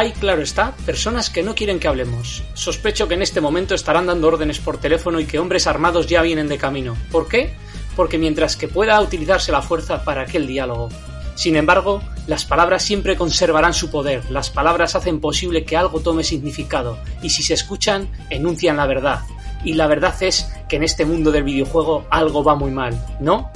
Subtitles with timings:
[0.00, 2.42] Hay, claro está, personas que no quieren que hablemos.
[2.54, 6.22] Sospecho que en este momento estarán dando órdenes por teléfono y que hombres armados ya
[6.22, 6.96] vienen de camino.
[7.12, 7.52] ¿Por qué?
[7.96, 10.88] Porque mientras que pueda utilizarse la fuerza para aquel diálogo.
[11.34, 16.24] Sin embargo, las palabras siempre conservarán su poder, las palabras hacen posible que algo tome
[16.24, 19.20] significado, y si se escuchan, enuncian la verdad.
[19.66, 23.50] Y la verdad es que en este mundo del videojuego algo va muy mal, ¿no?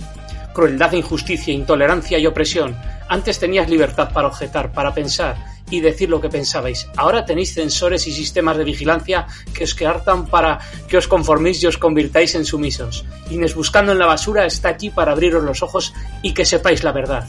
[0.53, 2.77] Crueldad, injusticia, intolerancia y opresión.
[3.08, 6.89] Antes tenías libertad para objetar, para pensar, y decir lo que pensabais.
[6.97, 11.67] Ahora tenéis censores y sistemas de vigilancia que os hartan para que os conforméis y
[11.67, 13.05] os convirtáis en sumisos.
[13.30, 16.92] Inés Buscando en la Basura está aquí para abriros los ojos y que sepáis la
[16.92, 17.27] verdad.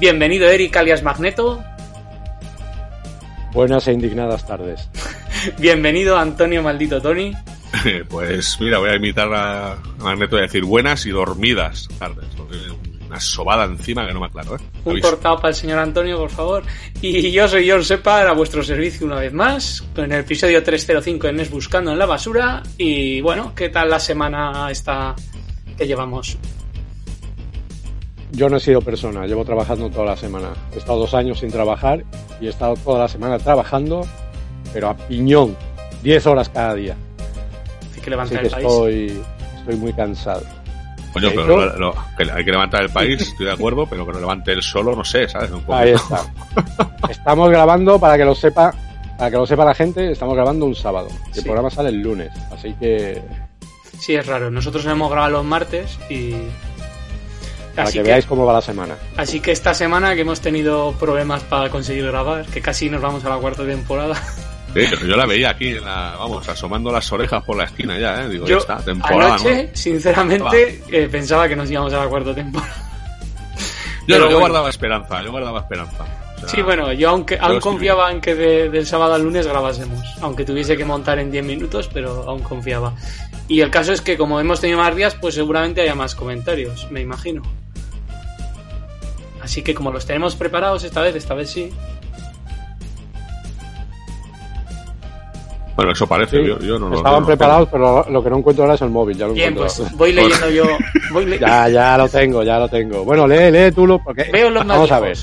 [0.00, 1.62] Bienvenido Eric alias Magneto.
[3.52, 4.88] Buenas e indignadas tardes.
[5.58, 7.32] Bienvenido Antonio Maldito Tony.
[8.08, 12.28] Pues mira, voy a imitar a Magneto y a decir buenas y dormidas tardes
[13.14, 14.56] una sobada encima que no me aclaro.
[14.56, 14.60] ¿eh?
[14.84, 16.64] Un cortado para el señor Antonio, por favor.
[17.00, 21.28] Y yo soy John Sepa, a vuestro servicio una vez más, en el episodio 305
[21.28, 22.62] en Es Buscando en la Basura.
[22.76, 25.14] Y bueno, ¿qué tal la semana esta
[25.76, 26.36] que llevamos?
[28.32, 30.48] Yo no he sido persona, llevo trabajando toda la semana.
[30.74, 32.04] He estado dos años sin trabajar
[32.40, 34.04] y he estado toda la semana trabajando,
[34.72, 35.56] pero a piñón,
[36.02, 36.96] 10 horas cada día.
[37.92, 38.66] Así que levantar el país.
[38.66, 39.22] Estoy,
[39.60, 40.63] estoy muy cansado.
[41.14, 41.30] Coño,
[42.16, 44.96] pero hay que levantar el país, estoy de acuerdo, pero que lo levante él solo,
[44.96, 45.48] no sé, ¿sabes?
[45.68, 46.22] Ahí está.
[47.08, 48.74] Estamos grabando, para que lo sepa,
[49.16, 51.06] para que lo sepa la gente, estamos grabando un sábado.
[51.32, 53.22] El programa sale el lunes, así que...
[54.00, 54.50] Sí, es raro.
[54.50, 56.34] Nosotros hemos grabado los martes y...
[57.76, 58.96] Para que, veáis cómo va la semana.
[59.16, 63.24] Así que esta semana que hemos tenido problemas para conseguir grabar, que casi nos vamos
[63.24, 64.20] a la cuarta temporada,
[64.74, 68.28] yo la veía aquí, vamos, asomando las orejas por la esquina ya, ¿eh?
[68.28, 69.34] Digo, ya está, temporada.
[69.34, 72.74] Anoche, sinceramente, eh, pensaba que nos íbamos a la cuarta temporada.
[74.06, 76.04] Yo, guardaba esperanza, yo guardaba esperanza.
[76.46, 80.76] sí, bueno, yo aunque aún confiaba en que del sábado al lunes grabásemos, aunque tuviese
[80.76, 82.92] que montar en 10 minutos, pero aún confiaba.
[83.48, 86.86] Y el caso es que como hemos tenido más días, pues seguramente haya más comentarios,
[86.90, 87.42] me imagino.
[89.42, 91.70] Así que como los tenemos preparados esta vez, esta vez sí,
[95.76, 98.90] Bueno, eso parece, yo, no Estaban preparados, pero lo que no encuentro ahora es el
[98.90, 100.64] móvil, ya lo Bien, pues voy leyendo yo.
[101.40, 103.04] ya, ya lo tengo, ya lo tengo.
[103.04, 105.18] Bueno, lee, lee tú, lo, porque Veo los vamos a ver.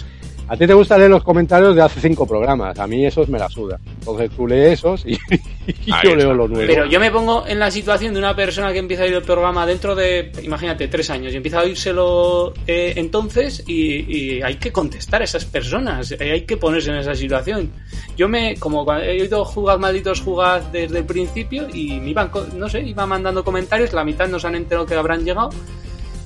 [0.52, 3.40] A ti te gusta leer los comentarios de hace cinco programas, a mí esos me
[3.40, 3.80] la suda.
[4.00, 5.18] Entonces tú lees esos y,
[6.04, 6.68] yo leo los nuevos.
[6.68, 9.22] Pero yo me pongo en la situación de una persona que empieza a ir el
[9.22, 14.74] programa dentro de, imagínate, tres años y empieza a oírselo eh, entonces y, hay que
[14.74, 17.72] contestar a esas personas, eh, hay que ponerse en esa situación.
[18.18, 22.68] Yo me, como he oído jugad malditos jugad desde el principio y me iban, no
[22.68, 25.50] sé, iba mandando comentarios, la mitad no se han enterado que habrán llegado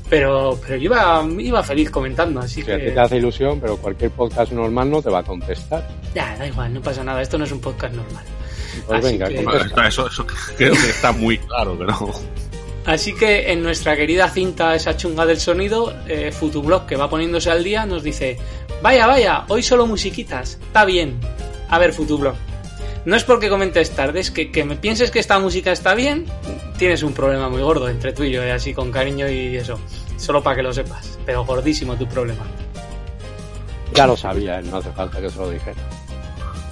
[0.10, 2.78] pero, pero yo iba, iba feliz comentando, así que...
[2.78, 5.88] te hace ilusión, pero cualquier podcast normal no te va a contestar.
[6.14, 8.24] Ya, da igual, no pasa nada, esto no es un podcast normal.
[8.88, 9.28] Pues venga,
[9.88, 10.26] eso, eso,
[10.58, 12.12] creo que está muy claro que no.
[12.86, 17.50] Así que en nuestra querida cinta, esa chunga del sonido, eh, Futublog, que va poniéndose
[17.50, 18.38] al día, nos dice:
[18.84, 21.18] Vaya, vaya, hoy solo musiquitas, está bien.
[21.70, 22.36] A ver, Futublog,
[23.06, 26.26] no es porque comentes tarde, es que, que me pienses que esta música está bien,
[26.78, 29.80] tienes un problema muy gordo entre tú y yo, eh, así con cariño y eso.
[30.18, 32.44] Solo para que lo sepas, pero gordísimo tu problema.
[33.94, 35.82] Ya lo sabía, no hace falta que se lo dijera.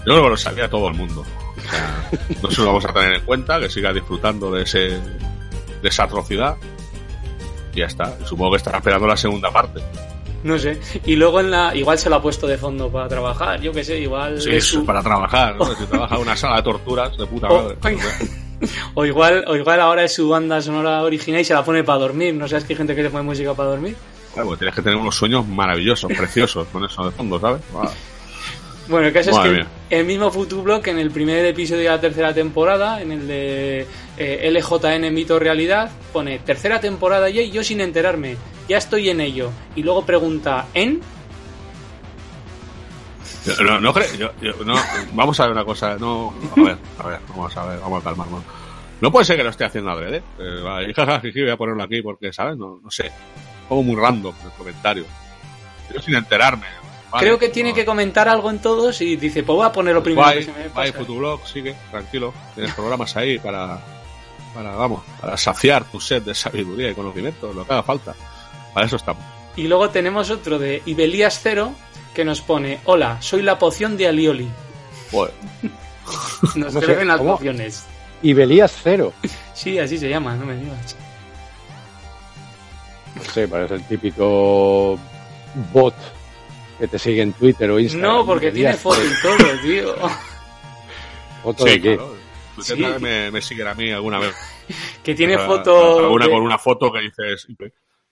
[0.06, 1.24] Yo creo que lo sabía todo el mundo.
[1.63, 4.79] O sea, no se lo vamos a tener en cuenta, que siga disfrutando de ese
[4.79, 6.57] de esa atrocidad.
[7.74, 8.18] Y ya está.
[8.25, 9.81] Supongo que estará esperando la segunda parte.
[10.44, 10.80] No sé.
[11.06, 11.75] Y luego en la.
[11.75, 14.42] Igual se lo ha puesto de fondo para trabajar, yo qué sé, igual.
[14.42, 15.66] Sí, para trabajar, ¿no?
[15.75, 17.78] si trabaja en una sala de torturas, de puta madre.
[18.94, 22.00] O, igual, o igual ahora es su banda sonora original y se la pone para
[22.00, 22.34] dormir.
[22.34, 23.94] ¿No sabes que hay gente que le pone música para dormir?
[24.34, 27.62] Claro, pues tienes que tener unos sueños maravillosos, preciosos, con eso de fondo, ¿sabes?
[28.88, 32.34] Bueno, el caso es que el mismo Futublock en el primer episodio de la tercera
[32.34, 33.88] temporada, en el de
[34.18, 38.36] eh, LJN Mito Realidad, pone tercera temporada y yo sin enterarme,
[38.68, 39.51] ya estoy en ello.
[39.75, 41.01] Y luego pregunta, ¿en?
[43.62, 44.31] No, no, yo,
[44.65, 44.75] no,
[45.13, 48.04] vamos a ver una cosa, no, a ver, a ver, vamos a ver, vamos a
[48.04, 48.44] calmarnos.
[49.01, 50.24] No puede ser que lo esté haciendo adrede.
[50.39, 50.94] Eh,
[51.33, 52.56] voy a ponerlo aquí porque, ¿sabes?
[52.56, 53.12] No, no sé.
[53.68, 55.06] Pongo muy random el comentario.
[55.94, 56.68] Yo sin enterarme.
[57.19, 60.27] Creo que tiene que comentar algo en todos y dice, pues voy a ponerlo primero.
[60.27, 62.33] Bye, bye, Futublog, sigue, tranquilo.
[62.56, 63.80] Tienes programas ahí para,
[64.54, 68.15] para, vamos, para saciar tu sed de sabiduría y conocimiento, lo que haga falta.
[68.74, 69.24] Para eso estamos.
[69.56, 71.74] Y luego tenemos otro de Ibelías Cero
[72.14, 74.50] que nos pone: Hola, soy la poción de Alioli.
[75.12, 75.34] Bueno.
[76.56, 77.86] nos escriben las pociones.
[78.22, 79.14] Ibelías Cero.
[79.54, 80.96] sí, así se llama, no me digas.
[83.16, 84.98] No sé, parece el típico
[85.72, 85.94] bot
[86.80, 88.12] que te sigue en Twitter o Instagram.
[88.12, 89.96] No, porque tiene foto y todo, tío.
[91.44, 91.96] ¿Foto de Sí, qué?
[91.96, 92.16] claro.
[92.62, 92.75] Sí.
[93.00, 94.34] Me, me siguen a mí alguna vez.
[95.04, 96.00] Que tiene Ah, foto.
[96.00, 97.48] Alguna de- con una foto que dices,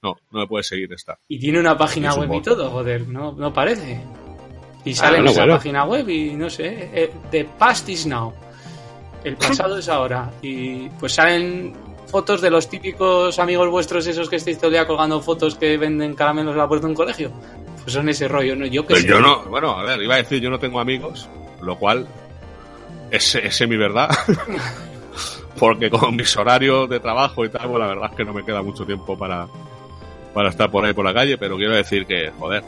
[0.02, 1.18] no, no me puedes seguir esta.
[1.28, 4.02] Y tiene una página web y todo, joder, no, no parece.
[4.84, 5.56] Y sale en bueno, esa bueno.
[5.58, 8.34] página web y no sé, eh, The Past is Now.
[9.24, 10.32] El pasado es ahora.
[10.42, 11.74] Y pues salen
[12.08, 15.78] fotos de los típicos amigos vuestros, esos que estáis todo el día colgando fotos que
[15.78, 17.32] venden caramelos a la puerta de un colegio.
[17.84, 18.66] Pues son ese rollo, ¿no?
[18.66, 19.08] Yo que Pero sé.
[19.08, 21.30] yo no, bueno, a ver, iba a decir, yo no tengo amigos,
[21.62, 22.08] lo cual
[23.12, 24.10] es, es semi verdad.
[25.60, 28.44] Porque con mis horarios de trabajo y tal, pues la verdad es que no me
[28.44, 29.48] queda mucho tiempo para,
[30.34, 32.64] para estar por ahí por la calle, pero quiero decir que, joder,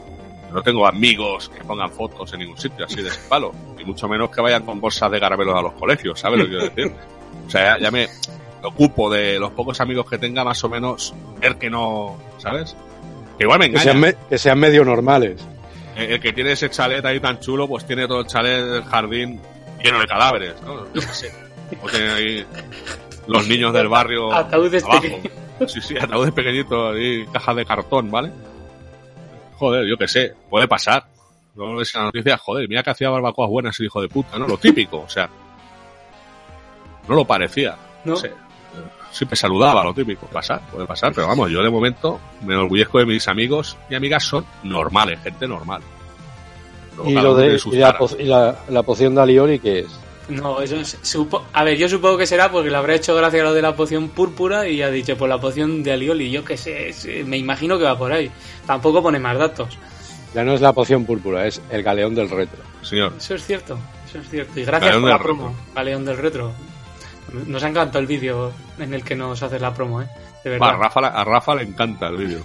[0.52, 4.08] no tengo amigos que pongan fotos en ningún sitio así de ese palo, y mucho
[4.08, 6.92] menos que vayan con bolsas de caramelos a los colegios, ¿sabes lo que quiero decir?
[7.46, 8.08] O sea, ya, ya me
[8.62, 12.76] ocupo de los pocos amigos que tenga, más o menos, ver que no, ¿sabes?
[13.38, 13.84] Que igual me Que engaña.
[13.84, 15.44] sean, me- que sean medio normales.
[15.96, 18.84] El, el que tiene ese chalet ahí tan chulo, pues tiene todo el chalet del
[18.84, 19.40] jardín
[19.82, 20.84] lleno de cadáveres, ¿no?
[20.94, 21.32] Yo qué sé.
[21.82, 22.46] O tiene ahí
[23.26, 24.32] los niños del barrio.
[24.32, 25.02] Ataúdes abajo.
[25.66, 28.30] Sí, sí, ataúdes pequeñitos y cajas de cartón, ¿vale?
[29.56, 31.04] Joder, yo qué sé, puede pasar.
[31.54, 34.38] Luego ves en la noticia, joder, mira que hacía barbacoas buenas el hijo de puta,
[34.38, 34.48] ¿no?
[34.48, 35.28] Lo típico, o sea.
[37.08, 37.76] No lo parecía.
[38.04, 38.16] ¿no?
[38.16, 38.28] Sí.
[39.12, 40.26] Siempre saludaba, lo típico.
[40.26, 44.24] Pasar, puede pasar, pero vamos, yo de momento me enorgullezco de mis amigos y amigas
[44.24, 45.82] son normales, gente normal.
[46.96, 47.98] Luego Y, lo de, y la, taras.
[48.12, 50.00] po- y la, la poción de alioli, ¿qué es?
[50.28, 50.98] No, eso es.
[51.02, 53.60] supo- a ver, yo supongo que será porque le habrá hecho gracia a lo de
[53.62, 56.30] la poción púrpura y ha dicho, pues la poción de alioli.
[56.30, 58.30] Yo qué sé, eh, me imagino que va por ahí.
[58.66, 59.76] Tampoco pone más datos.
[60.34, 62.62] Ya no es la poción púrpura, es el galeón del retro.
[62.82, 63.78] Señor, Eso es cierto,
[64.08, 64.58] eso es cierto.
[64.58, 66.52] Y gracias Galeón por la promo, Galeón del Retro.
[67.46, 70.06] Nos ha encantado el vídeo en el que nos haces la promo, ¿eh?
[70.44, 70.82] De va, a, verdad.
[70.84, 72.40] Rafa, a Rafa le encanta el vídeo.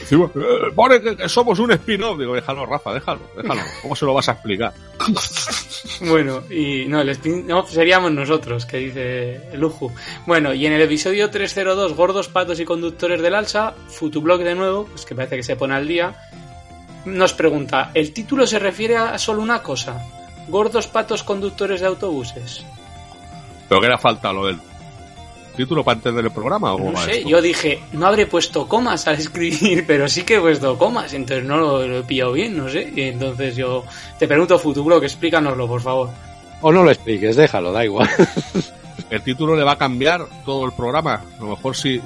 [0.00, 2.18] Decimos, "Eh, pone que, que somos un spin-off.
[2.18, 3.60] Digo, déjalo, Rafa, déjalo, déjalo.
[3.82, 4.72] ¿Cómo se lo vas a explicar?
[6.00, 9.92] Bueno, y no, el spin-off seríamos nosotros, que dice Luju.
[10.26, 14.86] Bueno, y en el episodio 302, Gordos, Patos y Conductores del Alsa, Futublog de nuevo,
[14.86, 16.16] pues que parece que se pone al día,
[17.04, 20.04] nos pregunta, ¿el título se refiere a solo una cosa?
[20.48, 22.64] Gordos, Patos, Conductores de Autobuses.
[23.68, 24.58] ¿Pero que era falta lo del
[25.54, 26.74] título para entender el programa?
[26.74, 27.28] ¿o No sé, esto?
[27.28, 31.44] yo dije, no habré puesto comas al escribir, pero sí que he puesto comas, entonces
[31.44, 32.92] no lo, lo he pillado bien, no sé.
[32.94, 33.84] Y entonces yo
[34.18, 36.10] te pregunto, Futublog, explícanoslo, por favor.
[36.60, 38.08] O no lo expliques, déjalo, da igual.
[39.10, 41.14] El título le va a cambiar todo el programa.
[41.38, 42.00] A lo mejor si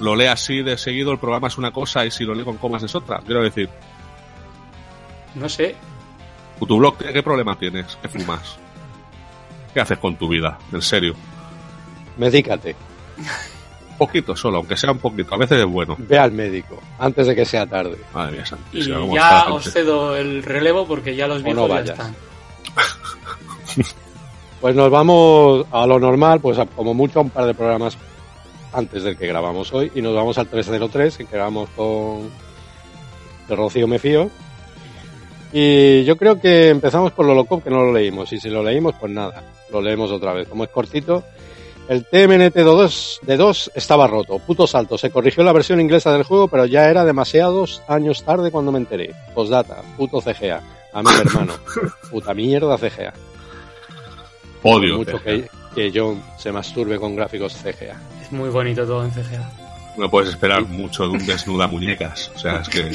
[0.00, 2.56] lo lee así de seguido, el programa es una cosa y si lo lee con
[2.56, 3.20] comas es otra.
[3.24, 3.68] Quiero decir,
[5.34, 5.74] No sé,
[6.66, 7.98] tu blog, ¿qué problema tienes?
[8.00, 8.56] ¿Qué fumas?
[9.74, 10.58] ¿Qué haces con tu vida?
[10.72, 11.14] En serio.
[12.16, 12.74] Medícate,
[13.90, 15.34] Un poquito solo, aunque sea un poquito.
[15.34, 15.96] A veces es bueno.
[15.98, 17.96] ve al médico, antes de que sea tarde.
[18.12, 19.52] Madre mía, Y santísima, está ya gente.
[19.56, 22.14] os cedo el relevo porque ya los viejos no ya están.
[24.60, 27.96] Pues nos vamos a lo normal, pues a- como mucho a un par de programas
[28.72, 32.30] antes del que grabamos hoy, y nos vamos al 303, que grabamos con
[33.48, 34.30] de Rocío Me Fío.
[35.52, 38.62] Y yo creo que empezamos por lo loco, que no lo leímos, y si lo
[38.62, 40.48] leímos, pues nada, lo leemos otra vez.
[40.48, 41.22] Como es cortito,
[41.88, 44.98] el TMNT 2 de 2 estaba roto, puto salto.
[44.98, 48.78] Se corrigió la versión inglesa del juego, pero ya era demasiados años tarde cuando me
[48.78, 49.14] enteré.
[49.34, 50.62] Postdata, puto CGA.
[50.92, 51.52] A mi hermano.
[52.10, 53.12] Puta mierda CGA.
[54.62, 54.98] Odio.
[54.98, 58.00] mucho que, que John se masturbe con gráficos CGA.
[58.22, 59.48] Es muy bonito todo en CGA.
[59.96, 62.32] No puedes esperar mucho de un desnuda muñecas.
[62.34, 62.90] O sea, es que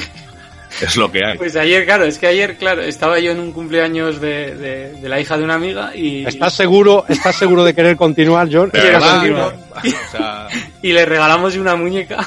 [0.82, 1.36] es lo que hay.
[1.38, 5.08] Pues ayer, claro, es que ayer, claro, estaba yo en un cumpleaños de, de- de
[5.08, 8.70] la hija de una amiga y, ¿Estás seguro, ¿Estás seguro de querer continuar, John?
[8.72, 9.54] Verdad, continuar.
[9.54, 9.76] ¿no?
[9.80, 10.48] O sea,
[10.82, 12.26] y le regalamos una muñeca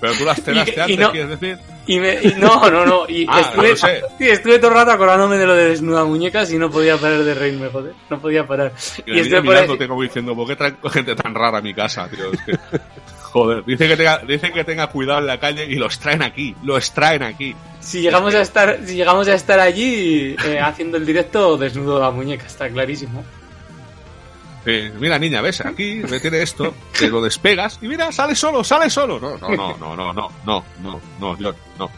[0.00, 1.58] pero tú las cenaste Y- y antes, no- quieres decir.
[1.86, 2.14] y me...
[2.22, 3.02] y no, no, no.
[3.06, 3.68] Y Ah, estuve,
[4.18, 7.22] no estuve todo el rato acordándome de lo de desnuda muñecas y no podía parar
[7.22, 7.92] de reírme, joder.
[8.08, 8.72] No podía parar.
[9.04, 11.74] Y Y viene por ahí- como diciendo, ¿por qué traen gente tan rara a mi
[11.74, 12.32] casa, tío?
[12.32, 12.52] Es que,
[13.30, 16.54] joder, dicen que, tenga, dicen que tenga cuidado en la calle y los traen aquí,
[16.62, 17.54] los traen aquí.
[17.80, 22.10] Si llegamos a estar, si llegamos a estar allí eh, haciendo el directo, desnudo la
[22.10, 23.24] muñeca, está clarísimo.
[24.66, 28.62] Eh, mira, niña, ves, aquí me tiene esto, te lo despegas y mira, sale solo,
[28.62, 29.18] sale solo.
[29.18, 31.90] No, no, no, no, no, no, no, no, no, John, no.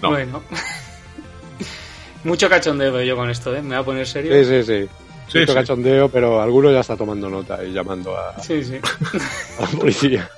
[0.00, 0.10] No.
[0.10, 0.42] Bueno.
[2.24, 3.62] Mucho cachondeo yo con esto, ¿eh?
[3.62, 4.32] Me voy a poner serio.
[4.32, 4.88] Sí, sí, sí.
[5.28, 5.54] Sí, sí.
[5.54, 8.76] cachondeo, pero alguno ya está tomando nota y llamando a, Sí, sí.
[9.58, 10.30] a la policía.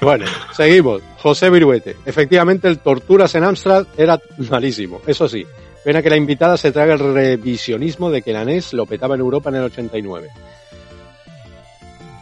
[0.00, 1.02] bueno, seguimos.
[1.18, 1.96] José Viruete.
[2.04, 4.18] Efectivamente, el Torturas en Amstrad era
[4.50, 5.00] malísimo.
[5.06, 5.46] Eso sí,
[5.84, 9.20] pena que la invitada se traga el revisionismo de que la NES lo petaba en
[9.20, 10.28] Europa en el 89.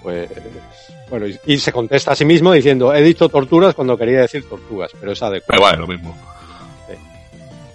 [0.02, 0.28] Pues,
[1.09, 4.49] bueno, y, y se contesta a sí mismo diciendo, he dicho torturas cuando quería decir
[4.49, 5.59] tortugas, pero es adecuado.
[5.61, 6.16] igual, es lo mismo.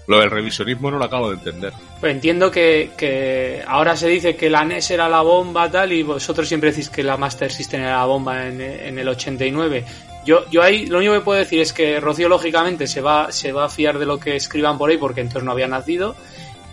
[0.07, 1.73] Lo del revisionismo no lo acabo de entender.
[1.99, 6.01] Pues entiendo que, que ahora se dice que la NES era la bomba tal y
[6.03, 9.83] vosotros siempre decís que la Master System era la bomba en, en el 89.
[10.25, 13.51] Yo, yo ahí lo único que puedo decir es que Rocío lógicamente se va, se
[13.51, 16.15] va a fiar de lo que escriban por ahí porque entonces no había nacido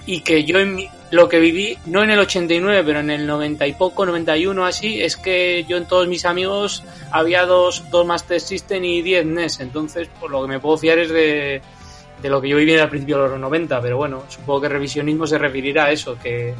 [0.06, 3.26] y que yo en mi- lo que viví, no en el 89, pero en el
[3.26, 8.04] 90 y poco, 91 así, es que yo en todos mis amigos había dos, dos
[8.04, 11.62] Master System y 10 NES, entonces por lo que me puedo fiar es de,
[12.24, 15.26] de lo que yo viví al principio de los 90, pero bueno, supongo que revisionismo
[15.26, 16.54] se referirá a eso, que,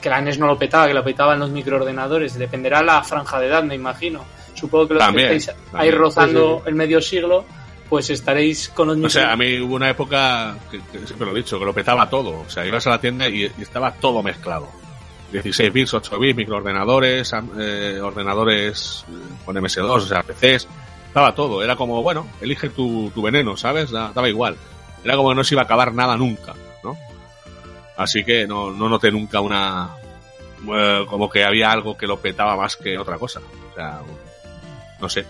[0.00, 3.48] que la NES no lo petaba, que lo petaban los microordenadores, dependerá la franja de
[3.48, 4.24] edad, me imagino.
[4.54, 5.94] Supongo que los También, que estáis ahí también.
[5.98, 7.44] rozando Sí, sí, el medio siglo,
[7.88, 11.26] pues estaréis con los O micro- sea, a mí hubo una época, que, que siempre
[11.26, 12.40] lo he dicho, que lo petaba todo.
[12.46, 14.68] O sea, ibas a la tienda y, y estaba todo mezclado.
[15.32, 19.12] 16 bits, 8 bits, microordenadores, eh, ordenadores eh,
[19.44, 20.68] con MS2, o sea, PCs.
[21.08, 21.64] Estaba todo.
[21.64, 23.90] Era como, bueno, elige tu, tu veneno, ¿sabes?
[23.90, 24.56] Da- Daba igual.
[25.04, 26.54] Era como que no se iba a acabar nada nunca,
[26.84, 26.96] ¿no?
[27.96, 29.90] Así que no, no noté nunca una...
[30.74, 33.40] eh, como que había algo que lo petaba más que otra cosa.
[33.70, 34.00] O sea,
[35.00, 35.24] no sé.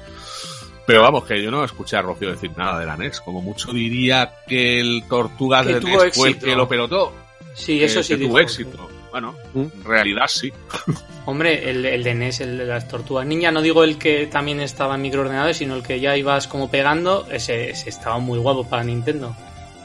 [0.86, 3.20] Pero vamos, que yo no escuché a Rocío decir nada de la NES.
[3.20, 7.12] Como mucho diría que el Tortugas Que de NES fue el que lo pelotó.
[7.54, 8.18] Sí, eso que- sí.
[8.18, 8.88] que tuvo éxito.
[9.10, 9.60] Bueno, ¿Mm?
[9.60, 10.52] en realidad sí.
[11.26, 14.60] Hombre, el, el de NES, el de las tortugas ninja, no digo el que también
[14.60, 18.64] estaba en microordenadores, sino el que ya ibas como pegando, ese, ese estaba muy guapo
[18.68, 19.34] para Nintendo.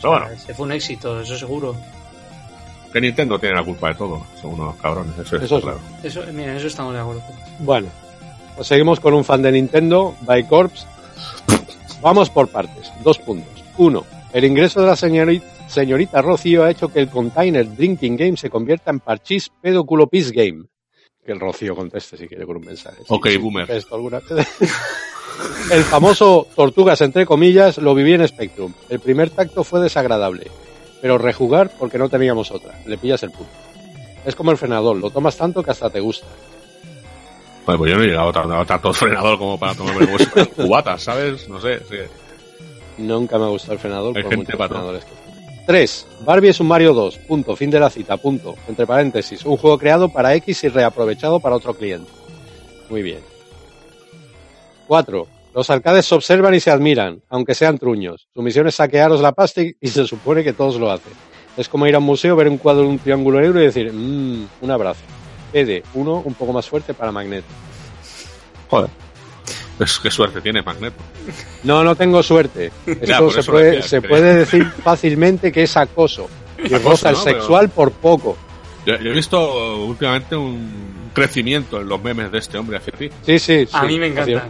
[0.09, 1.75] Pero bueno, Ese fue un éxito, eso seguro.
[2.93, 4.25] que Nintendo tiene la culpa de todo.
[4.41, 5.79] Son unos cabrones, eso es Eso claro.
[6.03, 7.21] Eso, mira, eso estamos de acuerdo.
[7.59, 7.88] Bueno,
[8.55, 10.85] pues seguimos con un fan de Nintendo, Bycorps.
[12.01, 12.91] Vamos por partes.
[13.03, 13.63] Dos puntos.
[13.77, 18.38] Uno, el ingreso de la señorita, señorita Rocío ha hecho que el container Drinking Game
[18.38, 20.65] se convierta en parchís pedóculo Peace Game.
[21.25, 22.97] Que el Rocío conteste si quiere con un mensaje.
[23.07, 23.69] Ok, Sí, boomer.
[23.71, 24.47] esto alguna vez.
[25.72, 28.74] el famoso Tortugas entre comillas lo viví en Spectrum.
[28.89, 30.50] El primer tacto fue desagradable,
[31.01, 32.80] pero rejugar porque no teníamos otra.
[32.86, 33.51] Le pillas el punto.
[34.25, 36.25] Es como el frenador, lo tomas tanto que hasta te gusta.
[37.65, 40.08] Bueno, pues yo no he llegado tanto, tanto frenador como para tomarme
[40.56, 41.48] cubatas, ¿sabes?
[41.50, 41.80] No sé.
[41.89, 41.98] sí.
[42.98, 44.15] Nunca me ha gustado el frenador.
[44.15, 44.77] Hay por gente muchos para todo.
[44.80, 45.25] frenadores que-
[45.65, 46.08] 3.
[46.22, 47.18] Barbie es un Mario 2.
[47.27, 47.56] Punto.
[47.56, 48.18] Fin de la cita.
[48.18, 48.56] Punto.
[48.68, 49.44] Entre paréntesis.
[49.46, 52.10] Un juego creado para X y reaprovechado para otro cliente.
[52.88, 53.20] Muy bien.
[54.88, 55.27] 4.
[55.54, 58.27] Los arcades se observan y se admiran, aunque sean truños.
[58.34, 61.13] Su misión es saquearos la pasta y- y se supone que todos lo hacen.
[61.56, 63.92] Es como ir a un museo, ver un cuadro de un triángulo negro y decir,
[63.94, 65.00] mmm, un abrazo.
[65.54, 67.48] PD, uno un poco más fuerte para Magneto.
[68.70, 68.89] Joder.
[69.77, 70.96] Pues qué suerte tiene Magneto.
[71.63, 72.72] No, no tengo suerte.
[72.86, 76.27] Esto se, puede, decía, se puede decir fácilmente que es acoso.
[76.58, 77.24] Y Acoso, roza el ¿no?
[77.24, 78.38] Pero- sexual por poco.
[78.86, 83.10] Yo, yo he visto últimamente un crecimiento en los memes de este hombre hacia ti.
[83.25, 83.68] Sí, sí.
[83.72, 83.88] A sí.
[83.88, 84.44] mí me encantan.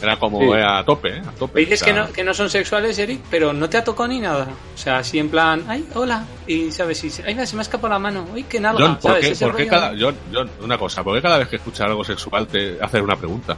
[0.00, 0.60] Era como Sí.
[0.64, 1.22] a tope, ¿eh?
[1.26, 1.60] A tope.
[1.60, 4.08] Dices O que sea, no, que no son sexuales, Eric, pero no te ha tocado
[4.08, 4.46] ni nada.
[4.74, 6.24] O sea, así en plan, ay, hola.
[6.46, 8.24] Y sabes, y, ay, se me ha escapado la mano.
[8.32, 8.80] Uy, qué nalga.
[8.84, 9.26] John, ¿por ¿sabes?
[9.26, 9.92] qué, Ese por qué cada.
[9.98, 13.16] John, John, una cosa, ¿por qué cada vez que escuchas algo sexual te haces una
[13.16, 13.56] pregunta?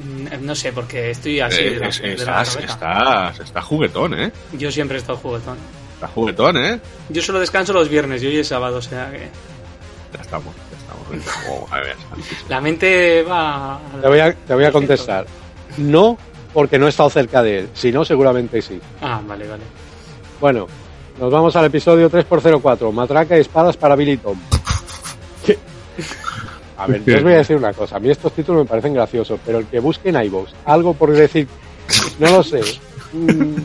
[0.00, 1.60] Mm, No sé, porque estoy así.
[1.60, 4.32] Eh, de la- es- de la estás, estás, estás juguetón, ¿eh?
[4.52, 5.56] Yo siempre he estado juguetón.
[5.94, 6.80] Estás juguetón, ¿eh?
[7.08, 9.28] Yo solo descanso los viernes y hoy es sábado, o sea que
[10.14, 11.36] Ya estamos, ya estamos.
[11.50, 12.40] Oh, a ver, santísimo.
[12.48, 13.80] la mente va.
[14.00, 15.26] Te voy, a, te voy a contestar.
[15.78, 16.18] No,
[16.52, 17.68] porque no he estado cerca de él.
[17.74, 18.78] Si no, seguramente sí.
[19.00, 19.62] Ah, vale, vale.
[20.40, 20.66] Bueno,
[21.20, 22.92] nos vamos al episodio 3x04.
[22.92, 24.38] Matraca y espadas para Billy Tom.
[25.44, 25.58] ¿Qué?
[26.76, 27.96] A ver, yo os voy a decir una cosa.
[27.96, 31.10] A mí estos títulos me parecen graciosos, pero el que busque en iVoox algo por
[31.10, 31.48] decir,
[32.18, 32.60] no lo sé.
[33.12, 33.56] Mm,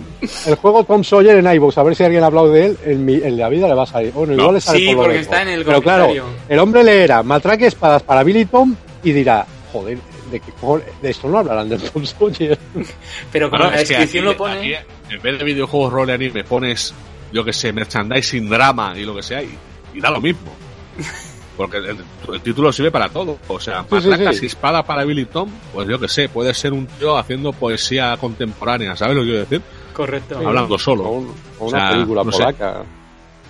[0.48, 3.03] El juego Tom Sawyer en iVoox, a ver si alguien ha hablado de él, en,
[3.05, 4.12] mi- en la vida le va a salir.
[4.13, 6.08] Bueno, igual le sale Sí, por lo porque está en el Pero claro,
[6.50, 9.98] el hombre leerá Matraca y espadas para Billy Tom y dirá, joder,
[10.34, 10.86] ¿de, cojones?
[11.02, 12.58] de esto no hablarán del Tom Sawyer.
[13.32, 14.75] Pero como Bueno, la es que descripción aquí- lo pone.
[14.78, 16.94] aquí, en vez de videojuegos rol y anime pones,
[17.32, 19.58] yo que sé, merchandising, drama y lo que sea, y,
[19.94, 20.52] y da lo mismo.
[21.58, 21.98] Porque el,
[22.34, 23.38] el título sirve para todo.
[23.48, 24.44] O sea, Sí, sí, matracas sí.
[24.44, 28.18] y espada para Billy Tom, pues yo que sé, puede ser un tío haciendo poesía
[28.18, 29.62] contemporánea, ¿sabes lo que quiero decir?
[29.94, 30.38] Correcto.
[30.40, 31.04] Hablando O, solo.
[31.10, 31.28] un-
[31.60, 32.38] o O una sea, película no sé.
[32.40, 32.82] polaca.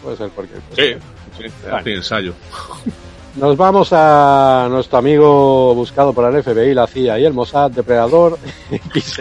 [0.03, 0.81] Puede ser cualquier cosa.
[0.81, 1.47] Sí,
[1.85, 2.33] sí, ensayo.
[3.35, 8.37] Nos vamos a nuestro amigo buscado por el FBI, la CIA y el Mossad, Depredador.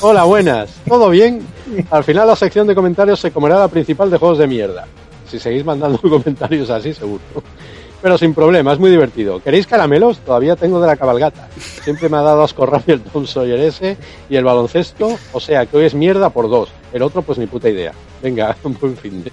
[0.00, 0.70] Hola, buenas.
[0.88, 1.46] ¿Todo bien?
[1.90, 4.88] Al final la sección de comentarios se comerá la principal de juegos de mierda.
[5.28, 7.22] Si seguís mandando comentarios así, seguro.
[8.02, 9.40] Pero sin problema, es muy divertido.
[9.40, 10.18] ¿Queréis caramelos?
[10.18, 11.48] Todavía tengo de la cabalgata.
[11.84, 13.96] Siempre me ha dado asco rabia el Tom Sawyer ese
[14.28, 15.16] y el baloncesto.
[15.32, 16.70] O sea, que hoy es mierda por dos.
[16.92, 17.92] El otro, pues ni puta idea.
[18.20, 19.32] Venga, un buen fin de...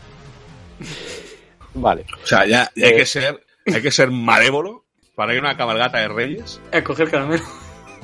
[1.73, 2.05] Vale.
[2.23, 2.95] O sea, ya, ya hay Eh.
[2.97, 4.85] que ser, hay que ser malévolo
[5.15, 7.43] para ir a una cabalgata de reyes A coger caramelo.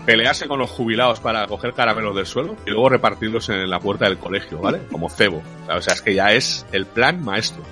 [0.06, 4.06] pelearse con los jubilados para coger caramelos del suelo y luego repartirlos en la puerta
[4.06, 4.82] del colegio, ¿vale?
[4.92, 5.42] Como cebo.
[5.70, 7.64] O sea, es que ya es el plan maestro.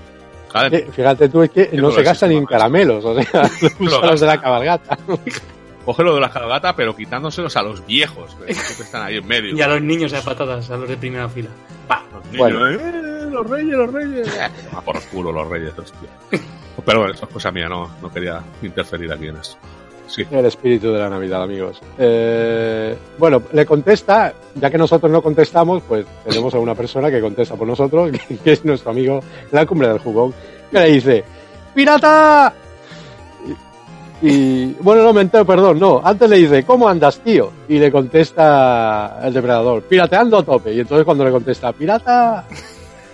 [0.53, 0.77] ¿vale?
[0.77, 3.49] Eh, Fíjate tú, es que no se que gasta sí, ni en caramelos, o sea,
[3.79, 4.97] usa los de la cabalgata.
[5.85, 9.27] Coge lo de la cabalgata, pero quitándoselos a los viejos, que que están ahí en
[9.27, 9.53] medio.
[9.53, 11.49] Y a los niños a patadas, a los de primera fila.
[11.89, 12.03] Pa.
[12.13, 12.67] Los niños, Bueno.
[12.69, 14.27] "Eh, los reyes, los reyes.
[14.27, 16.09] Eh, toma por culo los reyes, hostia.
[16.85, 19.57] Pero bueno, eso es cosa mía, no, no quería interferir aquí en esto.
[20.07, 20.23] Sí.
[20.29, 21.81] El espíritu de la Navidad, amigos.
[21.97, 27.21] Eh, bueno, le contesta, ya que nosotros no contestamos, pues tenemos a una persona que
[27.21, 29.21] contesta por nosotros, que, que es nuestro amigo
[29.51, 30.33] de la cumbre del jugón,
[30.71, 31.23] que le dice,
[31.73, 32.53] ¡Pirata!
[34.21, 36.01] Y, y- bueno, no me entero, perdón, no.
[36.03, 37.51] Antes le dice, ¿cómo andas, tío?
[37.67, 40.73] Y le contesta el depredador, pirateando a tope.
[40.73, 42.45] Y entonces cuando le contesta, ¡Pirata!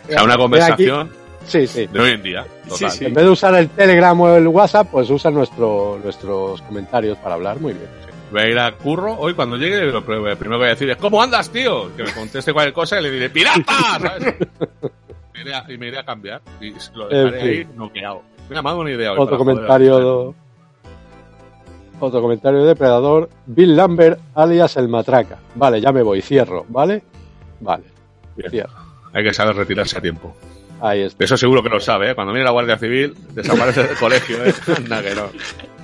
[0.10, 1.10] O sea, una conversación
[1.46, 1.88] Sí, sí.
[1.88, 2.46] de hoy en día.
[2.68, 2.92] Total.
[2.92, 3.06] Sí, sí.
[3.06, 7.36] En vez de usar el Telegram o el WhatsApp, pues usa nuestro, nuestros comentarios para
[7.36, 7.60] hablar.
[7.60, 7.88] Muy bien.
[8.32, 9.82] Voy a ir a curro hoy cuando llegue.
[9.86, 11.96] Lo primero que voy a decir es: ¿Cómo andas, tío?
[11.98, 13.74] Que me conteste cualquier cosa y le diré: ¡Pirata!
[14.00, 14.36] ¿sabes?
[15.34, 16.42] Me iré a- y me iré a cambiar.
[16.60, 18.24] Y lo dejaré ahí noqueado.
[18.50, 19.14] Mira, me ha dado una idea.
[19.14, 20.36] hoy Otro comentario.
[22.02, 23.30] Otro comentario de depredador.
[23.46, 25.38] Bill Lambert, alias el matraca.
[25.56, 27.04] Vale, ya me voy, cierro, ¿vale?
[27.62, 27.84] Vale,
[28.36, 28.52] Bien.
[28.52, 28.79] cierro.
[29.14, 30.36] Hay que saber retirarse a tiempo.
[30.82, 31.24] Ahí está.
[31.24, 32.16] Eso seguro que lo sabe, ¿eh?
[32.16, 34.54] Cuando viene la Guardia Civil, desaparece del colegio, ¿eh?
[34.78, 35.24] Anda que no.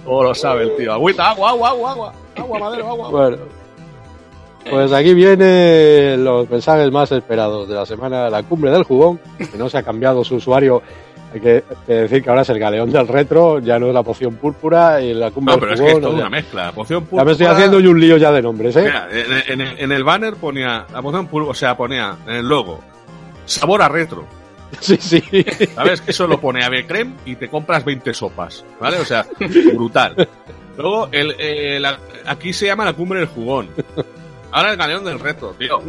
[0.05, 0.93] Todo lo sabe el tío.
[0.93, 2.13] Agüita, agua, agua, agua, agua.
[2.37, 3.09] Agua, madero, agua.
[3.09, 3.37] Bueno.
[4.69, 9.57] Pues aquí vienen los mensajes más esperados de la semana, la cumbre del jugón, que
[9.57, 10.81] no se ha cambiado su usuario.
[11.33, 14.01] Hay que, que decir que ahora es el galeón del retro, ya no es la
[14.03, 16.71] poción púrpura y la cumbre No, pero es que es toda o una mezcla.
[16.71, 18.83] Poción ya me estoy púrpura- haciendo yo un lío ya de nombres, ¿eh?
[18.85, 22.47] Mira, en, en- en el banner ponía, la poción púrpura, o sea, ponía en el
[22.47, 22.79] logo,
[23.45, 24.27] sabor a retro.
[24.79, 25.23] Sí, sí.
[25.75, 26.01] ¿Sabes?
[26.01, 28.65] Que eso lo pone a Creme y te compras 20 sopas.
[28.79, 28.97] ¿Vale?
[28.99, 29.25] O sea,
[29.73, 30.27] brutal.
[30.77, 33.69] Luego, el, eh, la- aquí se llama la cumbre del jugón.
[34.51, 35.81] Ahora el galeón del reto, tío.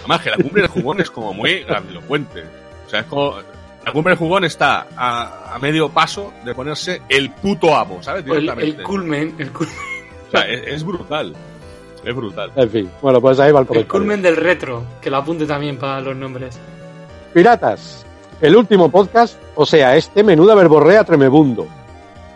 [0.00, 2.44] Además que la cumbre del jugón es como muy grandilocuente.
[2.86, 3.36] O sea, es como...
[3.84, 8.24] La cumbre del jugón está a, a medio paso de ponerse el puto amo, ¿sabes?
[8.26, 8.76] El, Directamente.
[8.78, 9.68] el culmen, el, cul-
[10.28, 11.34] O sea, es, es brutal.
[12.04, 12.50] Es brutal.
[12.56, 13.88] En fin, bueno, pues ahí va el el comentario.
[13.88, 16.58] culmen del retro, que lo apunte también para los nombres.
[17.34, 18.04] Piratas,
[18.40, 21.66] el último podcast, o sea, este menuda verborrea tremebundo.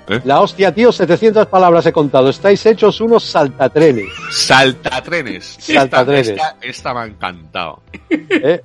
[0.08, 0.20] ¿Eh?
[0.24, 2.28] La hostia, tío, 700 palabras he contado.
[2.28, 4.08] Estáis hechos unos saltatrenes.
[4.30, 5.56] Saltatrenes.
[5.58, 6.28] Saltatrenes.
[6.28, 7.80] Esta, esta, esta me ha encantado.
[8.10, 8.62] ¿eh?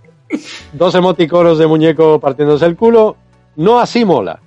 [0.73, 3.15] Dos emoticonos de muñeco partiéndose el culo.
[3.55, 4.39] No así mola.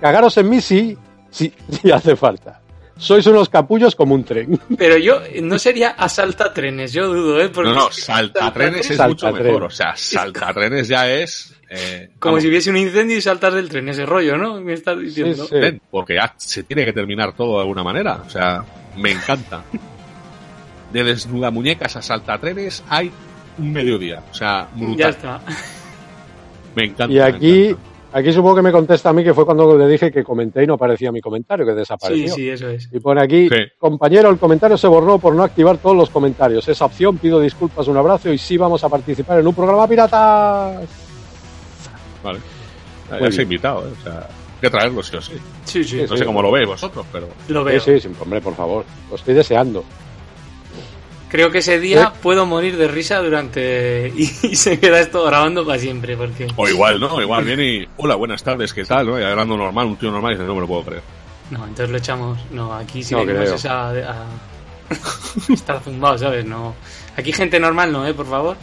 [0.00, 0.98] Cagaros en mí sí,
[1.30, 2.59] sí, sí hace falta.
[3.00, 4.60] Sois unos capullos como un tren.
[4.78, 7.48] Pero yo no sería asalta trenes, yo dudo, ¿eh?
[7.48, 9.64] Porque No, no, saltatrenes es mucho mejor.
[9.64, 11.54] O sea, saltatrenes ya es.
[11.70, 14.60] eh, Como vamos, si hubiese un incendio y saltas del tren, ese rollo, ¿no?
[14.60, 15.46] Me estás diciendo.
[15.46, 15.54] sí.
[15.58, 18.22] ven, Porque ya se tiene que terminar todo de alguna manera.
[18.26, 18.62] O sea,
[18.96, 19.62] me encanta.
[20.92, 23.10] De desnuda muñecas a saltatrenes hay
[23.56, 24.22] un mediodía.
[24.30, 25.10] O sea, Ya brutal.
[25.10, 25.40] está.
[26.74, 27.12] Me encanta.
[27.12, 27.89] Y me aquí, encanta.
[28.12, 30.66] Aquí supongo que me contesta a mí que fue cuando le dije que comenté y
[30.66, 32.34] no aparecía mi comentario, que Sí, desapareció.
[32.34, 32.88] sí, eso es.
[32.92, 33.56] Y pone aquí, Sí.
[33.78, 36.66] compañero, el comentario se borró por no activar todos los comentarios.
[36.68, 40.88] Esa opción, pido disculpas, un abrazo y sí vamos a participar en un programa piratas.
[42.22, 42.38] Vale.
[43.10, 43.42] Ya, Muy ya se ha bien.
[43.42, 43.92] invitado, ¿eh?
[43.98, 45.32] O sea, hay que traerlo sí o sí.
[45.64, 47.28] Sí, sí, Sí, No sé cómo lo veis vosotros, pero.
[47.48, 47.80] lo Sí, veo.
[47.80, 48.84] sí, sí, hombre, por favor.
[49.08, 49.84] Lo estoy deseando.
[51.30, 52.18] Creo que ese día ¿Eh?
[52.20, 54.12] puedo morir de risa durante...
[54.16, 56.48] Y, y se queda esto grabando para siempre, porque...
[56.56, 57.20] O igual, ¿no?
[57.20, 57.88] Igual viene y.
[57.98, 59.06] Hola, buenas tardes, ¿qué tal?
[59.06, 59.20] ¿no?
[59.20, 61.02] Y hablando normal, un tío normal y dices, no me lo puedo creer.
[61.50, 62.38] No, entonces lo echamos...
[62.50, 63.90] No, aquí sí No esa...
[63.90, 64.26] A...
[65.52, 66.44] Estar zumbado, ¿sabes?
[66.44, 66.74] No...
[67.16, 68.12] Aquí gente normal no, ¿eh?
[68.12, 68.56] Por favor.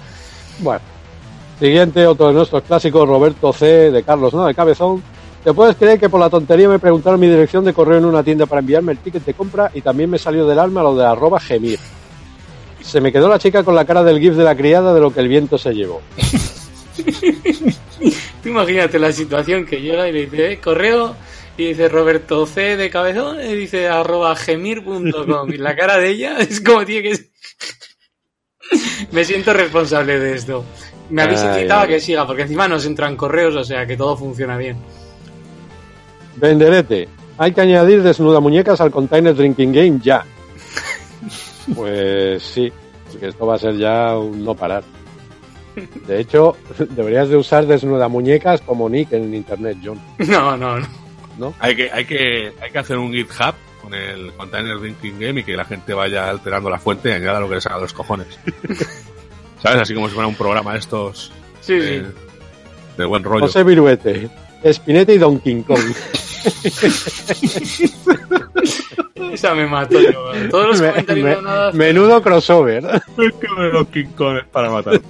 [0.59, 0.81] Bueno.
[1.59, 3.91] Siguiente, otro de nuestros clásicos, Roberto C.
[3.91, 4.45] de Carlos, ¿no?
[4.45, 5.01] De Cabezón.
[5.43, 8.23] ¿Te puedes creer que por la tontería me preguntaron mi dirección de correo en una
[8.23, 11.05] tienda para enviarme el ticket de compra y también me salió del alma lo de
[11.05, 11.79] arroba gemir?
[12.87, 15.13] Se me quedó la chica con la cara del gif de la criada de lo
[15.13, 16.01] que el viento se llevó.
[18.41, 21.15] Tú imagínate la situación que llega y le dice, "Eh, correo,
[21.57, 25.49] y dice Roberto C de cabezón, y dice arroba gemir.com.
[25.49, 27.25] Y la cara de ella es como tiene que ser.
[29.11, 30.63] Me siento responsable de esto.
[31.09, 33.97] Me habéis Ay, incitado a que siga, porque encima nos entran correos, o sea que
[33.97, 34.77] todo funciona bien.
[36.37, 37.09] Venderete.
[37.37, 40.25] Hay que añadir desnuda muñecas al container drinking game ya.
[41.75, 42.71] Pues sí,
[43.11, 44.83] porque esto va a ser ya un no parar.
[46.07, 46.57] De hecho,
[46.89, 49.99] deberías de usar desnuda muñecas como nick en internet, John.
[50.19, 50.77] No, no,
[51.37, 51.53] no.
[51.59, 55.43] Hay que, hay que, hay que hacer un GitHub con el container drinking game y
[55.43, 58.27] que la gente vaya alterando la fuente y añada lo que les haga los cojones.
[59.61, 59.81] ¿Sabes?
[59.81, 62.05] Así como si fuera un programa de estos Sí, de, sí.
[62.97, 63.41] de buen rollo.
[63.45, 64.29] José Viruete,
[64.63, 65.79] Spinetta y Don King Kong.
[69.33, 70.31] Esa me mató yo.
[70.49, 71.71] Todos los Me- comentarios me- no nada.
[71.73, 72.83] menudo crossover.
[72.85, 75.01] Es que me los King Kong es para matar.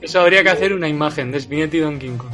[0.00, 2.30] Eso habría que hacer una imagen de Spinetti y Don King Kong.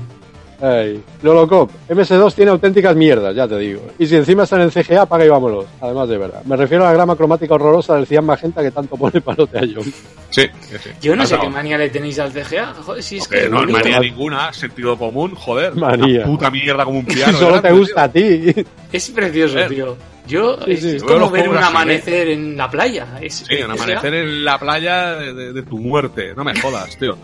[0.66, 3.82] Ay, Lolocop, MS2 tiene auténticas mierdas, ya te digo.
[3.98, 5.66] Y si encima están en CGA, apaga y vámonos.
[5.80, 6.42] Además de verdad.
[6.44, 9.62] Me refiero a la grama cromática horrorosa del cian magenta que tanto pone palote a
[9.62, 9.84] John.
[10.30, 10.90] Sí, sí, sí.
[11.02, 12.72] Yo no sé qué manía le tenéis al CGA.
[12.82, 13.48] Joder, si es Que que.
[13.50, 15.74] no manía ninguna, sentido común, joder.
[15.74, 16.20] Manía.
[16.20, 17.36] Una puta mierda como un piano.
[17.36, 18.54] Solo te gusta a ti.
[18.90, 19.66] Es precioso, Eh.
[19.68, 19.96] tío.
[20.26, 20.96] Yo, Sí, es, sí.
[21.00, 23.06] como ver un así, amanecer en la playa.
[23.20, 23.44] Es.
[23.46, 26.32] Sí, un amanecer en la playa de, de- de tu muerte.
[26.34, 27.18] No me jodas, tío.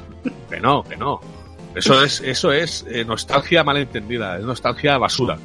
[0.50, 1.18] Que no, que no.
[1.74, 5.38] Eso es, eso es eh, nostalgia malentendida, es nostalgia basura.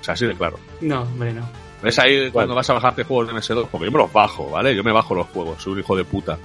[0.00, 0.58] O sea, así de claro.
[0.82, 1.48] No, hombre, no.
[1.82, 3.68] ¿Ves ahí cuando vas a bajarte juegos de MS2?
[3.70, 4.74] Porque yo me los bajo, ¿vale?
[4.74, 6.38] Yo me bajo los juegos, soy un hijo de puta.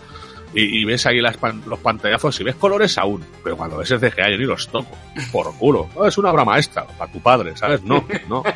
[0.54, 3.24] Y, y ves ahí las pan- los pantallazos y ves colores aún.
[3.44, 4.98] Pero cuando ves el CGA yo ni los toco.
[5.32, 5.88] Por culo.
[5.96, 7.84] No, es una obra maestra para tu padre, ¿sabes?
[7.84, 8.44] No, no.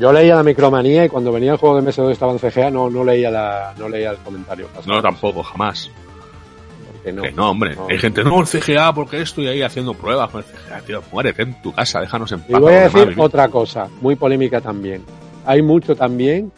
[0.00, 2.90] Yo leía la micromanía y cuando venía el juego de MS2 estaba en CGA, no,
[2.90, 4.68] no leía la, no leía el comentario.
[4.84, 5.90] No, tampoco, jamás.
[7.12, 7.22] No.
[7.22, 7.74] Que no, hombre.
[7.76, 7.86] No.
[7.88, 11.02] Hay gente, no, el CGA, porque estoy ahí haciendo pruebas con el CGA, tío.
[11.12, 12.60] Muérete en tu casa, déjanos en Y paz.
[12.60, 15.02] voy a decir otra cosa, muy polémica también.
[15.44, 16.50] Hay mucho también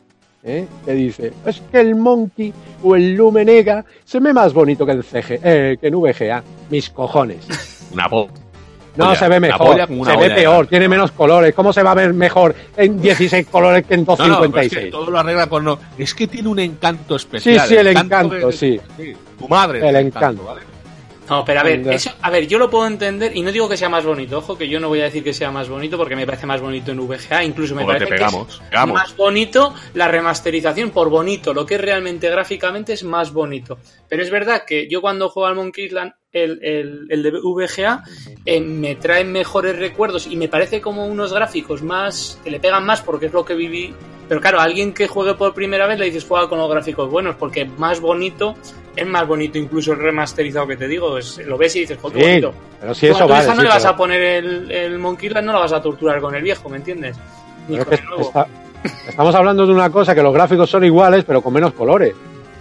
[0.42, 0.66] ¿eh?
[0.84, 5.04] que dice, es que el Monkey o el Lumenega se ve más bonito que el
[5.04, 6.42] CG, eh, que en VGA.
[6.70, 7.88] Mis cojones.
[7.92, 8.28] Una po-
[8.98, 11.54] No Polla, se ve mejor, se ve peor, tiene menos colores.
[11.54, 14.70] ¿Cómo se va a ver mejor en 16 colores que en No, no, pero es
[14.72, 14.84] 256?
[14.86, 15.78] que todo lo arregla con no.
[15.96, 17.68] Es que tiene un encanto sí, especial.
[17.68, 18.80] sí, el encanto, sí.
[18.96, 19.88] sí, Tu madre.
[19.88, 20.42] El encanto.
[20.42, 20.62] ¿vale?
[21.28, 23.76] No, pero a ver, eso, a ver, yo lo puedo entender y no digo que
[23.76, 26.16] sea más bonito, ojo, que yo no voy a decir que sea más bonito porque
[26.16, 28.62] me parece más bonito en VGA, incluso me parece que es pegamos.
[28.86, 33.78] más bonito la remasterización por bonito, lo que es realmente gráficamente es más bonito.
[34.08, 36.12] Pero es verdad que yo cuando juego al Monkey Island,
[36.44, 38.02] el, el, el de VGA,
[38.44, 42.84] eh, me trae mejores recuerdos y me parece como unos gráficos más, que le pegan
[42.84, 43.94] más porque es lo que viví.
[44.28, 47.10] Pero claro, a alguien que juegue por primera vez le dices juega con los gráficos
[47.10, 48.54] buenos porque más bonito,
[48.94, 52.18] es más bonito incluso el remasterizado que te digo, es- lo ves y dices, joder,
[52.22, 52.54] Sí, bonito.
[52.78, 53.46] pero si eso vale.
[53.48, 55.80] no sí, le vas pero- a poner el, el Monkey Island, no la vas a
[55.80, 57.16] torturar con el viejo, ¿me entiendes?
[57.68, 58.22] Ni con el nuevo.
[58.24, 58.46] está-
[59.08, 62.14] estamos hablando de una cosa que los gráficos son iguales, pero con menos colores.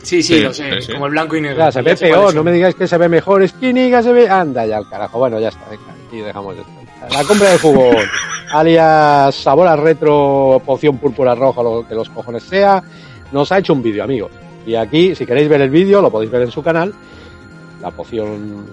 [0.08, 0.94] Sí, sí, Sí, lo sé, sí, sí.
[0.94, 1.58] como el blanco y negro.
[1.58, 4.14] sea, se ve peor, no me digáis que se ve mejor, es que niga se
[4.14, 4.30] ve.
[4.30, 5.18] Anda ya al carajo.
[5.20, 6.72] Bueno, ya está, venga, y dejamos esto.
[7.12, 7.96] La compra de fútbol,
[8.54, 12.82] alias sabor a retro, poción púrpura roja, lo que los cojones sea,
[13.32, 14.32] nos ha hecho un vídeo, amigos.
[14.66, 16.94] Y aquí, si queréis ver el vídeo, lo podéis ver en su canal.
[17.82, 18.66] La poción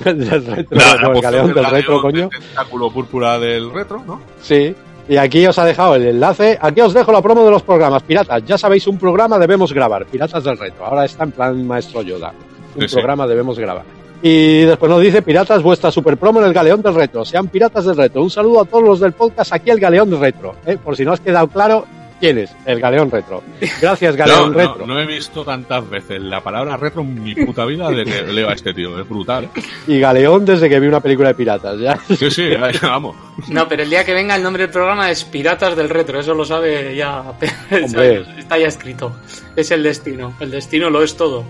[0.04, 2.28] del retro, no, el galeón del retro, galeón coño.
[2.30, 4.20] del tentáculo púrpura del retro, ¿no?
[4.40, 4.74] Sí.
[5.10, 6.56] Y aquí os ha dejado el enlace.
[6.60, 8.02] Aquí os dejo la promo de los programas.
[8.04, 10.06] Piratas, ya sabéis, un programa debemos grabar.
[10.06, 10.86] Piratas del Retro.
[10.86, 12.32] Ahora está en plan Maestro Yoda.
[12.76, 12.94] Un Sí, sí.
[12.94, 13.82] programa debemos grabar.
[14.22, 17.24] Y después nos dice, Piratas, vuestra super promo en el Galeón del Retro.
[17.24, 18.22] Sean Piratas del Retro.
[18.22, 20.54] Un saludo a todos los del podcast aquí el Galeón del Retro.
[20.64, 20.78] ¿eh?
[20.82, 21.84] Por si no has quedado claro,
[22.20, 22.54] ¿quién es?
[22.66, 23.42] El Galeón Retro.
[23.80, 24.86] Gracias, Galeón no, Retro.
[24.86, 28.48] no he visto tantas veces la palabra retro en mi puta vida de que leo
[28.48, 29.00] a este tío.
[29.00, 29.44] Es brutal.
[29.44, 29.62] ¿eh?
[29.86, 31.78] Y Galeón desde que vi una película de piratas.
[31.80, 31.98] ¿ya?
[32.16, 32.50] Sí, sí,
[32.82, 33.16] vamos.
[33.48, 36.34] No, pero el día que venga el nombre del programa es Piratas del Retro, eso
[36.34, 37.20] lo sabe ya.
[37.84, 38.24] Hombre.
[38.38, 39.16] Está ya escrito.
[39.56, 40.34] Es el destino.
[40.38, 41.44] El destino lo es todo.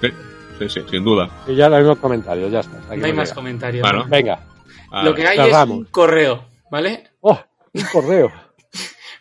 [0.00, 0.08] Sí,
[0.58, 1.30] sí, sí, sin duda.
[1.46, 2.78] Y ya no hay más comentarios, ya está.
[2.90, 3.86] Aquí No hay más comentarios.
[4.08, 4.40] Venga.
[5.04, 7.10] Lo que hay es un correo, ¿vale?
[7.20, 7.38] Oh,
[7.72, 8.32] un correo.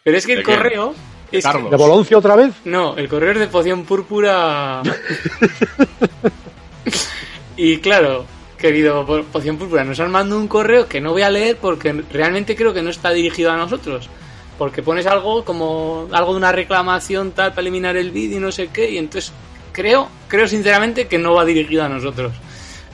[0.07, 0.95] Pero es que el ¿De correo.
[1.33, 1.69] Es que- Carlos.
[1.69, 2.53] ¿De Boloncio otra vez?
[2.63, 4.81] No, el correo es de poción púrpura.
[7.57, 8.25] y claro,
[8.57, 11.91] querido po- poción púrpura, nos han mandado un correo que no voy a leer porque
[12.13, 14.09] realmente creo que no está dirigido a nosotros.
[14.57, 18.53] Porque pones algo como algo de una reclamación tal para eliminar el vídeo y no
[18.53, 19.33] sé qué, y entonces
[19.73, 22.31] creo, creo sinceramente que no va dirigido a nosotros.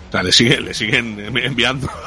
[0.10, 1.88] O sea, le siguen, le siguen enviando.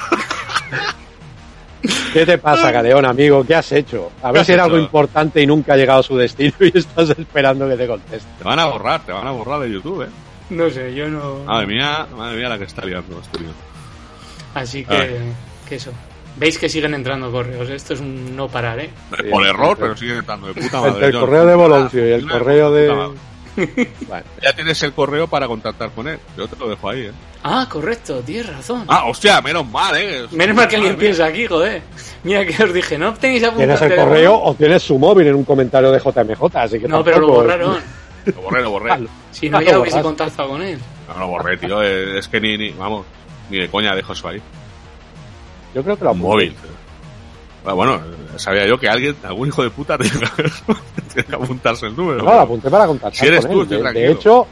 [2.13, 3.45] ¿Qué te pasa, Galeón, amigo?
[3.45, 4.13] ¿Qué has hecho?
[4.23, 6.73] A ¿Qué ver si era algo importante y nunca ha llegado a su destino y
[6.79, 8.29] estás esperando que te conteste.
[8.39, 10.09] Te van a borrar, te van a borrar de YouTube, ¿eh?
[10.51, 11.45] No sé, yo no.
[11.45, 13.49] Madre mía, madre mía la que está liando tío.
[14.55, 15.21] Así que,
[15.69, 15.93] que eso.
[16.37, 17.69] Veis que siguen entrando correos.
[17.71, 18.91] Esto es un no parar, ¿eh?
[19.31, 20.93] Por error, pero sigue entrando de puta madre.
[20.93, 23.11] Entre el correo de Boloncio y el correo de...
[24.43, 26.19] Ya tienes el correo para contactar con él.
[26.37, 27.13] Yo te lo dejo ahí, ¿eh?
[27.43, 28.85] Ah, correcto, tienes razón.
[28.89, 30.27] Ah, hostia, menos mal, ¿eh?
[30.33, 31.83] Menos mal que alguien piensa aquí, joder.
[32.25, 35.35] Mira que os dije, no tenéis apuntado tienes el correo o tienes su móvil en
[35.37, 37.79] un comentario de JMJ, así que No, pero lo tampoco- borraron.
[38.27, 39.07] Lo borré, lo borré.
[39.31, 40.79] Si no, ya hubiese contactado con él.
[41.09, 41.81] No, lo borré, tío.
[41.83, 43.07] Es que ni, ni, vamos,
[43.51, 44.43] ni de coña dejo eso ahí.
[45.75, 46.35] Yo creo que lo Un apunté.
[46.35, 46.57] móvil.
[46.61, 46.67] Ah,
[47.75, 48.01] Bueno,
[48.37, 52.19] sabía yo que alguien, algún hijo de puta, tenía que, apuntarse el número.
[52.19, 54.47] No, lo apunté para contactar Si eres con tú, De, de hecho,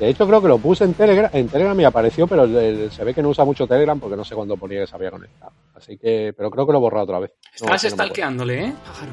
[0.00, 3.04] de hecho creo que lo puse en Telegram, en Telegram y apareció, pero el- se
[3.04, 5.52] ve que no usa mucho Telegram porque no sé cuándo ponía que se había conectado.
[5.76, 7.32] Así que, pero creo que lo he borrado otra vez.
[7.54, 9.12] Estás no stalkeándole, ¿eh, pájaro?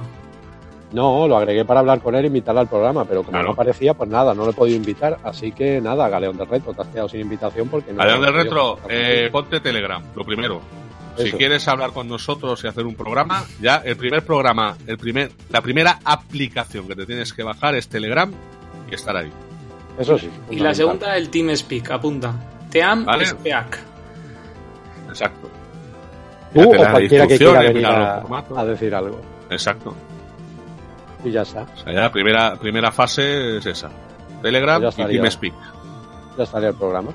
[0.91, 3.47] No, lo agregué para hablar con él e invitarle al programa, pero como Claro.
[3.47, 5.17] no aparecía, pues nada, no lo he podido invitar.
[5.23, 8.01] Así que nada, Galeón del Retro, te has quedado sin invitación porque no.
[8.01, 10.61] Adrián del Retro, eh, ponte Telegram, lo primero.
[11.17, 11.37] Si Eso.
[11.37, 15.61] quieres hablar con nosotros y hacer un programa, ya el primer programa, el primer, la
[15.61, 18.31] primera aplicación que te tienes que bajar es Telegram
[18.89, 19.31] y estar ahí.
[19.97, 20.29] Eso sí.
[20.49, 22.33] Y la segunda, el TeamSpeak, apunta.
[22.69, 23.25] Team Vale.
[23.25, 23.79] Speak.
[25.07, 25.49] Exacto.
[26.53, 29.21] Tú Fíjate o cualquiera que quiera venir a, decir algo.
[29.49, 29.95] Exacto.
[31.23, 31.61] Y ya está.
[31.63, 33.89] O sea, ya la primera, primera fase es esa.
[34.41, 35.07] Telegram Ya y.
[35.07, 35.53] TeamSpeak.
[36.37, 37.11] Ya estaría el programa.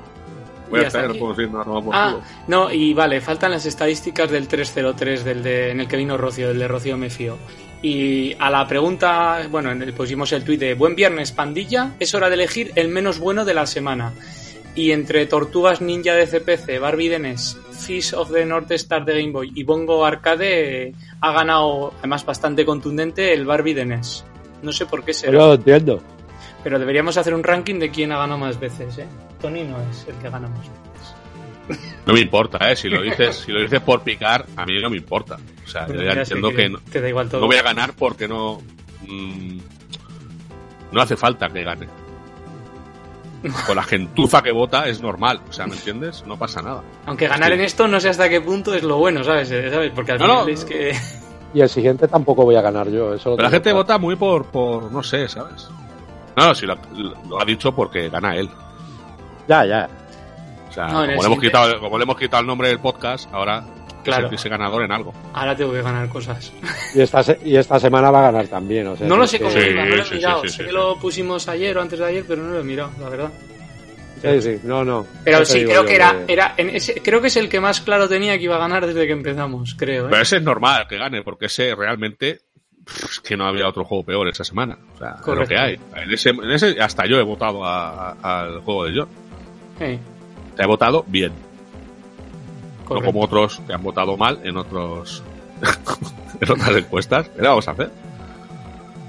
[0.70, 2.24] Voy Y a hasta estar, no puedo decir no, Ah, culo.
[2.46, 6.48] no, y vale, faltan las estadísticas del 303 del de, en el que vino Rocío,
[6.48, 7.36] del de Rocío me fío.
[7.82, 12.14] Y a la pregunta, bueno, en el, pusimos el tuit de Buen viernes, pandilla, es
[12.14, 14.12] hora de elegir el menos bueno de la semana.
[14.74, 19.18] Y entre Tortugas Ninja de CPC, Barbie de NES, Fish of the North Star de
[19.20, 24.24] Game Boy y Bongo Arcade, ha ganado, además bastante contundente, el Barbie de NES.
[24.62, 26.00] No sé por qué será, Yo lo entiendo.
[26.62, 29.06] Pero deberíamos hacer un ranking de quién ha ganado más veces, ¿eh?
[29.40, 31.80] Tony no es el que gana más veces.
[32.04, 32.76] No me importa, ¿eh?
[32.76, 35.36] Si lo dices, si lo dices por picar, a mí no me importa.
[35.64, 37.40] O sea, yo ya entiendo que no, te da igual todo.
[37.42, 38.60] no voy a ganar porque no.
[39.06, 39.58] mm,
[40.92, 41.86] no hace falta que gane.
[43.66, 46.24] Con la gentuza que vota es normal, o sea, ¿me entiendes?
[46.26, 46.82] No pasa nada.
[47.06, 47.54] Aunque ganar Sí.
[47.54, 49.50] en esto no sé hasta qué punto es lo bueno, ¿sabes?
[49.50, 49.92] Eh, ¿Sabes?
[49.94, 50.52] Porque al No, final no.
[50.52, 50.92] es que...
[51.54, 53.14] Y el siguiente tampoco voy a ganar yo.
[53.14, 53.78] Eso Pero la gente claro.
[53.78, 55.68] vota muy por, por, no sé, ¿sabes?
[56.40, 56.76] No, no, si lo,
[57.28, 58.48] lo ha dicho porque gana él.
[59.46, 59.88] Ya, ya.
[60.68, 62.78] O sea, No, como, le hemos siguiente- quitado, como le hemos quitado el nombre del
[62.78, 63.64] podcast, ahora
[64.04, 64.22] Claro.
[64.22, 65.12] sentirse ganador en algo.
[65.34, 66.52] Ahora tengo que ganar cosas.
[66.94, 68.86] Y esta, se- y esta semana va a ganar también.
[68.86, 70.42] O sea, No lo sé cómo Sí, iba, no lo he sí, mirado.
[70.42, 70.74] sí, sí, sé sí, que sí.
[70.74, 73.30] lo pusimos ayer o antes de ayer, pero no lo he mirado, la verdad.
[74.22, 75.06] Sí, sí, no, no.
[75.24, 77.80] Pero sí, creo yo que era, era en ese- creo que es el que más
[77.80, 80.06] claro tenía que iba a ganar desde que empezamos, creo.
[80.06, 80.08] ¿eh?
[80.10, 82.40] Pero ese es normal que gane, porque ese realmente
[83.04, 84.76] es que no había otro juego peor esa semana.
[84.94, 85.80] O sea, es lo que hay.
[85.94, 89.08] En ese, en ese hasta yo he votado a- a- al juego de John.
[89.80, 89.98] Eh,
[90.56, 91.32] Te he votado bien,
[92.84, 92.94] correcto.
[92.94, 95.22] no como otros que han votado mal en otros
[96.40, 97.28] en otras encuestas.
[97.30, 97.90] ¿Qué le vamos a hacer?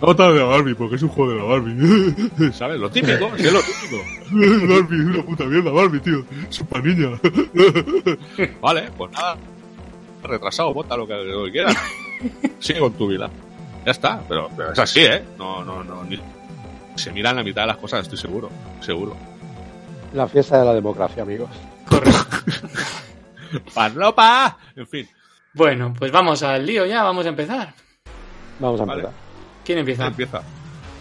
[0.02, 2.54] He votado de la Barbie porque es un juego de la Barbie.
[2.54, 2.80] ¿Sabes?
[2.80, 4.02] Lo típico, sí, es lo típico.
[4.74, 6.26] Barbie es una puta mierda, Barbie, tío.
[6.50, 7.20] Es una niña.
[8.62, 9.38] vale, pues nada.
[10.24, 11.76] Retrasado, vota lo que, lo que quieras.
[12.60, 13.30] Sigue con tu vida.
[13.86, 15.24] Ya está, pero, pero es así, ¿eh?
[15.38, 16.04] No, no, no.
[16.04, 16.20] ni-
[16.96, 18.50] se miran la mitad de las cosas, estoy seguro.
[18.82, 19.16] Seguro.
[20.14, 21.50] La fiesta de la democracia, amigos.
[21.90, 22.20] Correcto.
[23.74, 24.58] ¡Parlopa!
[24.76, 25.08] En fin.
[25.54, 27.74] Bueno, pues vamos al lío ya, vamos a empezar.
[28.60, 29.02] Vamos a Vale.
[29.02, 29.20] empezar.
[29.66, 30.08] ¿Quién empieza?
[30.08, 30.42] Empieza.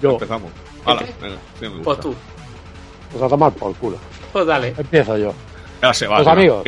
[0.02, 0.50] Yo, Empezamos.
[0.84, 1.84] Hala, venga, sí me gusta.
[1.84, 2.14] Pues tú.
[3.12, 3.98] pues a tomar por culo.
[4.32, 4.74] Pues dale.
[4.78, 5.32] Empiezo yo.
[5.82, 6.16] Ya se va.
[6.16, 6.64] Pues, amigos.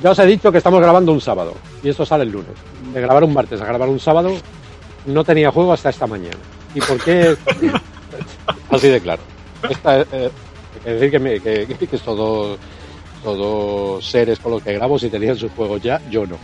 [0.00, 2.52] Ya os he dicho que estamos grabando un sábado y esto sale el lunes.
[2.94, 4.30] De grabar un martes a grabar un sábado
[5.06, 6.36] no tenía juego hasta esta mañana.
[6.74, 7.36] ¿Y por qué?
[8.70, 9.22] Así de claro.
[9.68, 10.06] Esta, eh,
[10.74, 12.58] hay que decir que, me- que, que estos dos,
[13.16, 16.38] estos dos seres con los que grabo, si tenían sus juegos ya, yo no.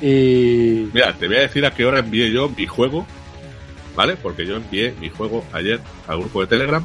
[0.00, 3.06] Y Mira, te voy a decir a qué hora envié yo mi juego,
[3.94, 4.16] ¿vale?
[4.16, 6.84] Porque yo envié mi juego ayer al grupo de Telegram.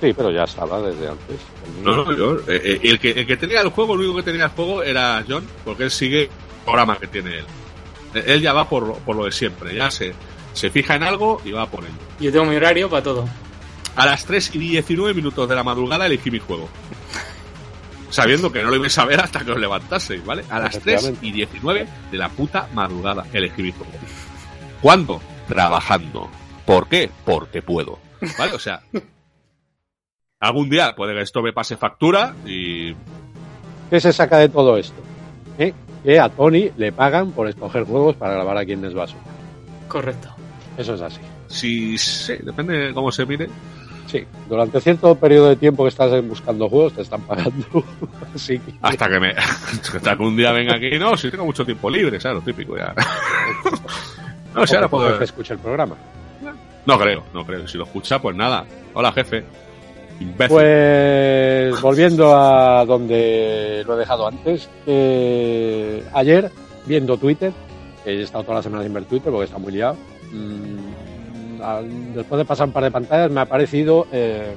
[0.00, 1.36] sí, pero ya estaba desde antes.
[1.82, 4.22] No, no, yo, eh, eh, el, que, el que tenía el juego, el único que
[4.22, 6.28] tenía el juego era John, porque él sigue el
[6.64, 7.44] programa que tiene él.
[8.20, 10.14] Él ya va por, lo- por lo de siempre, ya se,
[10.52, 11.94] se fija en algo y va por ello.
[12.20, 13.28] Yo tengo mi horario para todo.
[13.96, 16.68] A las 3 y 19 minutos de la madrugada elegí mi juego.
[18.10, 20.44] Sabiendo que no lo ibais a ver hasta que os levantaseis, ¿vale?
[20.50, 21.26] A las 3 Efectivamente.
[21.26, 23.92] y 19 de la puta madrugada elegí mi juego.
[24.80, 25.20] ¿Cuándo?
[25.48, 26.28] Trabajando.
[26.64, 27.10] ¿Por qué?
[27.24, 27.98] Porque puedo.
[28.38, 28.52] ¿Vale?
[28.54, 28.82] O sea,
[30.40, 32.94] algún día puede que esto me pase factura y
[33.90, 35.02] ¿Qué se saca de todo esto?
[35.58, 35.72] ¿Eh?
[36.04, 39.16] Que a Tony le pagan por escoger juegos para grabar aquí en Desvaso.
[39.88, 40.28] Correcto.
[40.76, 41.20] Eso es así.
[41.48, 43.48] si sí, depende de cómo se mire.
[44.06, 47.66] Sí, durante cierto periodo de tiempo que estás buscando juegos te están pagando.
[48.34, 51.64] Así que Hasta que me hasta que un día venga aquí, no, si tengo mucho
[51.64, 52.38] tiempo libre, ¿sabes?
[52.38, 52.94] Lo típico ya.
[54.54, 55.96] No, si ahora puedo, jefe escuche el programa.
[56.86, 57.66] No creo, no creo.
[57.66, 58.64] Si lo escucha, pues nada.
[58.92, 59.44] Hola, jefe.
[60.20, 60.48] Imbécil.
[60.48, 66.50] Pues volviendo a donde lo he dejado antes, eh, ayer
[66.86, 67.52] viendo Twitter,
[68.06, 69.96] he estado toda la semana sin ver Twitter porque está muy liado,
[70.32, 74.54] mm, al- después de pasar un par de pantallas me ha parecido eh,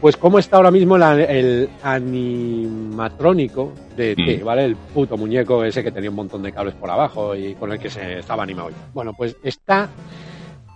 [0.00, 4.44] pues cómo está ahora mismo la- el animatrónico de T, Mm.
[4.44, 4.64] ¿vale?
[4.66, 7.78] El puto muñeco ese que tenía un montón de cables por abajo y con el
[7.78, 8.70] que se estaba animado.
[8.92, 9.88] Bueno, pues está,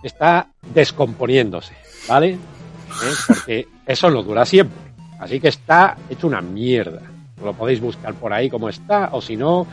[0.03, 1.73] está descomponiéndose,
[2.07, 2.37] ¿vale?
[2.89, 3.13] ¿Eh?
[3.27, 4.77] Porque eso no dura siempre.
[5.19, 7.01] Así que está hecho una mierda.
[7.43, 9.65] Lo podéis buscar por ahí como está, o si no,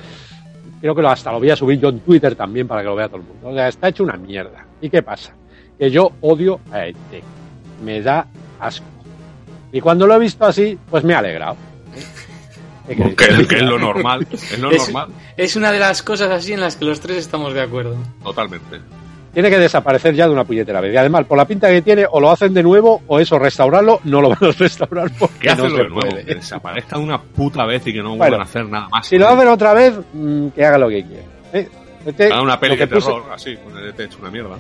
[0.81, 3.09] creo que hasta lo voy a subir yo en Twitter también para que lo vea
[3.09, 3.49] todo el mundo.
[3.49, 4.65] O sea, está hecho una mierda.
[4.81, 5.33] ¿Y qué pasa?
[5.79, 6.97] Que yo odio a ET.
[7.85, 8.27] Me da
[8.61, 8.87] asco.
[9.73, 11.57] Y cuando lo he visto así, pues me ha alegrado.
[12.87, 13.17] ¿Qué queréis?
[13.17, 14.27] Que, que es lo normal.
[14.31, 15.09] Es lo Es, normal.
[15.37, 17.97] es una de las cosas así en las que los tres estamos de acuerdo.
[18.23, 18.81] Totalmente.
[19.37, 20.95] Tiene que desaparecer ya de una puñetera vez.
[20.95, 24.01] Y además, por la pinta que tiene, o lo hacen de nuevo, o eso, restaurarlo,
[24.05, 26.01] no lo van a restaurar porque Que no se de nuevo.
[26.01, 26.25] puede.
[26.25, 29.07] Que desaparezca una puta vez y que no Bueno, vuelvan a hacer nada más.
[29.07, 31.23] Si lo hacen otra vez, mm, que haga lo que quiera.
[31.53, 31.69] ¿eh?
[32.07, 34.57] Este, una peli de puse- terror, así, con el ET hecho una mierda.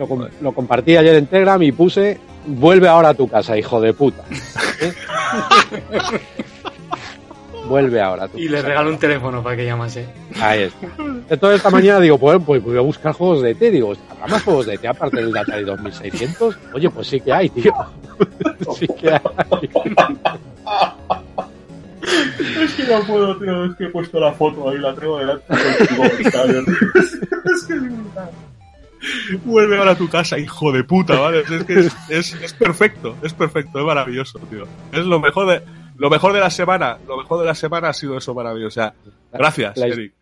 [0.00, 3.80] Lo, com- lo compartí ayer en Telegram y puse vuelve ahora a tu casa, hijo
[3.80, 4.24] de puta.
[4.80, 4.92] ¿Eh?
[7.72, 8.68] vuelve ahora tu Y casa.
[8.68, 10.06] regalo un teléfono para que llamase.
[10.40, 10.86] Ahí está.
[11.30, 13.58] Entonces esta mañana digo, pues, pues voy a buscar juegos de ET.
[13.58, 16.58] Digo, ¿habrá más juegos de ET aparte del de Atari 2600?
[16.74, 17.72] Oye, pues sí que hay, tío.
[18.78, 19.20] sí que hay.
[22.62, 23.64] Es que no puedo, tío.
[23.66, 25.44] Es que he puesto la foto ahí, la tengo delante.
[25.52, 28.30] es que es brutal.
[29.44, 31.40] Vuelve ahora a tu casa, hijo de puta, ¿vale?
[31.40, 34.64] Es que es, es- es perfecto, es perfecto, es maravilloso, tío.
[34.92, 35.62] Es lo mejor de,
[35.96, 38.68] lo mejor de la semana, lo mejor de la semana ha sido eso maravilloso.
[38.80, 38.94] O sea,
[39.32, 40.12] gracias, La Eric.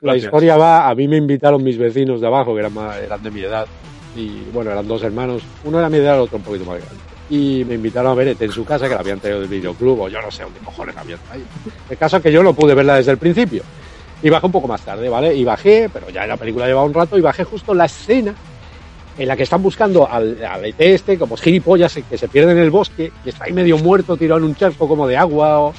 [0.00, 0.24] La Gracias.
[0.24, 3.30] historia va, a mí me invitaron mis vecinos de abajo, que eran, más- eran de
[3.30, 3.66] mi edad,
[4.16, 6.96] y bueno, eran dos hermanos, uno era mi edad, el otro un poquito más grande.
[7.28, 10.00] Y me invitaron a ver ET en su casa, que la habían traído del videoclub,
[10.00, 11.46] o yo no sé dónde cojones la habían traído.
[11.90, 13.62] El caso es que yo no pude verla desde el principio.
[14.22, 15.34] Y bajé un poco más tarde, ¿vale?
[15.34, 18.34] Y bajé, pero ya la película llevaba un rato, y bajé justo la escena
[19.20, 22.58] en la que están buscando al, al ET este, como gilipollas, que se pierde en
[22.58, 25.74] el bosque, y está ahí medio muerto, tirado en un charco como de agua, o,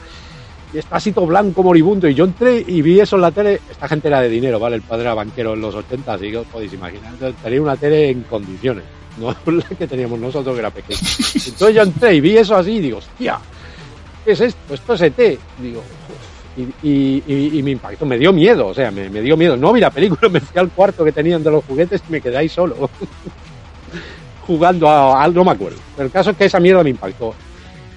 [0.72, 2.08] y está así todo blanco, moribundo.
[2.08, 3.60] Y yo entré y vi eso en la tele.
[3.70, 4.76] Esta gente era de dinero, ¿vale?
[4.76, 7.14] El padre era banquero en los 80, así que os podéis imaginar.
[7.44, 8.84] Tenía una tele en condiciones,
[9.18, 11.00] no la que teníamos nosotros, que era pequeña.
[11.00, 13.40] Entonces yo entré y vi eso así y digo, hostia,
[14.24, 14.76] ¿qué es esto?
[14.76, 15.40] Esto es ET.
[15.60, 15.82] Digo,
[16.84, 17.24] y,
[17.58, 19.56] y, me impactó, me dio miedo, o sea, me, me dio miedo.
[19.58, 22.22] No vi la película, me fui al cuarto que tenían de los juguetes y me
[22.22, 22.76] quedé ahí solo.
[24.48, 25.78] Jugando a, a- no me acuerdo.
[25.96, 27.34] Pero el caso es que esa mierda me impactó.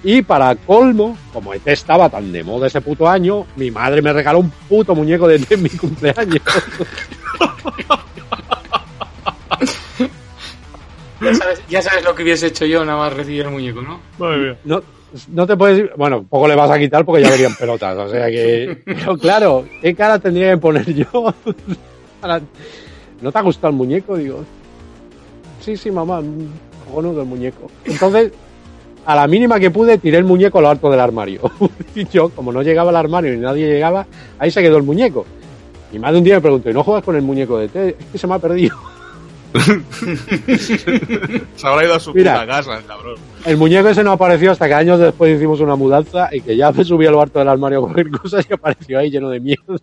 [0.03, 4.13] Y para colmo, como ET estaba tan de moda ese puto año, mi madre me
[4.13, 6.41] regaló un puto muñeco de ET en mi cumpleaños.
[11.21, 14.01] Ya sabes, ya sabes lo que hubiese hecho yo nada más recibir el muñeco, ¿no?
[14.19, 14.57] Madre mía.
[14.65, 14.83] No,
[15.29, 15.95] no te puedes.
[15.95, 17.97] Bueno, poco le vas a quitar porque ya verían pelotas.
[17.97, 18.81] O sea que.
[18.85, 21.05] Pero claro, ¿qué cara tendría que poner yo?
[22.21, 22.41] Para-
[23.21, 24.17] ¿No te ha gustado el muñeco?
[24.17, 24.43] Digo.
[25.61, 26.21] Sí, sí, mamá.
[26.85, 27.69] Cojonudo el muñeco.
[27.85, 28.31] Entonces,
[29.05, 31.41] a la mínima que pude, tiré el muñeco a lo alto del armario.
[31.95, 34.05] y yo, como no llegaba al armario y nadie llegaba,
[34.37, 35.25] ahí se quedó el muñeco.
[35.93, 37.89] Y más de un día me preguntó, ¿y no juegas con el muñeco de té?
[37.99, 38.75] Es que se me ha perdido.
[41.55, 43.15] Se habrá ido a su puta casa, el cabrón.
[43.45, 46.71] El muñeco ese no apareció hasta que años después hicimos una mudanza y que ya
[46.71, 49.77] me subí al harto del armario a coger cosas y apareció ahí lleno de mierda.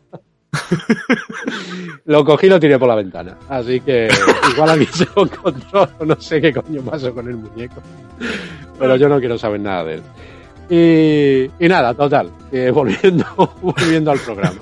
[2.04, 3.36] lo cogí y lo tiré por la ventana.
[3.48, 4.08] Así que
[4.52, 7.80] igual alguien se lo encontró, no sé qué coño pasó con el muñeco.
[8.78, 10.02] Pero yo no quiero saber nada de él.
[10.70, 12.30] Y, y nada, total,
[12.72, 13.24] volviendo,
[13.62, 14.60] volviendo al programa.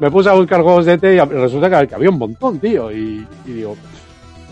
[0.00, 2.92] Me puse a buscar juegos de té y resulta que había un montón, tío.
[2.92, 3.76] Y, y digo,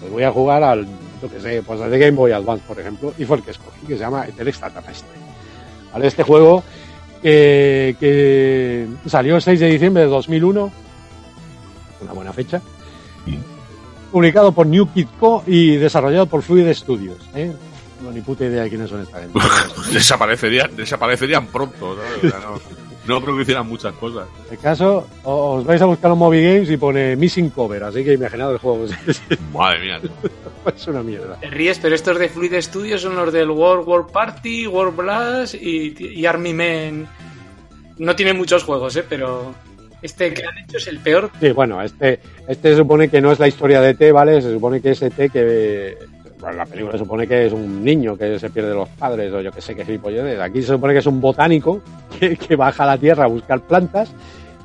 [0.00, 0.86] pues voy a jugar al,
[1.22, 3.52] yo que sé, pues al de Game Boy Advance, por ejemplo, y fue el que
[3.52, 5.08] escogí, que se llama Etel Extraterrestre.
[5.92, 6.06] ¿Vale?
[6.06, 6.62] Este juego
[7.22, 10.72] que, que salió el 6 de diciembre de 2001,
[12.02, 12.60] una buena fecha,
[14.12, 15.42] publicado por New Kid Co.
[15.46, 17.18] y desarrollado por Fluid Studios.
[17.34, 17.52] ¿eh?
[18.02, 19.38] No, ni puta idea de quiénes son esta gente.
[19.92, 21.96] Desaparecerían, desaparecerían pronto,
[23.08, 24.28] no creo que hicieran muchas cosas.
[24.46, 28.04] En el caso, os vais a buscar los Moby Games y pone Missing Cover, así
[28.04, 28.86] que imaginad el juego.
[29.52, 30.00] Madre mía,
[30.74, 31.36] es una mierda.
[31.40, 35.54] Te ríes, pero estos de Fluid Studios son los del World War Party, World Blast
[35.54, 37.06] y, y Army Men.
[37.98, 39.04] No tienen muchos juegos, ¿eh?
[39.08, 39.54] Pero
[40.02, 41.30] este que han hecho es el peor.
[41.40, 44.40] Sí, bueno, este, este se supone que no es la historia de T, ¿vale?
[44.42, 45.96] Se supone que es ET que.
[46.52, 49.50] La película se supone que es un niño que se pierde los padres o yo
[49.52, 50.38] que sé qué gilipolleces.
[50.40, 51.80] Aquí se supone que es un botánico
[52.20, 54.12] que, que baja a la Tierra a buscar plantas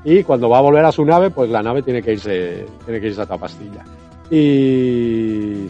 [0.04, 3.00] y cuando va a volver a su nave, pues la nave tiene que irse, tiene
[3.00, 3.84] que irse a toda pastilla.
[4.30, 5.68] Y.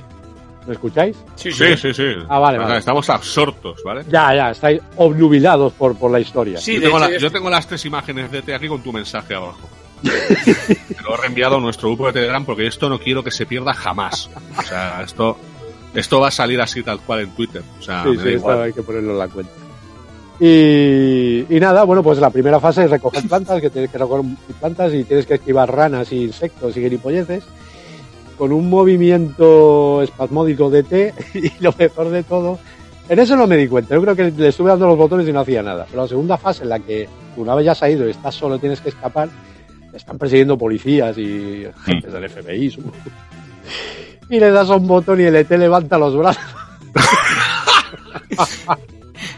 [0.67, 1.17] ¿Me escucháis?
[1.35, 2.03] Sí, Sí, sí, sí.
[2.29, 2.77] Ah, vale, vale.
[2.77, 4.03] Estamos absortos, ¿vale?
[4.07, 6.59] Ya, ya, estáis obnubilados por, por la historia.
[6.59, 8.67] Sí, yo, tengo hecho, la- yo yo estoy- tengo las tres imágenes de T aquí
[8.67, 9.67] con tu mensaje abajo.
[10.03, 13.45] Te lo he reenviado a nuestro grupo de Telegram porque esto no quiero que se
[13.47, 14.29] pierda jamás.
[14.57, 15.37] O sea, esto,
[15.93, 17.61] esto va a salir así tal cual en Twitter.
[17.79, 18.61] O sea, Sí, me sí, da esto igual.
[18.63, 19.51] hay que ponerlo en la cuenta.
[20.39, 24.25] Y, y nada, bueno, pues la primera fase es recoger plantas, que tienes que recoger
[24.59, 27.43] plantas y tienes que esquivar ranas y insectos y gilipolleces
[28.39, 32.57] con un movimiento espasmódico de T y lo mejor de todo,
[33.07, 35.31] en eso no me di cuenta, yo creo que le estuve dando los botones y
[35.31, 38.07] no hacía nada, pero la segunda fase en la que una vez ya has ido
[38.07, 39.29] y estás solo tienes que escapar,
[39.93, 42.71] están persiguiendo policías y agentes del FBI.
[42.71, 42.95] supongo.
[44.31, 46.41] Y le das a un botón y el ET levanta los brazos.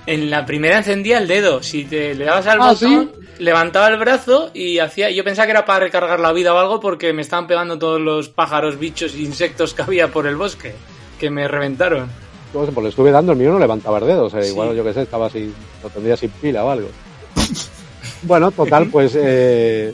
[0.06, 1.64] En la primera encendía el dedo.
[1.64, 5.10] Si te le dabas al Ah, botón, levantaba el brazo y hacía.
[5.12, 8.00] Yo pensaba que era para recargar la vida o algo porque me estaban pegando todos
[8.02, 10.74] los pájaros, bichos e insectos que había por el bosque.
[11.20, 12.08] Que me reventaron.
[12.54, 14.26] No sé, pues le estuve dando, el mío no levantaba el dedo.
[14.26, 14.50] O sea, Sí.
[14.50, 16.90] igual yo que sé, estaba así, lo tendría sin pila o algo.
[18.26, 19.14] Bueno, total, pues.
[19.18, 19.94] eh,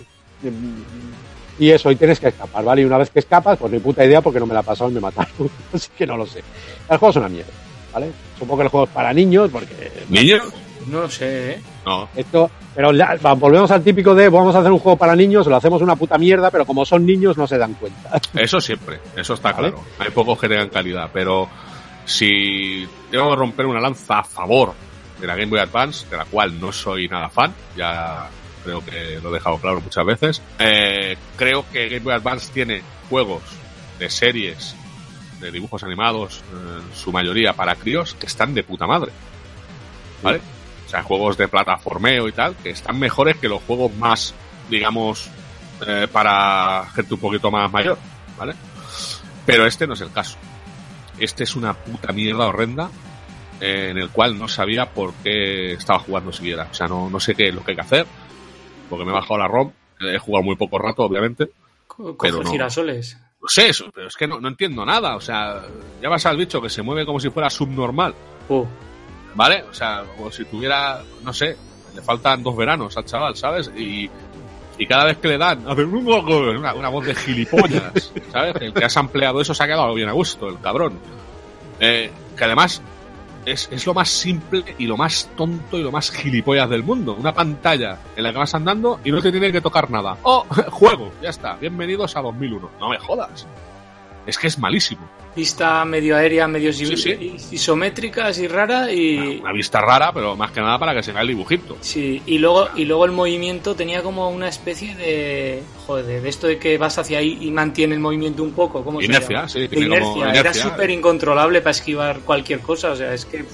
[1.60, 2.82] y eso, y tienes que escapar, ¿vale?
[2.82, 4.96] Y una vez que escapas, pues ni puta idea porque no me la pasaron y
[4.96, 5.32] me mataron.
[5.74, 6.42] Así que no lo sé.
[6.90, 7.52] El juego es una mierda,
[7.94, 8.12] ¿vale?
[8.38, 10.38] Supongo que el juego es para niños porque ¿Niño?
[10.88, 11.62] No lo sé, ¿eh?
[11.86, 12.08] No.
[12.16, 12.50] esto.
[12.74, 12.92] Pero
[13.36, 16.18] volvemos al típico de vamos a hacer un juego para niños, lo hacemos una puta
[16.18, 18.20] mierda, pero como son niños no se dan cuenta.
[18.34, 19.72] Eso siempre, eso está Vale.
[19.72, 19.86] claro.
[20.00, 21.50] Hay pocos que tengan calidad, pero
[22.06, 24.74] si tengo que romper una lanza a favor
[25.20, 28.30] de la Game Boy Advance, de la cual no soy nada fan, ya
[28.70, 32.82] creo que lo he dejado claro muchas veces, eh, creo que Game Boy Advance tiene
[33.10, 33.42] juegos
[33.98, 34.76] de series,
[35.40, 39.12] de dibujos animados, eh, en su mayoría para críos, que están de puta madre.
[40.22, 40.42] ¿Vale?
[40.86, 44.34] O sea, juegos de plataformeo y tal, que están mejores que los juegos más,
[44.70, 45.30] digamos,
[45.86, 47.98] eh, para gente un poquito más mayor,
[48.38, 48.54] ¿vale?
[49.46, 50.38] Pero este no es el caso.
[51.20, 52.90] Este es una puta mierda horrenda
[53.62, 56.68] eh, en el cual no sabía por qué estaba jugando siquiera.
[56.72, 58.08] O sea, no, no sé qué es lo que hay que hacer,
[58.90, 61.50] porque me he bajado la ROM, he jugado muy poco rato, obviamente.
[61.88, 62.50] Co- Pero no.
[62.52, 63.18] girasoles.
[63.42, 65.16] No sé eso, pero es que no, no entiendo nada.
[65.16, 65.62] O sea,
[66.02, 68.14] ya vas al bicho que se mueve como si fuera subnormal,
[68.50, 68.66] Uh,
[69.36, 69.64] ¿vale?
[69.70, 71.56] O sea, como si tuviera, no sé,
[71.96, 73.72] le faltan dos veranos al chaval, ¿sabes?
[73.78, 74.10] Y,
[74.78, 78.56] y cada vez que le dan, una, una voz de gilipollas, ¿sabes?
[78.60, 81.00] El que has ampliado eso se ha quedado bien a gusto, el cabrón.
[81.80, 82.82] Eh, que además
[83.46, 87.16] es, es lo más simple y lo más tonto y lo más gilipollas del mundo.
[87.20, 90.18] Una pantalla en la que vas andando y no te tiene que tocar nada.
[90.24, 90.46] ¡Oh!
[90.70, 91.56] Juego, ya está.
[91.56, 92.70] Bienvenidos a 2001.
[92.80, 93.48] No me jodas.
[94.30, 95.02] Es que es malísimo.
[95.36, 97.36] vista medio aérea, medio Sí, sí.
[97.52, 99.40] isométrica, así rara y...
[99.42, 101.78] Una vista rara, pero más que nada para que se vea el dibujito.
[101.82, 105.64] Sí, y luego, y luego el movimiento tenía como una especie de.
[105.88, 108.84] Joder, de esto de que vas hacia ahí y mantiene el movimiento un poco.
[108.84, 109.50] ¿cómo se Inercia, llama?
[109.50, 110.40] sí, De tiene como inercia.
[110.42, 112.92] Era súper incontrolable para esquivar cualquier cosa.
[112.92, 113.46] O sea, es que.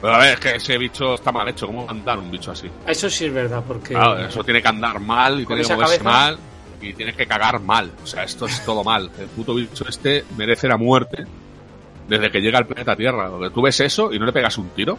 [0.00, 1.66] Pero a ver, es que ese bicho está mal hecho.
[1.66, 2.68] ¿Cómo va a andar un bicho así?
[2.86, 3.94] Eso sí es verdad, porque.
[3.94, 6.04] Claro, eso tiene que andar mal y tiene que moverse cabeza.
[6.04, 6.38] mal
[6.80, 7.90] y tienes que cagar mal.
[8.02, 9.10] O sea, esto es todo mal.
[9.18, 11.24] El puto bicho este merece la muerte
[12.08, 13.28] desde que llega al planeta Tierra.
[13.28, 14.98] Donde tú ves eso y no le pegas un tiro.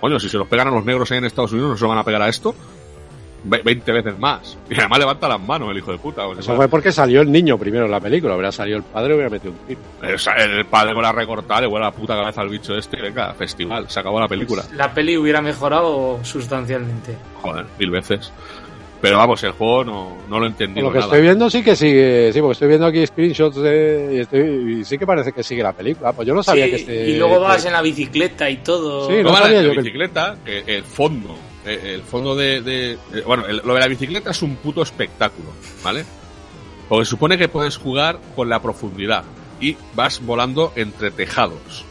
[0.00, 1.98] Coño, si se los pegan a los negros ahí en Estados Unidos, no se van
[1.98, 2.54] a pegar a esto.
[3.44, 4.58] Ve- 20 veces más.
[4.68, 6.26] Y además levanta las manos el hijo de puta.
[6.26, 8.34] O sea, Eso fue porque salió el niño primero en la película.
[8.34, 9.80] Hubiera salido el padre hubiera metido un tiro.
[10.02, 12.98] el, el padre con la recortada le vuela la puta cabeza al bicho este.
[12.98, 13.88] y Venga, festival.
[13.88, 14.64] Se acabó la película.
[14.74, 17.16] La peli hubiera mejorado sustancialmente.
[17.40, 18.32] Joder, mil veces.
[19.06, 21.06] Pero vamos, el juego no, no lo he entendido lo que nada.
[21.12, 24.84] estoy viendo sí que sigue, sí, porque estoy viendo aquí screenshots de, y, estoy- y
[24.84, 26.12] sí que parece que sigue la película.
[26.12, 28.56] Pues yo no sabía Sí, que este, y luego vas que- en la bicicleta y
[28.58, 29.06] todo.
[29.08, 32.60] Sí, No no sabía la yo que- bicicleta, que el fondo, eh, el fondo de,
[32.62, 35.48] de- eh, bueno, el- lo de la bicicleta es un puto espectáculo,
[35.84, 36.04] ¿vale?
[36.88, 39.24] Porque supone que puedes jugar con la profundidad
[39.60, 41.84] y vas volando entre tejados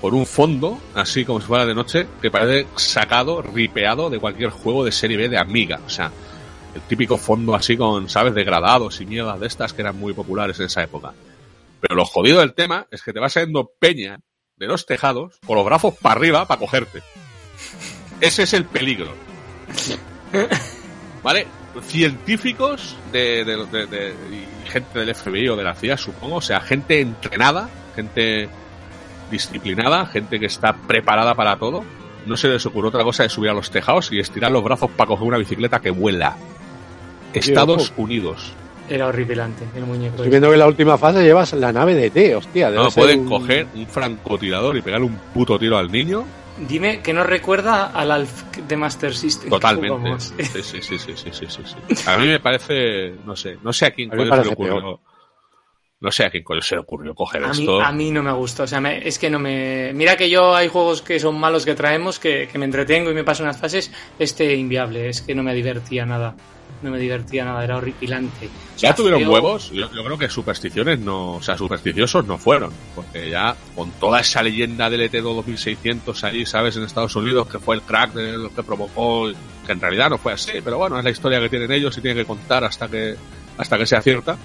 [0.00, 4.50] por un fondo, así como si fuera de noche, que parece sacado, ripeado de cualquier
[4.50, 6.10] juego de serie B de Amiga, o sea,
[6.74, 10.58] el típico fondo así con, ¿sabes?, degradados y mierdas de estas que eran muy populares
[10.60, 11.12] en esa época.
[11.80, 14.20] Pero lo jodido del tema es que te va saliendo peña
[14.56, 17.02] de los tejados con los brazos para arriba para cogerte.
[18.20, 19.12] Ese es el peligro.
[21.22, 21.46] ¿Vale?
[21.82, 24.14] Científicos de, de- de- de-
[24.64, 28.48] y gente del FBI o de la CIA, supongo, o sea, gente entrenada, gente
[29.30, 31.84] disciplinada, gente que está preparada para todo.
[32.26, 34.90] No se les ocurrió otra cosa de subir a los tejados y estirar los brazos
[34.90, 36.36] para coger una bicicleta que vuela.
[37.32, 38.52] Estados Unidos.
[38.88, 40.16] Era horripilante el muñeco.
[40.16, 42.70] Estoy viendo que en la última fase llevas la nave de T, hostia.
[42.70, 46.24] No pueden un- coger un francotirador y pegarle un puto tiro al niño.
[46.68, 49.48] Dime que no recuerda al Alf de Master System.
[49.48, 50.18] Totalmente.
[50.18, 52.08] Sí, sí, sí, sí, sí, sí, sí.
[52.10, 55.00] A mí me parece, no sé, no sé a quién A se le ocurrió.
[56.00, 57.80] No sé a quién se le ocurrió coger A mí, esto.
[57.80, 59.92] a mí no me gusta, o sea, me- es que no me...
[59.92, 63.14] Mira que yo hay juegos que son malos que traemos, que, que me entretengo y
[63.14, 66.34] me paso unas fases, este inviable, es que no me divertía nada,
[66.80, 68.46] no me divertía nada, era horripilante.
[68.46, 72.24] O sea, Ya tuvieron feo- huevos, yo, yo creo que supersticiones no, o sea, supersticiosos
[72.26, 76.84] no fueron, porque ya con toda esa leyenda del E ET2 2600 allí, sabes, en
[76.84, 79.30] Estados Unidos, que fue el crack de lo que provocó,
[79.66, 82.00] que en realidad no fue así, pero bueno, es la historia que tienen ellos y
[82.00, 83.16] tienen que contar hasta que,
[83.58, 84.38] hasta que sea cierta.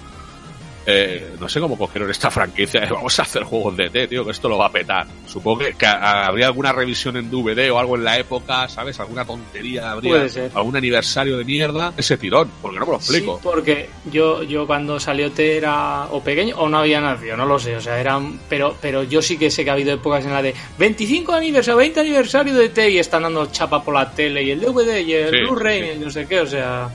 [0.86, 2.80] Eh, no sé cómo cogieron esta franquicia.
[2.80, 5.06] de, Vamos a hacer juegos de T, tío, que esto lo va a petar.
[5.26, 8.98] Supongo que, que habría alguna revisión en DVD o algo en la época, ¿sabes?
[9.00, 10.50] Alguna tontería, habría Puede ser.
[10.54, 11.92] algún aniversario de mierda.
[11.96, 13.34] Ese tirón, porque no me lo explico.
[13.36, 17.46] Sí, porque yo, yo cuando salió T era o pequeño o no había nacido, no
[17.46, 20.24] lo sé, o sea, eran, pero, pero yo sí que sé que ha habido épocas
[20.24, 24.10] en la de 25 aniversario, 20 aniversario de T y están dando chapa por la
[24.10, 25.86] tele y el DVD y el Sí, Blu-ray sí.
[25.86, 26.88] y el no sé qué, o sea,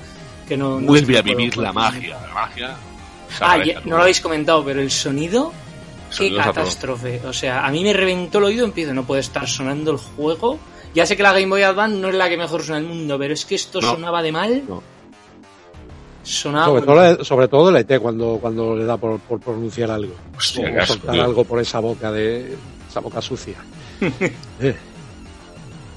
[0.47, 0.79] que no...
[0.79, 2.17] Vuelve a vivir la magia.
[2.27, 2.75] La magia.
[3.39, 5.51] Ah, ya- no lo habéis comentado, pero el sonido,
[6.09, 7.21] qué Sonido a catástrofe.
[7.25, 10.59] O sea, a mí me reventó el oído, empiezo, no puede estar sonando el juego.
[10.93, 12.97] Ya sé que la Game Boy Advance no es la que mejor suena en el
[12.97, 13.91] mundo, pero es que esto No.
[13.91, 14.63] sonaba de mal.
[14.67, 14.84] No.
[16.23, 16.65] Sonaba...
[16.67, 20.13] Sobre todo, la- sobre todo el ET cuando, cuando le da por, por pronunciar algo.
[20.38, 21.23] Hostia, o soltar tío.
[21.23, 22.55] algo por esa boca de
[22.89, 23.55] esa boca sucia.
[24.61, 24.75] Eh.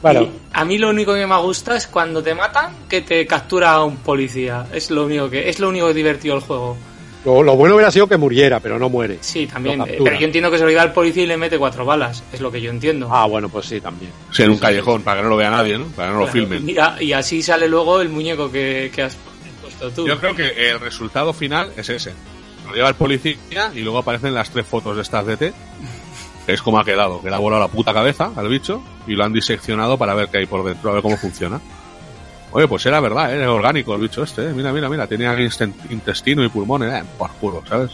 [0.00, 3.26] Bueno, Y a mí lo único que me gusta es cuando te matan que te
[3.26, 4.66] captura un policía.
[4.72, 6.76] Es lo único que es lo único que divertido el juego.
[7.24, 9.18] Lo, lo bueno hubiera sido que muriera, pero no muere.
[9.20, 9.82] Sí, también.
[9.84, 12.22] Pero yo entiendo que se lo al policía y le mete cuatro balas.
[12.32, 13.08] Es lo que yo entiendo.
[13.10, 14.10] Ah, bueno, pues sí, también.
[14.30, 15.86] Sí, en un callejón, para que no lo vea nadie, ¿no?
[15.86, 16.68] Para que no lo filmen.
[16.68, 19.16] Y, a- y así sale luego el muñeco que, que has
[19.62, 20.06] puesto tú.
[20.06, 22.12] Yo creo que el resultado final es ese.
[22.68, 25.52] Lo lleva el policía y luego aparecen las tres fotos de estas de T.
[26.46, 29.12] Que es como ha quedado, que le ha volado la puta cabeza al bicho y
[29.14, 31.58] lo han diseccionado para ver qué hay por dentro, a ver cómo funciona.
[32.54, 33.46] Oye, pues era verdad, ¿eh?
[33.46, 34.52] orgánico el bicho este, ¿eh?
[34.54, 35.36] mira, mira, mira, tenía
[35.90, 37.90] intestino y pulmones, eh, por culo, ¿sabes?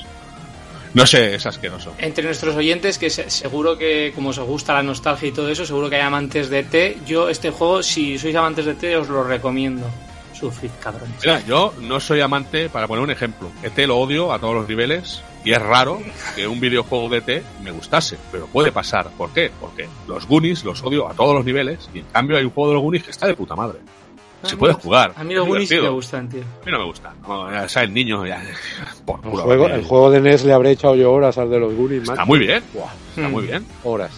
[0.92, 1.94] No sé, es asqueroso.
[1.98, 5.64] Entre nuestros oyentes, que se- seguro que como os gusta la nostalgia y todo eso,
[5.64, 6.98] seguro que hay amantes de T.
[7.06, 9.86] Yo este juego, si sois amantes de T, os lo recomiendo.
[10.34, 11.16] Sufrid, cabrones.
[11.22, 14.68] Mira, yo no soy amante, para poner un ejemplo, ET lo odio a todos los
[14.68, 16.00] niveles y es raro
[16.34, 19.10] que un videojuego de ET me gustase, pero puede pasar.
[19.16, 19.50] ¿Por qué?
[19.60, 22.70] Porque los Goonies los odio a todos los niveles y en cambio hay un juego
[22.70, 23.78] de los Goonies que está de puta madre.
[24.42, 25.12] Se A puede jugar.
[25.16, 26.40] A mí los es Goonies sí me gustan, tío.
[26.40, 27.12] A mí no me gusta.
[27.28, 28.42] No, ya sea el niño, ya.
[29.04, 29.74] Por El culo, juego, tío.
[29.74, 32.26] el juego de NES le habré echado yo horas al de los Goonies, Está macho.
[32.26, 33.30] muy bien, está Mm.
[33.32, 34.12] muy bien, horas.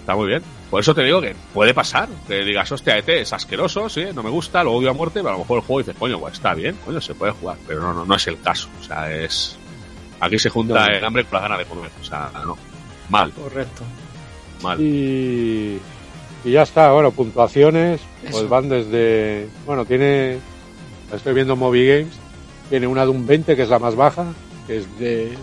[0.00, 0.42] está muy bien.
[0.70, 4.22] Por eso te digo que puede pasar, que digas, hostia, ET es asqueroso, sí, no
[4.22, 6.34] me gusta, lo odio a muerte, pero a lo mejor el juego dices, coño, pues
[6.34, 9.10] está bien, coño, se puede jugar, pero no, no, no es el caso, o sea,
[9.10, 9.56] es...
[10.20, 10.92] Aquí se junta No.
[10.94, 12.56] el hambre con la gana de comer, o sea, no,
[13.08, 13.82] mal, Correcto.
[14.62, 14.78] mal.
[14.78, 15.80] Y,
[16.44, 19.48] y ya está, bueno, puntuaciones, pues van desde.
[19.66, 20.38] Bueno, tiene.
[21.12, 22.14] Estoy viendo Movie Games,
[22.68, 24.26] tiene una de un 20, que es la más baja,
[24.66, 25.36] que es de.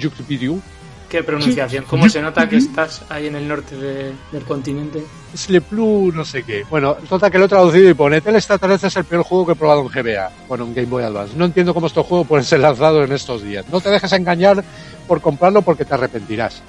[0.00, 0.60] Juxpidiu.
[1.08, 1.84] Qué pronunciación.
[1.88, 5.00] ¿Cómo se nota que estás ahí en el norte de- del continente?
[5.32, 6.64] Es Le Plus, no sé qué.
[6.68, 9.52] Bueno, total que lo he traducido y pone: El extraterrestre es el peor juego que
[9.52, 10.30] he probado en GBA.
[10.48, 11.36] Bueno, en Game Boy Advance.
[11.36, 13.64] No entiendo cómo estos juegos pueden ser lanzados en estos días.
[13.70, 14.64] No te dejes engañar
[15.06, 16.62] por comprarlo porque te arrepentirás.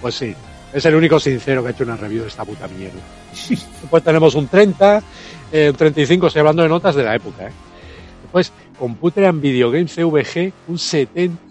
[0.00, 0.32] Pues sí,
[0.72, 3.00] es el único sincero que ha hecho una review de esta puta mierda.
[3.48, 5.02] Después tenemos un 30,
[5.52, 7.48] eh, un 35, estoy hablando de notas de la época.
[7.48, 7.52] ¿eh?
[8.22, 11.42] Después, Computer and Video Games CVG, un 70,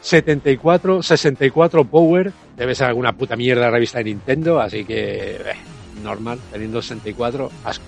[0.00, 5.42] 74, 64 Power, debe ser alguna puta mierda de revista de Nintendo, así que eh,
[6.02, 7.84] normal, teniendo 64, asco.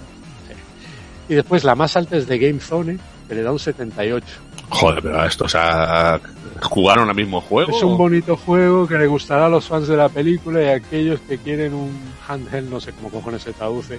[0.46, 1.32] Sí.
[1.32, 2.98] Y después la más alta es de Game Zone,
[3.28, 4.26] que le da un 78.
[4.70, 6.20] Joder, pero esto, o sea,
[6.62, 7.76] jugaron al mismo juego.
[7.76, 10.74] Es un bonito juego que le gustará a los fans de la película y a
[10.76, 13.98] aquellos que quieren un handheld, no sé cómo cojones se traduce,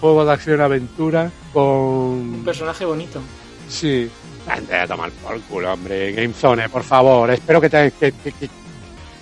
[0.00, 2.42] juego de acción-aventura Un con...
[2.44, 3.20] personaje bonito.
[3.68, 4.10] Sí.
[4.48, 6.12] Ande a tomar por culo, hombre.
[6.12, 7.30] Game Zone, por favor.
[7.30, 8.50] Espero que te, que, que- que-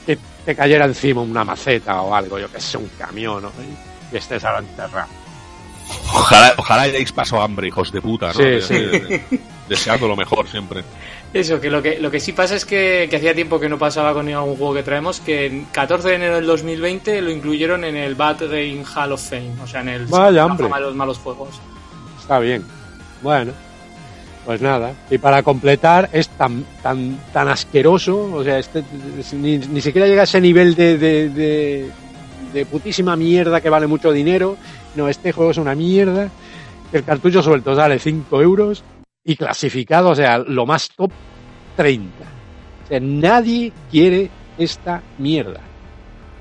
[0.06, 3.52] que te cayera encima una maceta o algo, yo que sé, un camión, ¿no?
[4.10, 5.08] Y estés ahora enterrado.
[6.14, 8.32] Ojalá, ojalá hayáis pasado hambre, hijos de puta, ¿no?
[8.34, 9.40] Sí, sí.
[9.68, 10.82] De- Deseando lo mejor siempre.
[11.32, 13.78] Eso, que lo que, lo que sí pasa es que, que hacía tiempo que no
[13.78, 17.84] pasaba con ningún juego que traemos, que en 14 de enero del 2020 lo incluyeron
[17.84, 20.68] en el Bad Game Hall of Fame, o sea, en el Vaya, hombre.
[20.68, 21.50] de los malos juegos.
[22.20, 22.64] Está bien.
[23.22, 23.52] Bueno,
[24.46, 24.94] pues nada.
[25.10, 28.82] Y para completar, es tan tan tan asqueroso, o sea, este,
[29.32, 31.90] ni, ni siquiera llega a ese nivel de, de, de,
[32.54, 34.56] de putísima mierda que vale mucho dinero.
[34.96, 36.30] No, este juego es una mierda.
[36.90, 38.82] El cartucho suelto sale 5 euros
[39.28, 41.10] y clasificado, o sea, lo más top
[41.76, 42.08] 30.
[42.84, 45.60] O sea, nadie quiere esta mierda.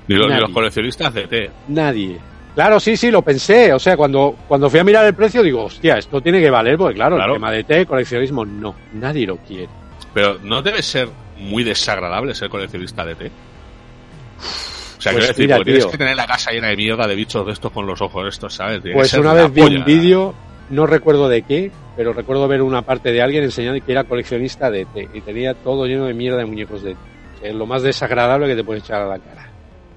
[0.06, 1.50] Ni los, ni los coleccionistas de té.
[1.68, 2.18] Nadie.
[2.54, 3.74] Claro, sí, sí, lo pensé.
[3.74, 6.78] O sea, cuando, cuando fui a mirar el precio, digo, hostia, esto tiene que valer,
[6.78, 7.34] porque claro, Claro.
[7.34, 8.74] el tema de té, coleccionismo, no.
[8.94, 9.68] Nadie lo quiere.
[10.14, 13.26] Pero no debe ser muy desagradable ser coleccionista de té.
[13.26, 17.06] O sea, Pues quiero decir, mira, porque tienes que tener la casa llena de mierda
[17.06, 18.80] de bichos de estos con los ojos estos, ¿sabes?
[18.94, 19.78] Pues una vez vi polla.
[19.80, 20.34] un vídeo,
[20.70, 24.70] no recuerdo de qué, pero recuerdo ver una parte de alguien enseñando que era coleccionista
[24.70, 27.48] de té y tenía todo lleno de mierda de muñecos de té.
[27.50, 29.50] Es lo más desagradable que te puedes echar a la cara.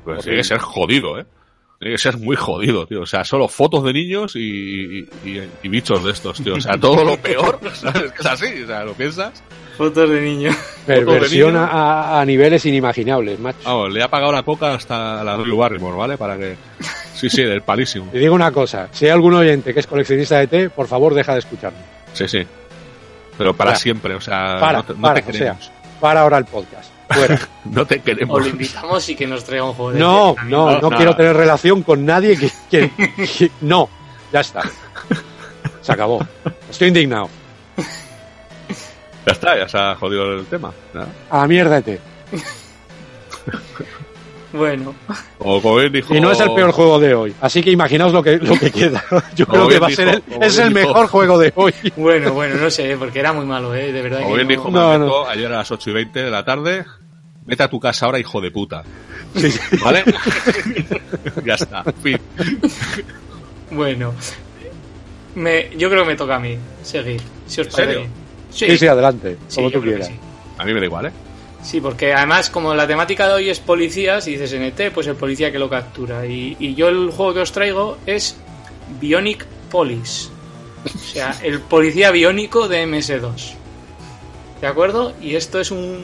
[0.04, 1.26] Pues tiene que ser jodido, ¿eh?
[1.80, 3.02] Tiene que ser muy jodido, tío.
[3.02, 6.56] O sea, solo fotos de niños y, y, y- y bichos de estos, tío.
[6.56, 8.12] O sea, todo lo peor, ¿sabes?
[8.12, 9.44] Que es así, o sea, lo piensas.
[9.78, 10.52] Fotos de niño.
[10.86, 11.70] Perversión de niño.
[11.72, 13.60] a, a niveles inimaginables, macho.
[13.64, 16.18] Vamos, le ha pagado la coca hasta la Drew Barrymore, ¿vale?
[16.18, 16.56] Para que...
[17.22, 18.08] Sí, sí, del palísimo.
[18.12, 21.14] Te digo una cosa, si hay algún oyente que es coleccionista de té, por favor
[21.14, 21.78] deja de escucharme.
[22.14, 22.46] Sí, sí.
[23.38, 25.58] Pero para siempre, o sea, Para, no te, no para, te o sea,
[26.00, 26.92] para ahora el podcast.
[27.10, 27.40] Fuera.
[27.66, 28.42] No te O queremos.
[28.42, 30.46] lo invitamos y que nos traiga un juego de No, té.
[30.50, 30.98] no, no nada.
[30.98, 33.88] quiero tener relación con nadie que, que- que- No,
[34.34, 34.64] ya está.
[35.82, 36.26] Se acabó.
[36.70, 37.30] Estoy indignado.
[39.26, 40.72] Ya está, ya se ha jodido el tema.
[40.96, 41.06] ¿no?
[41.30, 42.00] A la mierda de té.
[44.54, 44.94] Bueno,
[45.40, 46.14] O como bien dijo...
[46.14, 47.34] Y no es el peor juego de hoy.
[47.42, 49.04] Así que imaginaos lo que, lo que queda.
[49.36, 51.74] Yo Como creo que va a ser el, es el dijo- mejor juego de hoy.
[51.96, 53.92] bueno, bueno, no sé, porque era muy malo, ¿eh?
[53.94, 56.24] De verdad Como que bien no- dijo No, Mameco ayer a las 8 y 20
[56.24, 56.86] de la tarde,
[57.46, 58.84] vete a tu casa ahora, hijo de puta.
[59.36, 59.54] Sí.
[59.82, 60.04] ¿Vale?
[61.46, 62.20] ya está, fin.
[63.72, 64.14] Bueno,
[65.36, 68.00] me, yo creo que me toca a mí seguir, si os ¿En parece serio?
[68.00, 68.12] bien.
[68.52, 69.38] Sí, sí, adelante.
[69.48, 70.08] sí, Como tú quieras.
[70.08, 70.14] sí.
[70.58, 71.12] A mí me da igual, ¿eh?
[71.64, 75.16] Sí, porque además como la temática de hoy es policías y dices NT, pues el
[75.16, 76.26] policía que lo captura.
[76.26, 78.36] Y, y yo el juego que os traigo es
[79.00, 80.30] Bionic Police.
[80.86, 83.54] O sea, el policía biónico de MS2.
[84.60, 85.14] ¿De acuerdo?
[85.22, 86.04] Y esto es un...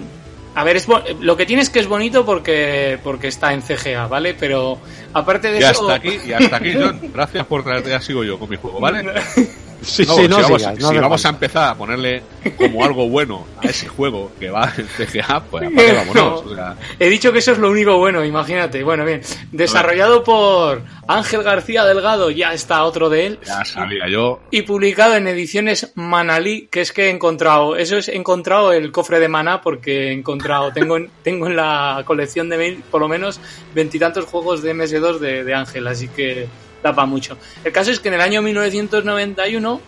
[0.55, 3.61] A ver, es bo- lo que tiene es que es bonito porque, porque está en
[3.61, 4.33] CGA, ¿vale?
[4.33, 4.79] Pero
[5.13, 5.81] aparte de Y eso...
[5.89, 6.99] hasta aquí, y hasta aquí, John.
[7.13, 9.03] Gracias por traerte, ya sigo yo con mi juego, ¿vale?
[9.81, 12.23] Sí, No, sí, si no vamos, sigas, si no hace vamos a empezar a ponerle
[12.57, 16.45] como algo bueno a ese juego que va en CGA, pues apague, vámonos.
[16.45, 18.83] O sea, He dicho que eso es lo único bueno, imagínate.
[18.83, 19.21] Bueno, bien.
[19.51, 23.39] Desarrollado por Ángel García Delgado, ya está otro de él.
[23.45, 24.39] ya sabía yo.
[24.51, 28.91] Y publicado en ediciones Manalí, que es que he encontrado, eso es, he encontrado el
[28.91, 33.01] cofre de Maná porque he encontrado, tengo en, tengo en la colección de mail por
[33.01, 33.39] lo menos
[33.73, 36.47] veintitantos juegos de MS2 de, de Ángel, así que
[36.83, 37.37] da para mucho.
[37.63, 39.81] El caso es que en el año 1991,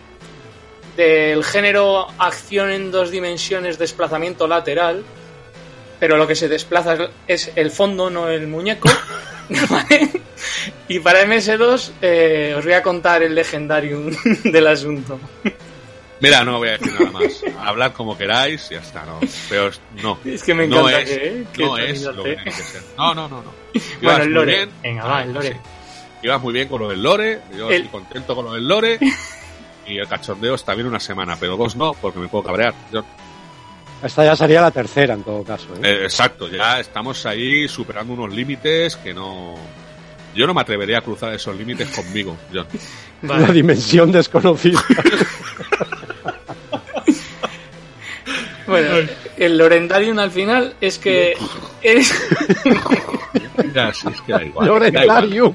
[0.96, 5.04] del género acción en dos dimensiones, desplazamiento lateral,
[5.98, 8.90] pero lo que se desplaza es- es el fondo, no el muñeco.
[9.68, 10.10] ¿vale?
[10.88, 14.10] Y para MS2 eh, os voy a contar el legendarium
[14.44, 15.18] del asunto.
[16.20, 17.42] Mira, no voy a decir nada más.
[17.58, 19.18] Hablad como queráis y ya está, no.
[19.48, 20.18] Pero es- no.
[20.24, 21.44] Es que me no encanta es, que, ¿eh?
[21.52, 22.82] que no es lo que tiene que ser.
[22.98, 23.52] No, no, no, no.
[24.02, 24.54] Bueno, el lore.
[24.56, 24.70] bien.
[24.82, 25.48] Venga, va, el lore.
[25.52, 25.56] Sí.
[26.22, 27.40] Ibas muy bien con lo del lore.
[27.56, 28.98] Yo El- estoy contento con lo del lore.
[29.86, 32.72] Y el cachondeo está bien una semana, pero vos no, porque me puedo cabrear.
[32.92, 33.02] Yo-
[34.04, 35.66] Esta ya sería la tercera en todo caso.
[35.74, 35.78] ¿eh?
[35.82, 39.56] eh, exacto, ya estamos ahí superando unos límites que no.
[40.32, 42.66] Yo no me atrevería a cruzar esos límites conmigo, John.
[43.22, 44.80] Una dimensión desconocida.
[48.70, 51.34] Bueno, el Lorendarium al final es que
[51.82, 52.12] es,
[53.74, 54.66] Ya, sí, es que da igual.
[54.66, 55.30] da igual.
[55.30, 55.54] Lorentarium.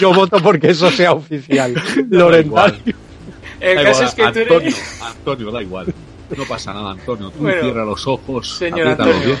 [0.00, 1.74] Yo voto porque eso sea oficial.
[2.10, 2.96] Lorentarium.
[3.60, 5.94] el Da caso igual, es que tú Antonio, eres, Antonio, da igual.
[6.36, 7.30] No pasa nada, Antonio.
[7.30, 9.36] Tú Bueno, cierra los ojos, señor Antonio.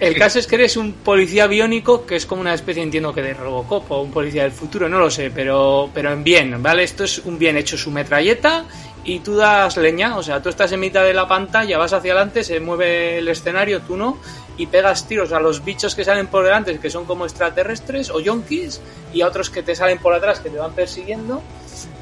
[0.00, 3.20] el caso es que eres un policía biónico que es como una especie entiendo que
[3.22, 6.84] de Robocop o un policía del futuro, no lo sé, pero pero en bien, ¿vale?
[6.84, 8.64] Esto es un bien hecho su metralleta
[9.04, 12.12] y tú das leña, o sea, tú estás en mitad de la pantalla, vas hacia
[12.12, 14.18] adelante, se mueve el escenario, tú no,
[14.56, 18.20] y pegas tiros a los bichos que salen por delante, que son como extraterrestres o
[18.20, 18.80] yonkis,
[19.12, 21.42] y a otros que te salen por atrás, que te van persiguiendo.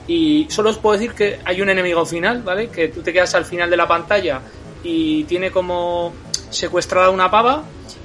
[0.09, 2.69] Y solo os puedo decir que hay un enemigo final, ¿vale?
[2.69, 4.41] Que tú te quedas al final de la pantalla
[4.83, 6.13] y tiene como
[6.51, 7.65] secuestrada una pava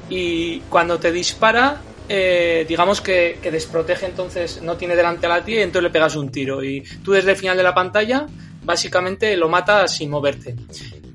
[0.10, 5.44] y cuando te dispara, eh, digamos que, que desprotege, entonces no tiene delante a la
[5.44, 6.64] tía y entonces le pegas un tiro.
[6.64, 8.26] Y tú desde el final de la pantalla,
[8.64, 10.56] básicamente lo matas sin moverte.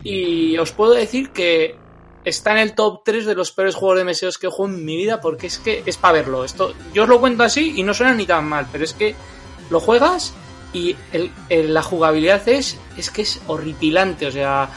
[0.02, 1.76] Y os puedo decir que
[2.24, 4.84] está en el top 3 de los peores juegos de meseos que he jugado en
[4.84, 6.44] mi vida porque es que es para verlo.
[6.44, 9.14] Esto, yo os lo cuento así y no suena ni tan mal, pero es que
[9.70, 10.34] lo juegas
[10.72, 10.96] y
[11.50, 14.26] la jugabilidad es, es que es horripilante.
[14.26, 14.68] O sea,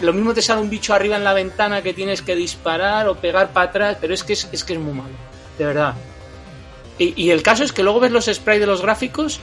[0.00, 3.16] lo mismo te sale un bicho arriba en la ventana que tienes que disparar o
[3.16, 5.14] pegar para atrás, pero es que es, es que es muy malo,
[5.58, 5.94] de verdad.
[6.98, 9.40] Y, y el caso es que luego ves los sprites de los gráficos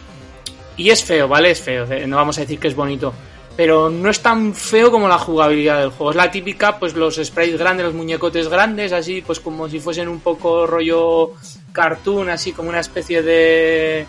[0.78, 1.52] y es feo, ¿vale?
[1.52, 3.14] Es feo, eh, no vamos a decir que es bonito.
[3.58, 6.12] Pero no es tan feo como la jugabilidad del juego.
[6.12, 10.08] Es la típica, pues los sprites grandes, los muñecotes grandes, así, pues como si fuesen
[10.08, 11.34] un poco rollo
[11.74, 14.06] cartoon, así como una especie de.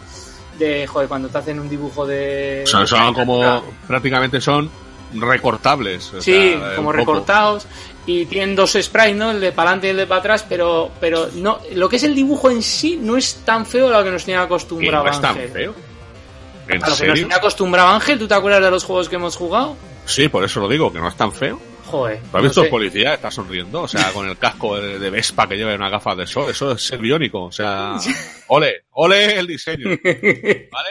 [0.58, 0.86] de.
[0.86, 2.62] joder, cuando te hacen un dibujo de.
[2.66, 4.70] Son, son como prácticamente son
[5.14, 6.14] recortables.
[6.14, 7.66] o Sí, sea, como recortados.
[8.06, 9.30] Y tienen dos sprites, ¿no?
[9.30, 12.02] El de para adelante y el de para atrás, pero, pero no, lo que es
[12.02, 15.10] el dibujo en sí no es tan feo a lo que nos Que acostumbrado no
[15.10, 15.74] es tan feo.
[16.68, 19.16] ¿En A lo que nos tiene acostumbrado Ángel, ¿tú te acuerdas de los juegos que
[19.16, 19.76] hemos jugado?
[20.04, 21.60] Sí, por eso lo digo, que no es tan feo.
[21.86, 22.18] Joder.
[22.18, 22.66] ¿Tú has no visto sé.
[22.66, 23.14] el policía?
[23.14, 26.26] Está sonriendo, o sea, con el casco de, de Vespa que lleva una gafas de
[26.26, 26.50] sol.
[26.50, 27.96] Eso es ser biónico, o sea,
[28.48, 30.90] ole, ole el diseño, ¿vale?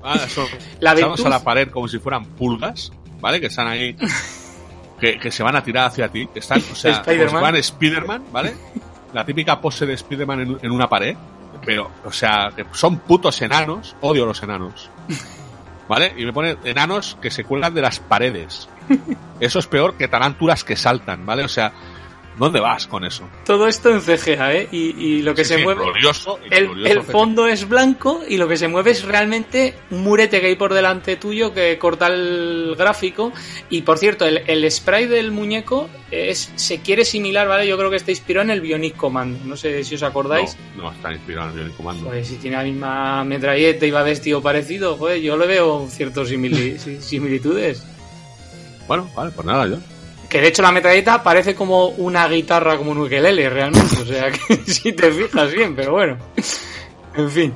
[0.00, 0.46] Vale, son
[0.78, 3.40] La a la pared como si fueran pulgas, ¿vale?
[3.40, 3.96] Que están ahí
[5.00, 6.28] que, que se van a tirar hacia ti.
[6.34, 7.56] Están, o sea, Spider-Man.
[7.56, 8.54] Spider-Man, ¿vale?
[9.12, 11.16] La típica pose de Spider-Man en, en una pared.
[11.66, 13.96] Pero, o sea, son putos enanos.
[14.00, 14.88] Odio los enanos.
[15.88, 16.14] ¿Vale?
[16.16, 18.68] Y me pone enanos que se cuelgan de las paredes.
[19.40, 21.44] Eso es peor que tarántulas que saltan, ¿vale?
[21.44, 21.72] O sea,
[22.38, 23.28] ¿dónde vas con eso?
[23.44, 24.68] Todo esto en CGA, ¿eh?
[24.70, 25.82] Y, y lo que Sí, se sí, mueve...
[25.84, 30.02] glorioso, El, glorioso el fondo es blanco y lo que se mueve es realmente un
[30.02, 33.32] murete que hay por delante tuyo que corta el gráfico.
[33.70, 37.66] Y por cierto, el, el spray del muñeco es, se quiere similar, ¿vale?
[37.66, 39.44] Yo creo que está inspirado en el Bionic Command.
[39.44, 40.56] No sé si os acordáis.
[40.76, 42.06] No, no está inspirado en el comando.
[42.06, 46.28] Pues si tiene la misma metralleta y va vestido parecido, joder, yo le veo ciertas
[46.30, 47.82] simili- si- similitudes.
[48.86, 49.78] Bueno, vale, pues nada, yo.
[50.28, 54.00] Que de hecho la metralleta parece como una guitarra, como un ukelele realmente.
[54.00, 56.18] O sea que si te fijas bien, pero bueno.
[57.16, 57.54] En fin.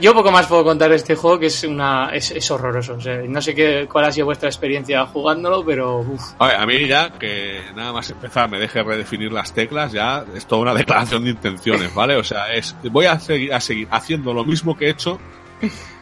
[0.00, 2.94] Yo poco más puedo contar de este juego que es una es, es horroroso.
[2.94, 6.22] O sea, no sé qué, cuál ha sido vuestra experiencia jugándolo, pero uf.
[6.38, 10.24] A, ver, a mí ya, que nada más empezar me deje redefinir las teclas, ya
[10.34, 12.16] es toda una declaración de intenciones, ¿vale?
[12.16, 15.18] O sea, es voy a seguir, a seguir haciendo lo mismo que he hecho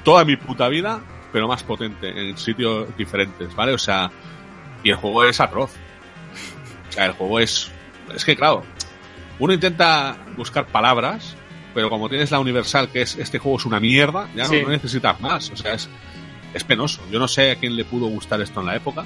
[0.04, 1.00] toda mi puta vida,
[1.32, 3.72] pero más potente, en sitios diferentes, ¿vale?
[3.72, 4.10] O sea,
[4.84, 5.72] y el juego es atroz.
[6.96, 7.70] Sea, el juego es...
[8.14, 8.62] Es que, claro,
[9.38, 11.34] uno intenta buscar palabras,
[11.74, 14.62] pero como tienes la universal, que es este juego es una mierda, ya no, Sí.
[14.62, 15.50] no necesitas más.
[15.50, 15.88] O sea, es,
[16.54, 17.02] es penoso.
[17.10, 19.04] Yo no sé a quién le pudo gustar esto en la época.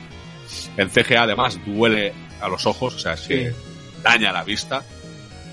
[0.77, 3.57] En CGA además duele a los ojos, o sea, es que Sí.
[4.05, 4.85] daña la vista.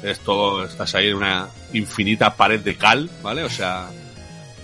[0.03, 3.43] Es todo, estás ahí en una infinita pared de cal, ¿vale?
[3.43, 3.89] O sea,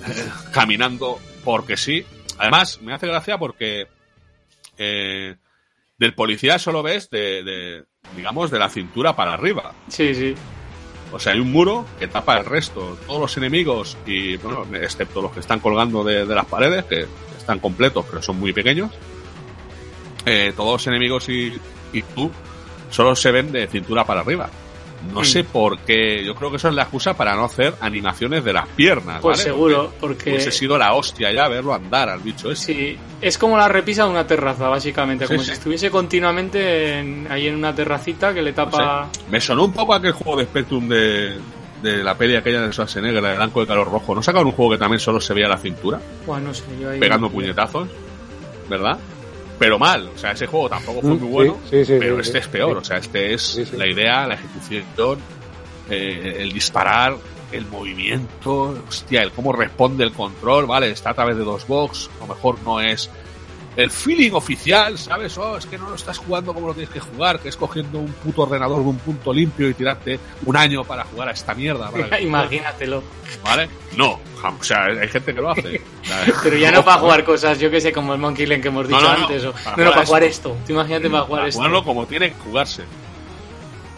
[0.51, 2.05] caminando porque sí.
[2.37, 3.87] Además, me hace gracia porque
[4.77, 5.35] eh,
[5.97, 7.83] del policía solo ves de, de,
[8.15, 9.73] digamos, de la cintura para arriba.
[9.87, 10.33] Sí, sí.
[11.11, 12.97] O sea, hay un muro que tapa el resto.
[13.05, 17.05] Todos los enemigos, y bueno, excepto los que están colgando de, de las paredes, que
[17.37, 18.91] están completos, pero son muy pequeños.
[20.25, 21.53] eh, todos los enemigos y,
[21.91, 22.31] y tú
[22.89, 24.49] solo se ven de cintura para arriba.
[25.11, 26.23] No sé por qué.
[26.25, 29.19] Yo creo que eso es la excusa para no hacer animaciones de las piernas.
[29.21, 29.43] Pues ¿vale?
[29.51, 32.73] seguro, porque Hubiese sido la hostia ya verlo andar al bicho ese.
[32.73, 35.25] sí, es como la repisa de una terraza, básicamente.
[35.27, 35.47] Como sí.
[35.47, 39.09] si estuviese continuamente en- ahí en una terracita que le No tapa.
[39.11, 39.21] sé.
[39.29, 41.37] Me sonó un poco aquel juego de Spectrum de,
[41.81, 44.15] de la peli aquella de Schwarzenegger, la de Blanco de Calor Rojo.
[44.15, 45.99] ¿No sacaron un juego que también solo se veía la cintura?
[46.25, 47.87] Bueno, no sé, yo ahí- pegando puñetazos,
[48.69, 48.97] ¿verdad?
[49.59, 52.19] Pero mal, o sea, ese juego tampoco fue Mm, muy bueno, sí, sí, sí, pero
[52.19, 55.19] este es peor, o sea, este es la idea, la ejecución,
[55.89, 57.15] eh, el disparar,
[57.51, 62.09] el movimiento, hostia, el cómo responde el control, vale, está a través de dos box,
[62.17, 63.09] a lo mejor no es
[63.75, 65.37] el feeling oficial, ¿sabes?
[65.37, 67.99] Oh, es que no lo estás jugando como lo tienes que jugar, que es cogiendo
[67.99, 71.53] un puto ordenador de un punto limpio y tirarte un año para jugar a esta
[71.55, 72.21] mierda, ¿vale?
[72.21, 73.03] Imagínatelo.
[73.43, 73.67] ¿Vale?
[73.97, 75.81] No, o sea, hay gente que lo hace.
[76.43, 78.87] Pero ya no para jugar cosas, yo que sé, como el Monkey Island que hemos
[78.87, 79.25] dicho No, no, no.
[79.27, 79.45] antes.
[79.45, 80.49] O, Para no, para jugar esto.
[80.49, 80.65] esto.
[80.67, 81.59] Tú imagínate para jugar para esto.
[81.59, 82.83] jugarlo como tiene que jugarse.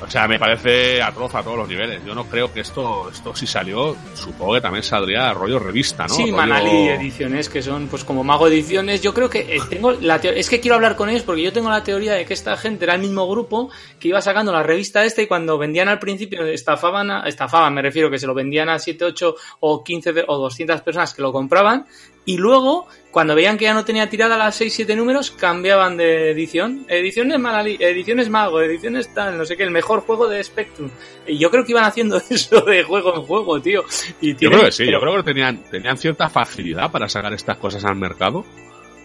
[0.05, 2.01] O sea, me parece atroz a todos los niveles.
[2.05, 6.13] Yo no creo que esto, esto si salió, supongo que también saldría rollo revista, ¿no?
[6.13, 9.01] Sí, Rollo- Manali Ediciones, que son pues como Mago Ediciones.
[9.01, 11.51] Yo creo que eh, tengo la teo- es que quiero hablar con ellos porque yo
[11.51, 14.63] tengo la teoría de que esta gente era el mismo grupo que iba sacando la
[14.63, 18.33] revista esta y cuando vendían al principio estafaban, a- estafaban, me refiero que se lo
[18.33, 21.85] vendían a 7, 8 o 15 de- o 200 personas que lo compraban
[22.25, 26.31] y luego cuando veían que ya no tenía tirada las 6, 7 números cambiaban de
[26.31, 26.85] edición.
[26.89, 30.89] Ediciones Manali, ediciones Mago, ediciones tal, no sé qué, el mejor juego de Spectrum.
[31.25, 33.85] Y yo creo que iban haciendo eso de juego en juego, tío.
[34.19, 37.31] Y Yo creo que sí, pero- yo creo que tenían, tenían cierta facilidad para sacar
[37.33, 38.43] estas cosas al mercado.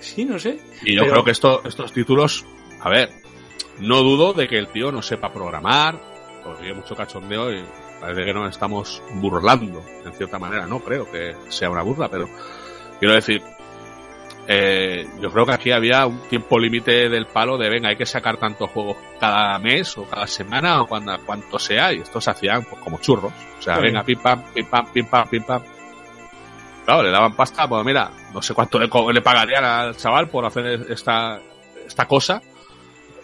[0.00, 0.58] Sí, no sé.
[0.82, 2.44] Y yo Pero- creo que esto, estos títulos,
[2.80, 3.10] a ver,
[3.78, 6.00] no dudo de que el tío no sepa programar,
[6.42, 7.62] porque hay mucho cachondeo y
[8.00, 10.66] parece que nos estamos burlando, en cierta manera.
[10.66, 12.28] No creo que sea una burla, pero
[13.00, 13.42] quiero decir,
[14.46, 18.06] eh, yo creo que aquí había un tiempo límite del palo de venga, hay que
[18.06, 22.30] sacar tantos juegos cada mes o cada semana o cuando, cuanto sea, y estos se
[22.30, 23.32] hacían pues, como churros.
[23.58, 23.82] O sea, Sí.
[23.82, 25.62] venga, pim pam, pim pam, pim pam, pim pam.
[26.84, 30.44] Claro, le daban pasta, pues mira, no sé cuánto le, le pagarían al chaval por
[30.46, 31.38] hacer esta,
[31.86, 32.42] esta cosa,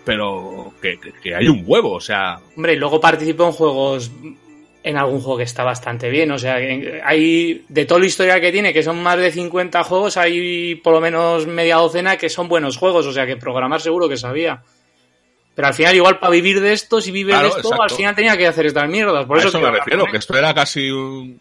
[0.05, 4.13] pero que, que- que hay un huevo, o sea, Hombre, y luego participó en juegos,
[4.87, 6.31] en algún juego que está bastante bien.
[6.31, 10.17] O sea, hay, de toda la historia que tiene, que son más de 50 juegos,
[10.17, 13.05] hay por lo menos media docena que son buenos juegos.
[13.07, 14.63] O sea, que programar seguro que sabía.
[15.57, 17.83] Pero al final, igual para vivir de esto, si vive Claro, de esto, exacto.
[17.83, 19.25] al final tenía que hacer estas mierdas.
[19.27, 20.17] Por a eso, eso me refiero, que él.
[20.19, 21.41] esto era casi un...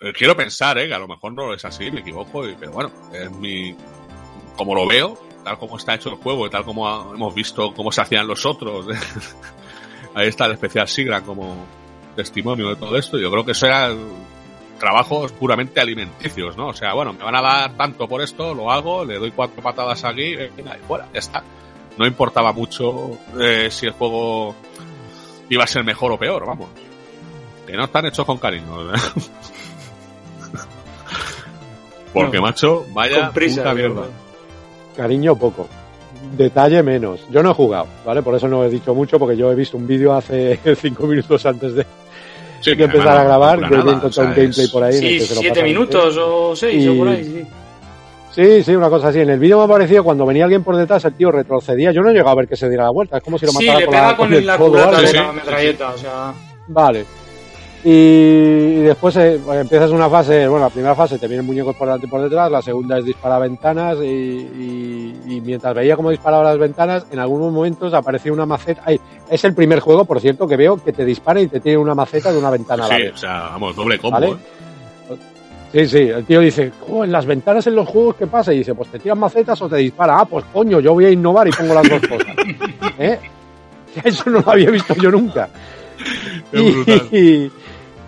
[0.00, 2.70] eh, Quiero pensar, eh, que a lo mejor no es así, me equivoco, y- pero
[2.72, 3.76] bueno, es mi...
[4.56, 7.90] Como lo veo, tal como está hecho el juego tal como ha- hemos visto cómo
[7.92, 8.86] se hacían los otros,
[10.14, 11.66] ahí está el especial Sigra como
[12.16, 13.98] testimonio de todo esto, yo creo que eso eran
[14.78, 16.68] trabajos puramente alimenticios, ¿no?
[16.68, 19.62] O sea, bueno, me van a dar tanto por esto, lo hago, le doy cuatro
[19.62, 21.42] patadas aquí, venga, y fuera, ya está.
[21.98, 23.10] no importaba mucho
[23.40, 24.54] eh, si el juego
[25.48, 26.68] iba a ser mejor o peor, vamos.
[27.66, 28.84] Que no están hechos con cariño.
[28.86, 29.00] ¿verdad?
[32.12, 32.42] Porque, No.
[32.42, 34.02] macho, vaya prisa, puta mierda.
[34.96, 35.68] Cariño poco.
[36.36, 37.20] Detalle menos.
[37.30, 38.22] Yo no he jugado, ¿vale?
[38.22, 41.44] Por eso no he dicho mucho, porque yo he visto un vídeo hace cinco minutos
[41.46, 41.86] antes de
[42.62, 43.58] Sí, que empezar a grabar.
[43.60, 44.96] no nada, o un sea, gameplay por ahí.
[44.96, 47.46] en el Sí, siete minutos o seis o por ahí, sí.
[48.34, 49.20] Sí, sí, una cosa así.
[49.20, 51.92] En el vídeo me ha parecido cuando venía alguien por detrás, el tío retrocedía.
[51.92, 53.18] Yo no he llegado a ver que se diera la vuelta.
[53.18, 55.16] Es como si lo Sí, matara le con pega la, con, el la de Sí,
[55.16, 56.32] la sí, metralleta, o sea...
[56.68, 57.04] Vale.
[57.84, 62.06] Y, después eh, empiezas una fase, bueno, la primera fase te vienen muñecos por delante
[62.06, 66.44] y por detrás, la segunda es disparar ventanas y, y- y mientras veía cómo disparaba
[66.44, 68.82] las ventanas, en algunos momentos aparecía una maceta.
[68.84, 71.78] Ay, es el primer juego, por cierto, que veo que te dispara y te tiene
[71.78, 73.14] una maceta de una ventana a la Sí, vez.
[73.14, 74.28] o sea, vamos, doble combo, ¿Vale?
[74.30, 75.16] ¿eh?
[75.72, 78.52] Sí, sí, el tío dice, "Jo, en las ventanas en los juegos, ¿qué pasa?
[78.52, 80.20] Y dice, pues te tiran macetas o te dispara.
[80.20, 82.36] Ah, pues coño, yo voy a innovar y pongo las dos cosas.
[82.98, 83.18] ¿Eh?
[84.04, 85.48] Eso no lo había visto yo nunca.
[86.52, 87.08] Es brutal.
[87.10, 87.50] Y-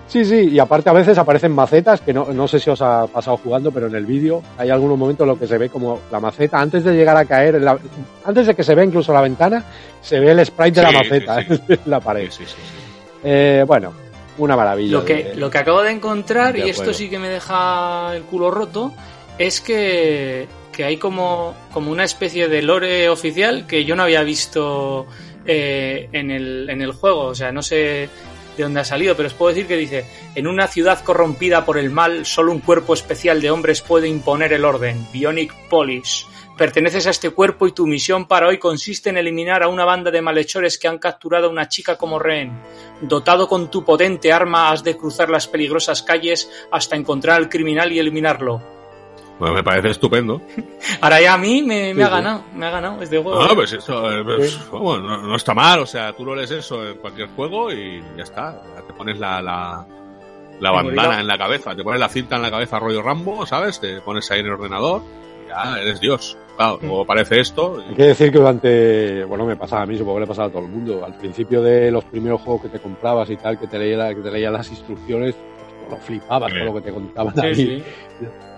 [0.09, 3.07] sí, sí, y aparte a veces aparecen macetas, que no, no sé si os ha
[3.07, 6.01] pasado jugando, pero en el vídeo hay algunos momentos en los que se ve como
[6.13, 7.79] la maceta, antes de llegar a caer, en la-
[8.25, 9.65] antes de que se vea incluso la ventana,
[10.01, 11.61] se ve el sprite de Sí, la maceta sí.
[11.69, 12.31] en la pared.
[12.31, 13.19] Sí, sí, sí, sí.
[13.25, 13.93] Eh, bueno,
[14.39, 14.93] una maravilla.
[14.99, 18.15] Lo que, de- lo que acabo de encontrar, de y esto sí que me deja
[18.15, 18.93] el culo roto,
[19.39, 24.23] es que, que hay como, como una especie de lore oficial que yo no había
[24.23, 25.07] visto
[25.47, 27.27] eh, en, el, en el juego.
[27.27, 28.09] O sea, no sé
[28.57, 31.79] de dónde ha salido, pero os puedo decir que dice, en una ciudad corrompida por
[31.79, 36.27] el mal, solo un cuerpo especial de hombres puede imponer el orden, Bionic Police.
[36.57, 40.13] Perteneces a este cuerpo y tu misión para hoy consiste en eliminar a una banda
[40.13, 42.53] de malhechores que han capturado a una chica como rehén.
[43.01, 47.91] Dotado con tu potente arma, has de cruzar las peligrosas calles hasta encontrar al criminal
[47.93, 48.84] y eliminarlo.
[49.39, 50.41] Pues me parece estupendo.
[51.01, 52.12] Ahora ya a mí me, me Sí, ha sí.
[52.12, 53.45] ganado, me ha ganado este juego.
[53.45, 56.51] No, pues eso, eh, pues, vamos, no, no está mal, o sea, tú lo lees
[56.53, 58.62] eso en cualquier juego y ya está.
[58.87, 62.78] Te pones la, la, bandana en la cabeza, te pones la cinta en la cabeza
[62.78, 63.80] rollo Rambo, ¿sabes?
[63.80, 65.03] Te pones ahí en el ordenador
[65.45, 66.39] y ya eres Dios.
[66.57, 66.87] Claro, Mm.
[66.87, 70.18] luego aparece esto Hay y- que decir que durante, bueno, me pasaba a mí, supongo
[70.18, 71.05] que le pasaba a todo el mundo.
[71.05, 74.20] Al principio de los primeros juegos que te comprabas y tal, que te leía, que
[74.20, 77.85] te leía las instrucciones, pues, lo flipabas con lo que te contaban Sí, ahí.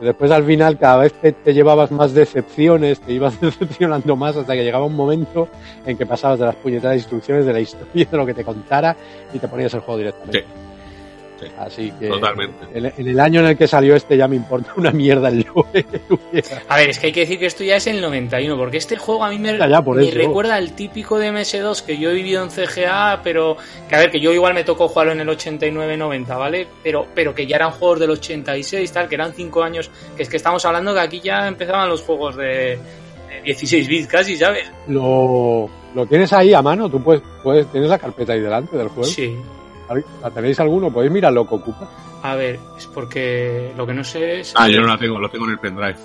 [0.00, 4.54] Después al final cada vez te, te llevabas más decepciones, te ibas decepcionando más hasta
[4.54, 5.48] que llegaba un momento
[5.84, 8.96] en que pasabas de las puñetadas instrucciones de la historia de lo que te contara
[9.32, 10.40] y te ponías el juego directamente.
[10.40, 10.67] Sí.
[11.40, 11.46] Sí.
[11.56, 12.66] Así que Totalmente.
[12.74, 15.46] En, en el año en el que salió este ya me importa una mierda el
[15.54, 15.86] lore.
[16.68, 18.96] A ver, es que hay que decir que esto ya es el 91, porque este
[18.96, 20.16] juego a mí me, Ya, ya, por me eso.
[20.18, 23.56] recuerda al típico de MS2 que yo he vivido en CGA, pero
[23.88, 26.66] que a ver, que yo igual me tocó jugarlo en el 89-90, ¿vale?
[26.82, 30.28] Pero, pero que ya eran juegos del 86, tal, que eran 5 años, que es
[30.28, 32.44] que estamos hablando que aquí ya empezaban los juegos de,
[33.28, 34.70] de 16 bits casi, ¿sabes?
[34.88, 38.88] Lo, lo tienes ahí a mano, tú puedes, puedes, tienes la carpeta ahí delante del
[38.88, 39.04] juego.
[39.04, 39.36] Sí.
[40.22, 40.92] ¿La tenéis alguno?
[40.92, 41.88] Podéis mirar lo que ocupa.
[42.22, 45.28] A ver, es porque lo que no sé es Ah, yo no la tengo, lo
[45.28, 45.96] tengo en el pendrive.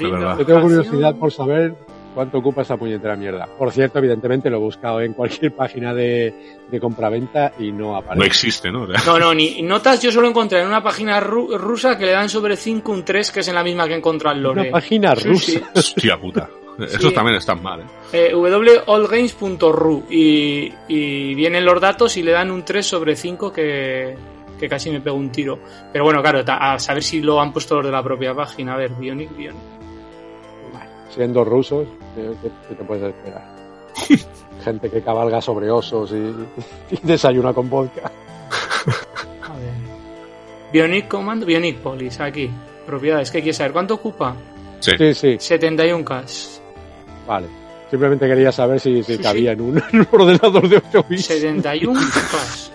[0.00, 1.74] Yo tengo curiosidad por saber
[2.14, 3.46] cuánto ocupa esa puñetera mierda.
[3.58, 7.96] Por cierto, evidentemente lo he buscado en cualquier página de, de compraventa y no No
[7.96, 8.26] aparece.
[8.26, 8.84] existe, ¿no?
[8.84, 12.06] O sea, No, no, ni notas yo solo encontré en una página ru- rusa que
[12.06, 14.62] le dan sobre 5 un 3, que es en la misma que encontré al Lore.
[14.62, 15.44] Una página Sí, rusa.
[15.52, 15.62] sí.
[15.74, 16.48] Hostia puta.
[16.78, 17.84] Esos también están mal, ¿eh?
[18.12, 24.14] Eh, wallgames.ru y, y vienen los datos y le dan un 3 sobre 5 que,
[24.58, 25.58] que casi me pego un tiro.
[25.92, 28.74] Pero bueno, claro, a saber si lo han puesto los de la propia página.
[28.74, 29.60] A ver, Bionic, Bionic.
[31.10, 32.30] Siendo rusos, ¿qué,
[32.68, 33.56] qué- te puedes esperar?
[34.64, 38.10] Gente que cabalga sobre osos y, y desayuna con vodka.
[39.42, 39.72] A ver.
[40.72, 42.50] Bionic Command, Bionic Police, aquí.
[42.84, 43.72] Propiedades, ¿qué quieres saber?
[43.72, 44.36] ¿Cuánto ocupa?
[44.80, 44.92] Sí.
[44.98, 46.60] Sí, sí, 71K.
[47.26, 47.48] Vale.
[47.90, 51.30] Simplemente quería saber si, si Sí, cabía En, un, en un ordenador de 8 bits
[51.30, 52.70] 71K.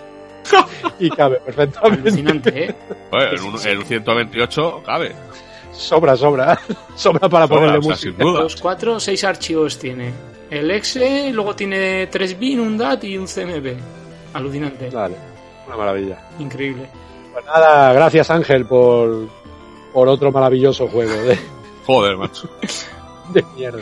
[0.98, 2.08] y cabe perfectamente.
[2.08, 2.74] Alucinante, ¿eh?
[3.10, 5.12] Joder, en un, en un 128 cabe.
[5.72, 6.58] Sobra, sobra.
[6.96, 8.10] Sobra para Sobra, ponerle o sea, música.
[8.12, 8.42] sin duda.
[8.42, 10.12] Dos, cuatro, seis archivos tiene.
[10.50, 13.74] El exe, luego tiene 3 bin, un DAT y un CMP.
[14.34, 14.90] Alucinante.
[14.90, 15.16] Vale,
[15.66, 16.18] una maravilla.
[16.38, 16.86] Increíble.
[17.32, 19.28] Pues nada, gracias Ángel por,
[19.94, 21.38] por otro maravilloso juego de,
[21.86, 22.50] Joder, macho.
[23.32, 23.80] de mierda.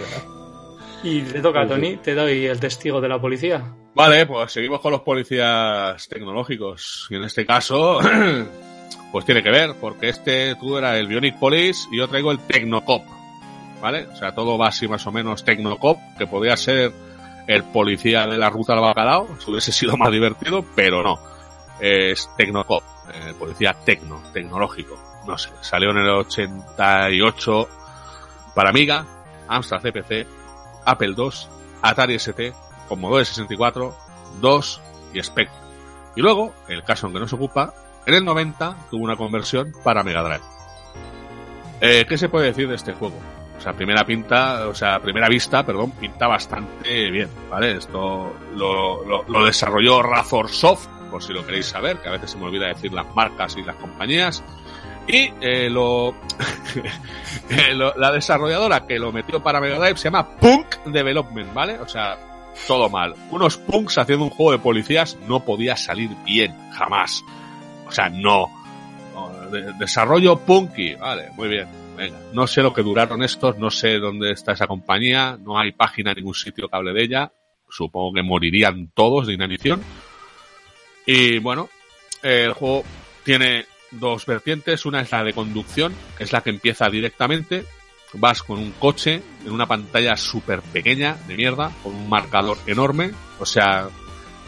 [1.03, 1.68] Y te toca, sí.
[1.68, 3.74] Tony, te doy el testigo de la policía.
[3.94, 7.07] Vale, pues seguimos con los policías tecnológicos.
[7.11, 7.98] Y en este caso,
[9.12, 12.38] pues tiene que ver, porque este tú era el Bionic Police y yo traigo el
[12.40, 13.03] Tecnocop.
[13.80, 14.07] ¿Vale?
[14.09, 16.92] O sea, todo va así más o menos Tecnocop, que podría ser
[17.46, 21.18] el policía de la ruta al bacalao, si hubiese sido más divertido, pero no.
[21.80, 22.82] Es Tecnocop,
[23.12, 24.98] eh, policía tecno, tecnológico.
[25.26, 27.68] No sé, salió en el 88
[28.55, 29.07] para Amiga,
[29.48, 30.39] Amstrad CPC
[30.85, 31.31] Apple II,
[31.83, 32.53] Atari ST,
[32.89, 33.97] Commodore 64,
[34.41, 34.81] DOS
[35.12, 35.61] y Spectrum.
[36.16, 37.72] Y luego, el caso en que nos ocupa,
[38.07, 40.45] en el 90 tuvo una conversión para Mega Drive.
[41.81, 43.16] Eh, ¿Qué se puede decir de este juego?
[43.61, 47.72] O sea, primera pinta, o sea, primera vista, perdón, pinta bastante bien, ¿vale?
[47.76, 52.47] Esto lo, desarrolló Razor Soft, por si lo queréis saber, que a veces se me
[52.47, 54.43] olvida decir las marcas y las compañías.
[55.12, 56.11] Y eh, lo,
[57.50, 61.80] eh, lo, la desarrolladora que lo metió para Mega Drive se llama Punk Development, ¿vale?
[61.80, 62.16] O sea,
[62.68, 63.14] todo mal.
[63.30, 67.24] Unos punks haciendo un juego de policías no podía salir bien, jamás.
[67.88, 68.46] O sea, no.
[69.12, 71.66] no de, desarrollo punky, vale, muy bien.
[71.96, 75.72] Venga, no sé lo que duraron estos, no sé dónde está esa compañía, no hay
[75.72, 77.32] página en ningún sitio que hable de ella.
[77.68, 79.82] Supongo que morirían todos de inanición.
[81.04, 81.68] Y bueno,
[82.22, 82.84] el juego
[83.24, 84.86] tiene dos vertientes.
[84.86, 87.64] Una es la de conducción, es la que empieza directamente.
[88.14, 93.12] Vas con un coche en una pantalla súper pequeña, de mierda, con un marcador enorme.
[93.38, 93.88] O sea,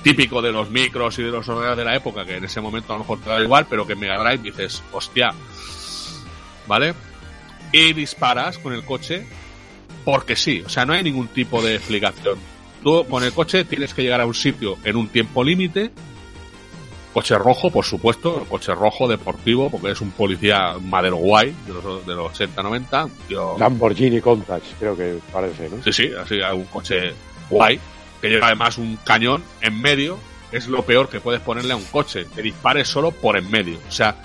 [0.02, 2.92] típico de los micros y de los ordenadores de la época, que en ese momento
[2.92, 5.32] a lo mejor te da igual, pero que en Mega Drive dices, hostia,
[6.66, 6.94] ¿vale?
[7.70, 9.26] Y disparas con el coche
[10.04, 12.38] porque sí, o sea, no hay ningún tipo de explicación.
[12.82, 15.92] Tú con el coche tienes que llegar a un sitio en un tiempo límite
[17.12, 22.06] coche rojo, por supuesto, coche rojo deportivo, porque es un policía madero guay de los,
[22.06, 23.10] de los 80-90.
[23.28, 23.56] Yo...
[23.58, 25.82] Lamborghini Countach, creo que parece, ¿no?
[25.82, 27.12] Sí, sí, así un coche
[27.50, 27.78] guay,
[28.20, 30.18] que lleva además un cañón en medio.
[30.50, 33.78] Es lo peor que puedes ponerle a un coche, que dispare solo por en medio.
[33.88, 34.16] O sea,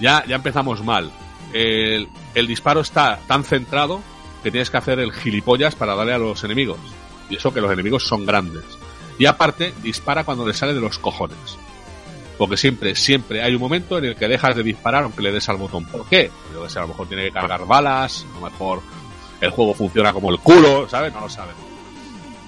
[0.00, 1.10] ya, ya empezamos mal.
[1.52, 4.02] El, el disparo está tan centrado
[4.42, 6.78] que tienes que hacer el gilipollas para darle a los enemigos.
[7.30, 8.64] Y eso que los enemigos son grandes.
[9.18, 11.58] Y aparte, dispara cuando le sale de los cojones
[12.40, 15.46] porque siempre, siempre hay un momento en el que dejas de disparar aunque le des
[15.50, 15.84] al botón.
[15.84, 16.30] ¿Por qué?
[16.54, 18.80] Yo sé, a lo mejor tiene que cargar balas, a lo mejor
[19.42, 21.12] el juego funciona como el culo, ¿sabes?
[21.12, 21.54] No lo sabes.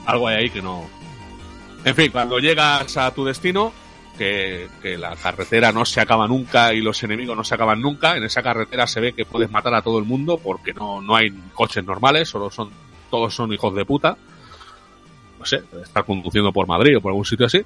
[0.07, 0.87] Algo hay ahí que no.
[1.85, 3.71] En fin, cuando llegas a tu destino,
[4.17, 8.17] que, que, la carretera no se acaba nunca y los enemigos no se acaban nunca,
[8.17, 11.17] en esa carretera se ve que puedes matar a todo el mundo porque no, no
[11.17, 12.71] hay coches normales, solo son,
[13.11, 14.17] todos son hijos de puta.
[15.39, 17.63] No sé, estar conduciendo por Madrid o por algún sitio así.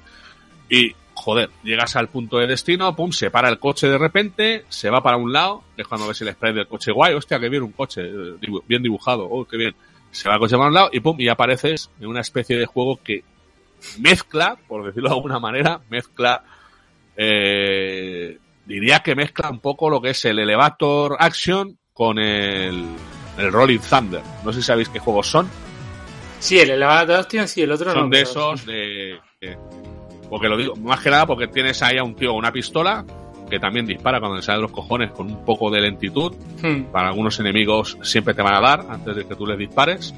[0.69, 0.93] Y
[1.27, 5.03] joder, llegas al punto de destino, pum, se para el coche de repente, se va
[5.03, 7.73] para un lado, es cuando ves el spray del coche, guay, hostia, que bien un
[7.73, 8.01] coche,
[8.65, 9.75] bien dibujado, oh, qué bien.
[10.09, 12.65] Se va el coche para un lado y pum, y apareces en una especie de
[12.65, 13.25] juego que
[13.99, 16.45] mezcla, por decirlo de alguna manera, mezcla,
[17.17, 22.85] eh, diría que mezcla un poco lo que es el Elevator Action con el,
[23.37, 24.21] el Rolling Thunder.
[24.45, 25.49] No sé si sabéis qué juegos son.
[26.39, 28.15] Sí, el Elevator Action, sí, el otro son no.
[28.15, 29.19] de esos de...
[29.41, 29.57] de
[30.29, 33.05] porque lo digo, más que nada porque tienes ahí a un tío con una pistola
[33.49, 36.33] que también dispara cuando le sale de los cojones con un poco de lentitud.
[36.61, 36.91] Hmm.
[36.91, 40.13] Para algunos enemigos siempre te van a dar antes de que tú les dispares.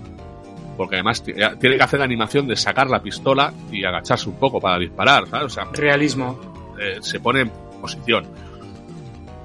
[0.77, 4.59] Porque además tiene que hacer la animación de sacar la pistola y agacharse un poco
[4.61, 5.45] para disparar, ¿sabes?
[5.45, 6.39] O sea, Realismo.
[6.79, 7.51] eh, se pone en
[7.81, 8.25] posición.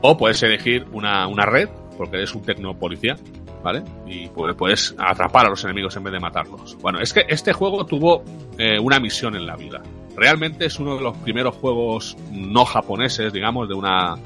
[0.00, 3.16] O puedes elegir una, una red, porque eres un tecnopolicía,
[3.64, 3.82] ¿vale?
[4.06, 6.76] Y pues, puedes atrapar a los enemigos en vez de matarlos.
[6.80, 8.22] Bueno, es que este juego tuvo
[8.56, 9.82] eh, una misión en la vida.
[10.16, 14.16] Realmente es uno de los primeros juegos no japoneses, digamos, de una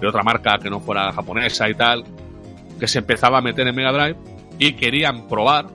[0.00, 2.04] de otra marca que no fuera japonesa y tal,
[2.78, 4.16] que se empezaba a meter en Mega Drive
[4.58, 5.66] y querían probar,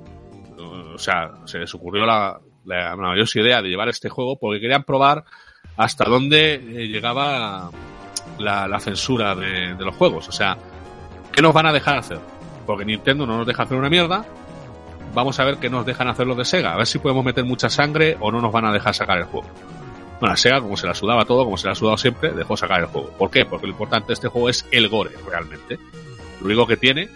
[0.58, 5.24] o sea, se les ocurrió la, maravillosa idea de llevar este juego porque querían probar
[5.78, 7.70] hasta dónde eh, llegaba
[8.40, 10.28] la, la censura de, de los juegos.
[10.28, 10.58] O sea,
[11.32, 12.18] ¿qué nos van a dejar hacer?
[12.66, 14.26] Porque Nintendo no nos deja hacer una mierda.
[15.16, 16.74] Vamos a ver qué nos dejan hacer los de Sega.
[16.74, 19.24] A ver si podemos meter mucha sangre o no nos van a dejar sacar el
[19.24, 19.48] juego.
[20.20, 22.56] Bueno, a Sega, como se la sudaba todo, como se la ha sudado siempre, dejó
[22.56, 23.10] sacar el juego.
[23.18, 23.46] ¿Por qué?
[23.46, 25.80] Porque lo importante de este juego es el gore, realmente.
[26.40, 27.10] Lo único que tiene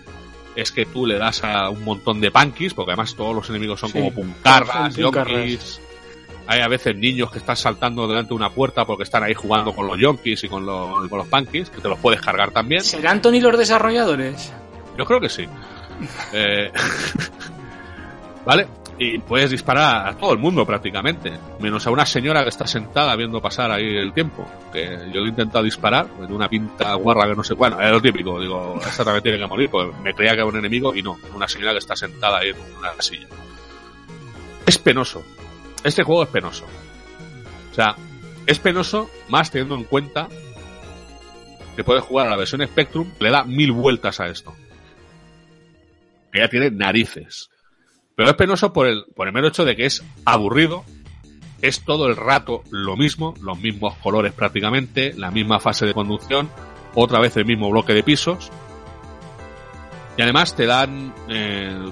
[0.55, 3.79] es que tú le das a un montón de punkies, porque además todos los enemigos
[3.79, 3.99] son Sí.
[3.99, 5.81] como puncarras, yonkis.
[6.47, 9.73] Hay a veces niños que están saltando delante de una puerta porque están ahí jugando
[9.75, 12.51] con los yonkis y con los, y con los punkies, que te los puedes cargar
[12.51, 12.81] también.
[12.81, 14.51] ¿Serán Tony los desarrolladores?
[14.97, 15.45] Yo creo que sí.
[16.33, 16.71] Eh,
[18.49, 18.67] ¿Vale?
[18.97, 23.15] Y puedes disparar a todo el mundo prácticamente, menos a una señora que está sentada
[23.15, 24.43] viendo pasar ahí el tiempo.
[24.73, 27.53] Que yo he intentado disparar, de una pinta guarra que no sé.
[27.53, 30.47] Bueno, es lo típico, digo, esta también tiene que morir, porque me creía que era
[30.47, 33.27] un enemigo y no, una señora que está sentada ahí en una silla.
[34.65, 35.23] Es penoso.
[35.83, 36.65] Este juego es penoso.
[37.71, 37.95] O sea,
[38.47, 40.27] es penoso más teniendo en cuenta
[41.75, 44.55] que puedes jugar a la versión Spectrum, le da mil vueltas a esto
[46.31, 47.51] que ya tiene narices.
[48.19, 50.83] Pero es penoso por el, por el mero hecho de que es aburrido,
[51.61, 56.49] es todo el rato lo mismo, los mismos colores prácticamente, la misma fase de conducción,
[56.95, 58.51] otra vez el mismo bloque de pisos.
[60.17, 61.91] Y además te dan, eh,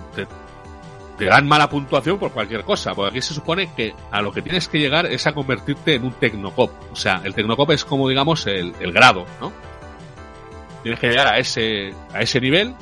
[1.17, 4.41] te, dan mala puntuación por cualquier cosa, porque aquí se supone que a lo que
[4.41, 6.71] tienes que llegar es a convertirte en un Tecnocop.
[6.91, 9.53] O sea, el Tecnocop es como, digamos, el, el grado, ¿no?
[10.84, 12.75] Tienes que llegar a ese, a ese nivel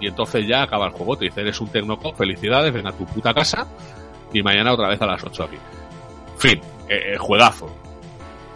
[0.00, 1.16] y entonces ya acaba el juego.
[1.16, 3.66] Te dice, eres un Tecnocop, felicidades, ven a tu puta casa
[4.32, 5.56] y mañana otra vez a las 8 aquí.
[6.38, 7.68] Fin, eh, eh, juegazo.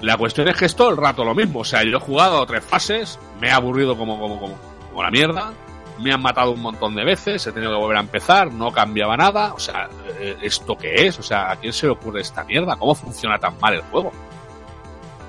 [0.01, 1.61] La cuestión es que es todo el rato lo mismo.
[1.61, 4.57] O sea, yo he jugado tres fases, me he aburrido como, como, como,
[4.91, 5.53] como la mierda,
[5.99, 9.17] me han matado un montón de veces, he tenido que volver a empezar, no cambiaba
[9.17, 9.55] nada.
[9.55, 9.89] O sea,
[10.19, 11.19] eh, ¿esto qué es?
[11.19, 12.77] O sea, ¿a quién se le ocurre esta mierda?
[12.77, 14.13] ¿Cómo funciona tan mal el juego?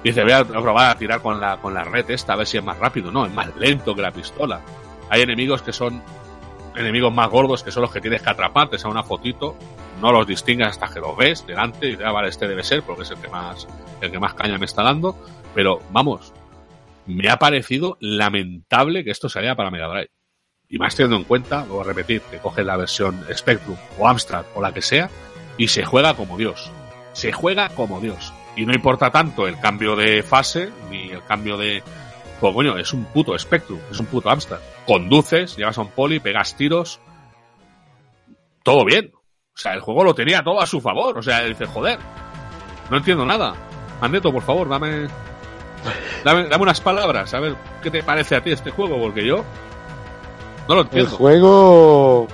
[0.04, 2.58] Dice, voy a probar a tirar con la, con la red esta a ver si
[2.58, 3.12] es más rápido.
[3.12, 4.62] No, es más lento que la pistola.
[5.10, 6.02] Hay enemigos que son
[6.76, 9.56] enemigos más gordos que son los que tienes que atrapar, te sale una fotito,
[10.02, 12.84] no los distingues hasta que los ves delante y dices, ah, vale, este debe ser
[12.84, 13.68] porque es el que más,
[14.02, 15.18] el que más caña me está dando.
[15.54, 16.34] Pero vamos,
[17.06, 20.10] me ha parecido lamentable que esto saliera para Mega Drive.
[20.68, 24.08] Y más teniendo en cuenta, lo voy a repetir, que coges la versión Spectrum o
[24.08, 25.10] Amstrad o la que sea
[25.58, 26.72] y se juega como Dios.
[27.14, 28.34] Se juega como Dios.
[28.58, 31.84] Y no importa tanto el cambio de fase ni el cambio de,
[32.40, 34.60] pues coño, es un puto Spectrum, es un puto Amstrad.
[34.86, 37.00] Conduces, llevas a un poli, pegas tiros.
[38.64, 39.12] Todo bien.
[39.16, 41.18] O sea, el juego lo tenía todo a su favor.
[41.18, 41.98] O sea, dice, joder,
[42.90, 43.54] no entiendo nada.
[44.02, 45.08] Andeto, por favor, dame,
[46.26, 49.38] dame, dame unas palabras, a ver qué te parece a ti este juego, porque yo
[50.68, 51.12] no lo El entiendo.
[51.12, 52.28] juego.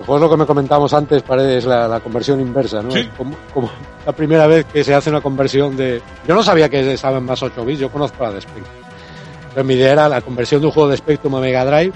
[0.00, 2.90] El juego es lo que me comentábamos antes, parece la, la conversión inversa, ¿no?
[2.90, 2.98] Sí.
[3.00, 3.70] Es Como, como
[4.04, 6.02] la primera vez que se hace una conversión de.
[6.26, 8.64] Yo no sabía que estaba en más 8 bits, yo conozco la de Spectrum.
[9.54, 11.92] Pero mi idea era la conversión de un juego de Spectrum a Mega Drive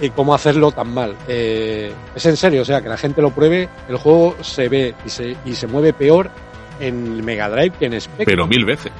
[0.00, 1.14] y cómo hacerlo tan mal.
[1.28, 4.94] Eh, es en serio, o sea, que la gente lo pruebe, el juego se ve
[5.04, 6.30] y se, y se mueve peor
[6.80, 8.26] en Mega Drive que en Spectrum.
[8.26, 8.92] Pero mil veces.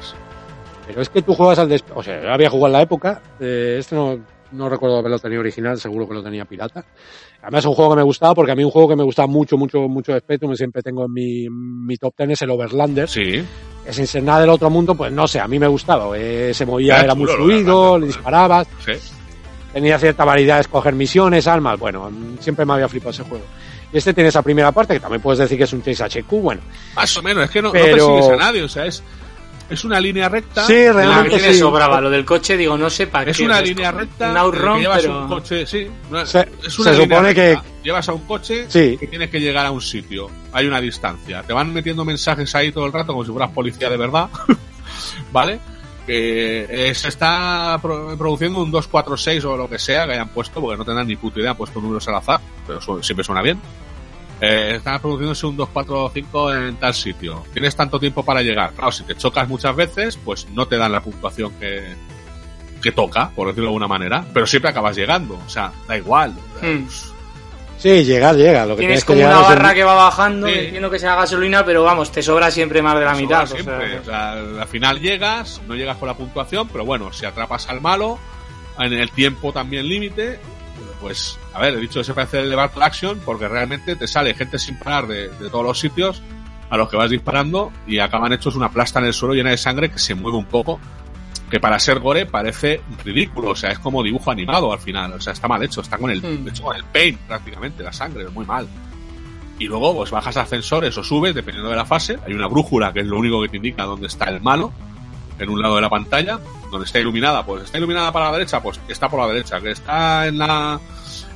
[0.87, 1.81] Pero es que tú juegas al de...
[1.95, 3.23] O sea, yo había jugado en la época.
[3.41, 4.19] eh, este no,
[4.53, 6.85] no recuerdo haberlo tenido original, seguro que lo tenía pirata.
[7.41, 9.27] Además es un juego que me gustaba porque a mí un juego que me gustaba
[9.27, 13.09] mucho, mucho, mucho de Spectrum siempre tengo en mi, mi top ten es el Overlander.
[13.09, 13.43] Sí.
[13.85, 16.17] Que sin ser nada del otro mundo, pues no sé, a mí me gustaba.
[16.17, 18.93] eh, se movía, Era era muy fluido, le disparabas, Sí.
[19.73, 21.79] tenía cierta variedad de escoger misiones, armas.
[21.79, 22.11] Bueno,
[22.41, 23.45] siempre me había flipado ese juego.
[23.93, 26.31] Y este tiene esa primera parte, que también puedes decir que es un Chase HQ,
[26.41, 26.63] bueno.
[26.95, 29.03] Más o menos, es que no, Pero- no persigues a nadie, o sea, es,
[29.73, 30.67] es una línea recta.
[30.67, 33.31] Sí, realmente me sobraba lo del coche, digo, no sé para qué.
[33.33, 34.31] Es una línea recta.
[34.31, 35.21] Un outrun, llevas pero.
[35.23, 35.89] un coche, sí.
[36.25, 37.59] Se- es una se línea supone que-.
[37.83, 38.97] Llevas a un coche Sí.
[38.99, 40.31] que tienes que llegar a un sitio.
[40.53, 41.43] Hay una distancia.
[41.43, 44.29] Te van metiendo mensajes ahí todo el rato como si fueras policía de verdad.
[45.33, 45.59] ¿Vale?
[46.07, 50.61] Que eh, se está pro- produciendo un 246 o lo que sea que hayan puesto,
[50.61, 53.41] porque no tendrán ni puta idea, han puesto números al azar, pero su- siempre suena
[53.43, 53.61] bien.
[54.45, 57.45] Eh, está produciéndose un 245 en tal sitio.
[57.53, 58.73] Tienes tanto tiempo para llegar.
[58.73, 61.95] Claro, si te chocas muchas veces, pues no te dan la puntuación que,
[62.83, 65.39] que toca, por decirlo de alguna manera, pero siempre acabas llegando.
[65.47, 66.33] O sea, da igual.
[66.61, 66.87] Hmm.
[67.79, 68.67] Sí, llega, llega.
[68.67, 70.55] Lo que Tienes como llegar una el- barra que va bajando, Sí.
[70.55, 73.45] entiendo que sea gasolina, pero vamos, te sobra siempre más de la mitad.
[73.45, 73.91] o siempre.
[73.91, 77.69] sea, O sea, al final llegas, no llegas con la puntuación, pero bueno, si atrapas
[77.69, 78.19] al malo,
[78.79, 80.39] en el tiempo también límite,
[81.01, 84.07] pues, a ver, he dicho que se parece el de Battle Action porque realmente te
[84.07, 86.23] sale gente sin parar de, de todos los sitios
[86.71, 89.59] a los que vas disparando y acaban hechos una plasta en el suelo llena de
[89.59, 90.81] sangre que se mueve un poco,
[91.51, 95.21] que para ser gore parece ridículo, o sea, es como dibujo animado al final, o
[95.21, 98.33] sea, está mal hecho, está con el, hecho con el paint prácticamente, la sangre, es
[98.33, 98.67] muy mal.
[99.59, 102.19] Y luego, pues bajas ascensores o subes, dependiendo de la fase.
[102.27, 104.73] Hay una brújula que es lo único que te indica dónde está el malo,
[105.39, 106.39] en un lado de la pantalla.
[106.71, 109.61] Donde está iluminada, pues está iluminada para la derecha, pues está por la derecha.
[109.61, 110.81] Que está en la,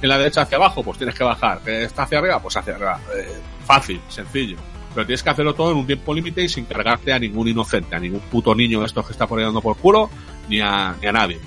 [0.00, 1.60] en la derecha hacia abajo, pues tienes que bajar.
[1.60, 3.00] Que está hacia arriba, pues hacia arriba.
[3.14, 4.56] Eh, fácil, sencillo.
[4.94, 7.94] Pero tienes que hacerlo todo en un tiempo límite y sin cargarte a ningún inocente,
[7.94, 10.08] a ningún puto niño de estos que está por ahí dando por culo,
[10.48, 11.38] ni a, ni a nadie.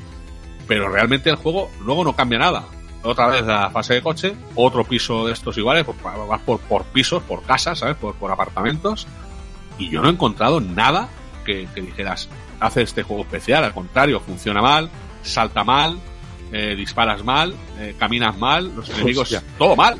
[0.67, 2.65] Pero realmente el juego luego no cambia nada.
[3.01, 6.83] Otra vez la fase de coche, otro piso de estos iguales, pues, vas por, por
[6.85, 7.95] pisos, por casas, ¿sabes?
[7.95, 9.07] Por, por apartamentos.
[9.79, 11.09] Y yo no he encontrado nada
[11.49, 13.63] que, que dijeras, hace este juego especial.
[13.63, 14.89] Al contrario, funciona mal,
[15.23, 15.97] salta mal,
[16.51, 19.41] eh, disparas mal, eh, caminas mal, los enemigos, Hostia.
[19.57, 19.97] todo mal.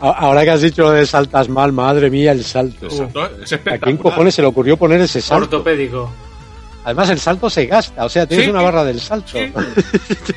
[0.00, 2.86] Ahora que has dicho lo de saltas mal, madre mía, el salto.
[3.42, 5.44] Es ¿A quién cojones se le ocurrió poner ese salto?
[5.56, 6.10] ortopédico.
[6.84, 8.50] Además, el salto se gasta, o sea, tienes Sí.
[8.50, 9.32] una barra del salto.
[9.32, 9.50] Sí.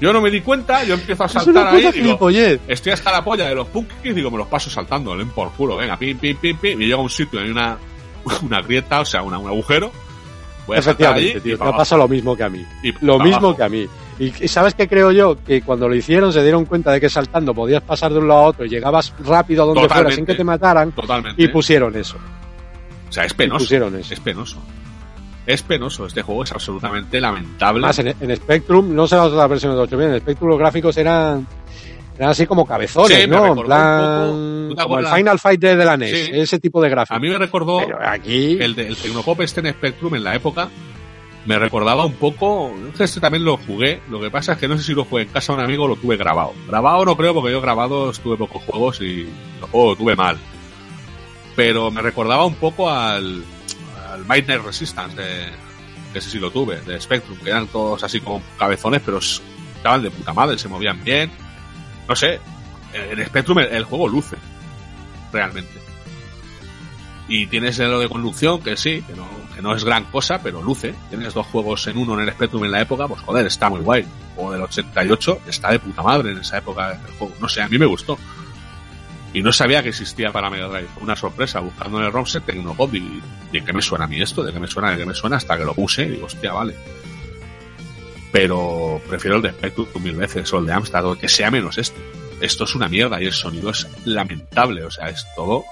[0.00, 2.28] Yo no me di cuenta, yo empiezo a saltar ahí digo,
[2.68, 5.76] estoy hasta la polla de los punkis, digo, me los paso saltando, leen por culo,
[5.76, 7.78] venga, pim, pim, pim, pim, y llego a un sitio, hay una,
[8.42, 9.90] una grieta, o sea, una, un agujero,
[10.66, 12.64] voy a saltar allí tío, y te pasado lo mismo que a mí.
[12.82, 13.56] y Lo mismo abajo.
[13.56, 13.86] que a mí.
[14.18, 17.52] Y sabes qué creo yo, que cuando lo hicieron se dieron cuenta de que saltando
[17.52, 20.14] podías pasar de un lado a otro y llegabas rápido a donde fuera Totalmente.
[20.16, 21.42] sin que te mataran Totalmente.
[21.42, 22.16] y pusieron eso.
[23.08, 23.64] o sea, es Y penoso.
[23.64, 24.14] pusieron eso.
[24.14, 24.58] Es penoso.
[25.46, 26.06] Es penoso.
[26.06, 27.80] Este juego es absolutamente lamentable.
[27.82, 30.58] Más en, en Spectrum, no sé las otras versiones de 8 bien, en Spectrum los
[30.58, 31.44] gráficos eran
[32.16, 33.46] Eran así como cabezones, Sí, ¿no?
[33.46, 35.06] En plan, poco- ¿tú te como el?
[35.08, 36.30] Final Fight de, de la NES, Sí.
[36.32, 37.16] ese tipo de gráficos.
[37.16, 40.34] A mí me recordó Pero aquí, el, de, el Tecnopop este en Spectrum en la
[40.34, 40.68] época.
[41.46, 42.72] Me recordaba un poco.
[42.98, 44.00] Este también lo jugué.
[44.08, 45.84] Lo que pasa es que no sé si lo jugué en casa de un amigo
[45.84, 46.52] o lo tuve grabado.
[46.68, 49.28] Grabado no creo porque yo grabado tuve pocos juegos y
[49.60, 50.38] los juegos lo tuve mal.
[51.56, 53.44] Pero me recordaba un poco al,
[54.10, 55.46] al Might Knight Resistance de,
[56.12, 60.02] que ese sí lo tuve, de Spectrum, que eran todos así como cabezones, pero estaban
[60.02, 61.30] de puta madre, se movían bien.
[62.08, 62.40] No sé,
[62.92, 64.36] en Spectrum el, el juego luce,
[65.32, 65.72] realmente.
[67.26, 70.62] Y tienes lo de conducción, que sí, que no, que no es gran cosa, pero
[70.62, 70.94] luce.
[71.08, 73.80] Tienes dos juegos en uno en el Spectrum en la época, pues joder, está muy
[73.80, 74.04] guay.
[74.36, 77.34] O del 88 está de puta madre en esa época el juego.
[77.40, 78.18] No sé, a mí me gustó.
[79.32, 80.88] Y no sabía que existía para Mega Drive.
[81.00, 83.20] Una sorpresa buscando en el ROM set Tecnopop y
[83.50, 84.44] ¿de qué me suena a mí esto?
[84.44, 84.92] ¿De qué me suena?
[84.92, 85.36] ¿De qué me suena?
[85.36, 86.76] Hasta que lo puse y digo, hostia, vale.
[88.34, 92.00] Pero prefiero el de Spectrum mil veces o el de Amstrad que sea menos este.
[92.40, 94.82] Esto es una mierda y el sonido es lamentable.
[94.82, 95.64] O sea, es todo,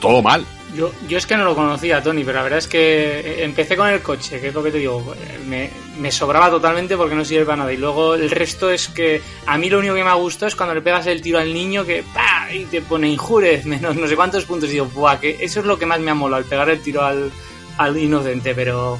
[0.00, 0.44] todo mal.
[0.74, 3.76] Yo, yo es que no lo conocía, Tony, pero la verdad es que eh, empecé
[3.76, 5.14] con el coche, que es lo que te digo.
[5.46, 7.72] Me, me sobraba totalmente porque no sirve para nada.
[7.72, 10.56] Y luego el resto es que a mí lo único que me ha gustado es
[10.56, 12.52] cuando le pegas el tiro al niño que ¡pa!
[12.52, 14.70] y te pone injures, menos no sé cuántos puntos.
[14.70, 15.20] Y digo, ¡buah!
[15.20, 17.30] Que eso es lo que más me ha molado, el pegar el tiro al,
[17.78, 18.56] al inocente.
[18.56, 18.98] Pero,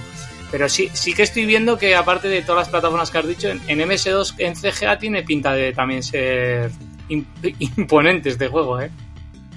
[0.50, 3.48] pero sí, sí que estoy viendo que aparte de todas las plataformas que has dicho,
[3.48, 6.70] en, en MS2, en CGA tiene pinta de también ser
[7.08, 8.90] imp- imponente este juego, ¿eh?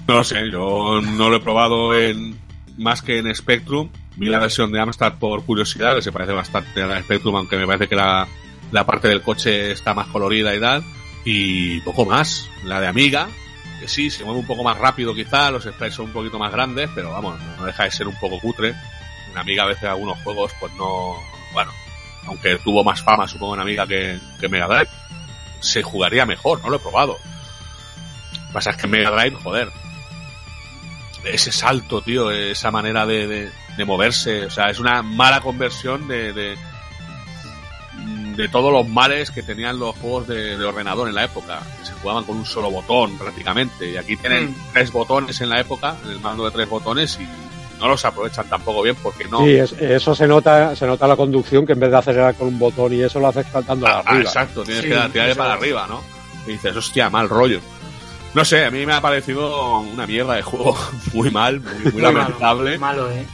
[0.08, 2.36] No lo sé, yo no lo he probado en
[2.78, 3.88] más que en Spectrum.
[4.16, 7.56] Vi la versión de Amstrad por curiosidad, que se parece bastante a la Spectrum, aunque
[7.56, 8.26] me parece que la,
[8.72, 10.82] la parte del coche está más colorida y tal.
[11.24, 12.48] Y poco más.
[12.64, 13.28] La de Amiga,
[13.78, 16.50] que sí, se mueve un poco más rápido quizá, los sprites son un poquito más
[16.52, 18.74] grandes, pero vamos, no deja de ser un poco cutre.
[19.30, 21.16] En Amiga a veces algunos juegos, pues no...
[21.52, 21.72] Bueno,
[22.26, 24.90] aunque tuvo más fama, supongo, en Amiga que, que Mega Drive,
[25.60, 27.16] se jugaría mejor, no lo he probado.
[28.32, 29.70] Lo que pasa es que en Mega Drive, joder,
[31.24, 36.08] ese salto, tío, esa manera de, de, de moverse, o sea, es una mala conversión
[36.08, 36.56] de, de,
[38.36, 41.86] de todos los males que tenían los juegos de, de ordenador en la época, que
[41.86, 44.72] se jugaban con un solo botón prácticamente, y aquí tienen Mm.
[44.72, 47.28] tres botones en la época, el mando de tres botones, y
[47.80, 49.38] no los aprovechan tampoco bien porque no...
[49.44, 52.48] sí, es- eso se nota, se nota la conducción que en vez de acelerar con
[52.48, 54.22] un botón y eso lo haces saltando Ah, ah, arriba.
[54.24, 55.60] exacto, tienes Sí, que tirarle eso para es.
[55.60, 56.02] arriba, ¿no?
[56.46, 57.60] Y dices, hostia, mal rollo.
[58.34, 60.76] No sé, a mí me ha parecido una mierda de juego
[61.14, 62.78] muy mal, muy, muy Muy malo, lamentable.
[62.78, 63.26] Malo, ¿eh?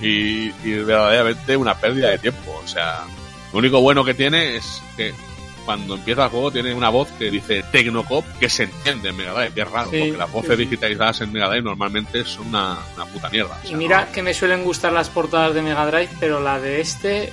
[0.00, 2.60] y, y verdaderamente una pérdida de tiempo.
[2.62, 3.04] O sea,
[3.52, 5.14] lo único bueno que tiene es que
[5.64, 9.32] cuando empieza el juego tiene una voz que dice Tecnocop que se entiende en Mega
[9.32, 10.62] Drive, que es raro, Sí, porque las voces sí, sí.
[10.64, 13.58] digitalizadas en Mega Drive normalmente son una, una puta mierda.
[13.62, 16.40] O sea, Y mira no- que me suelen gustar las portadas de Mega Drive, pero
[16.40, 17.32] la de este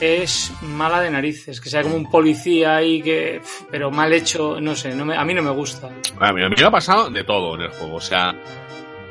[0.00, 4.74] es mala de narices, que sea como un policía ahí que pero mal hecho, no
[4.74, 5.88] sé, no me- a mí no me gusta.
[6.18, 7.96] A mí, a mí me ha pasado de todo en el juego.
[7.96, 8.34] O sea,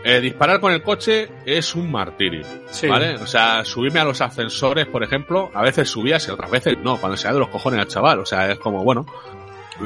[0.04, 2.46] eh, disparar con el coche es un martirio.
[2.72, 2.88] Sí.
[2.88, 3.16] ¿Vale?
[3.16, 6.98] O sea, subirme a los ascensores, por ejemplo, a veces subías y otras veces no,
[6.98, 8.20] cuando se da de los cojones al chaval.
[8.20, 9.06] O sea, es como, bueno,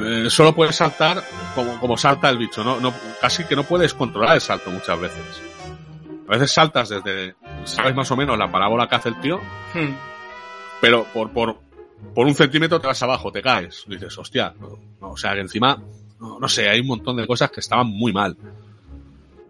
[0.00, 1.22] eh, solo puedes saltar
[1.54, 2.80] como, como salta el bicho, ¿no?
[2.80, 5.42] no Casi que no puedes controlar el salto muchas veces.
[6.26, 7.34] A veces saltas desde,
[7.64, 9.40] sabes más o menos la parábola que hace el tío,
[9.74, 9.94] Hmm.
[10.80, 11.58] pero por, por,
[12.14, 13.84] por un centímetro te vas abajo, te caes.
[13.88, 15.82] dices, hostia, no, no, o sea, que encima,
[16.20, 18.36] no, no sé, hay un montón de cosas que estaban muy mal.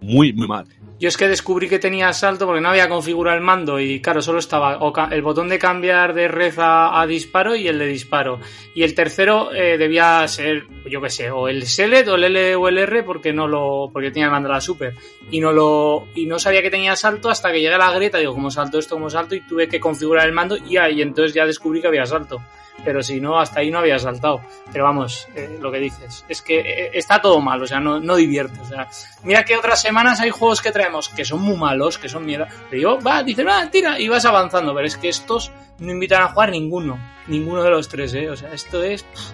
[0.01, 0.67] Muy, muy mal.
[1.01, 4.23] Yo es que descubrí que tenía salto porque no había configurado el mando y claro,
[4.23, 4.79] solo estaba
[5.11, 8.39] el botón de cambiar de red a, disparo y el de disparo.
[8.75, 12.57] Y el tercero eh, debía ser, yo qué sé, o el select o el L
[12.57, 14.95] o el R porque no lo, porque tenía el mando la super.
[15.31, 18.19] Y no lo, y no sabía que tenía salto hasta que llegué a la grieta,
[18.19, 18.95] digo, ¿cómo salto esto?
[18.95, 19.35] ¿Cómo salto?
[19.35, 22.41] Y tuve que configurar el mando y ahí entonces ya descubrí que había salto.
[22.85, 24.41] Pero si no, hasta ahí no había saltado.
[24.73, 28.01] Pero vamos, eh, lo que dices, es que eh, está todo mal, o sea, no,
[28.01, 28.59] no divierte.
[28.61, 28.89] O sea,
[29.23, 32.49] mira que otras semanas hay juegos que traemos que son muy malos, que son mierda.
[32.71, 34.75] Pero yo, va, dices, va, tira, y vas avanzando.
[34.75, 36.99] Pero es que estos no invitan a jugar ninguno.
[37.27, 38.29] Ninguno de los tres, ¿eh?
[38.29, 39.03] O sea, esto es.
[39.05, 39.31] pff,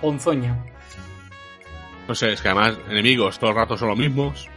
[0.00, 0.56] ponzoña.
[2.08, 4.48] No sé, es que además enemigos todo el rato son los mismos.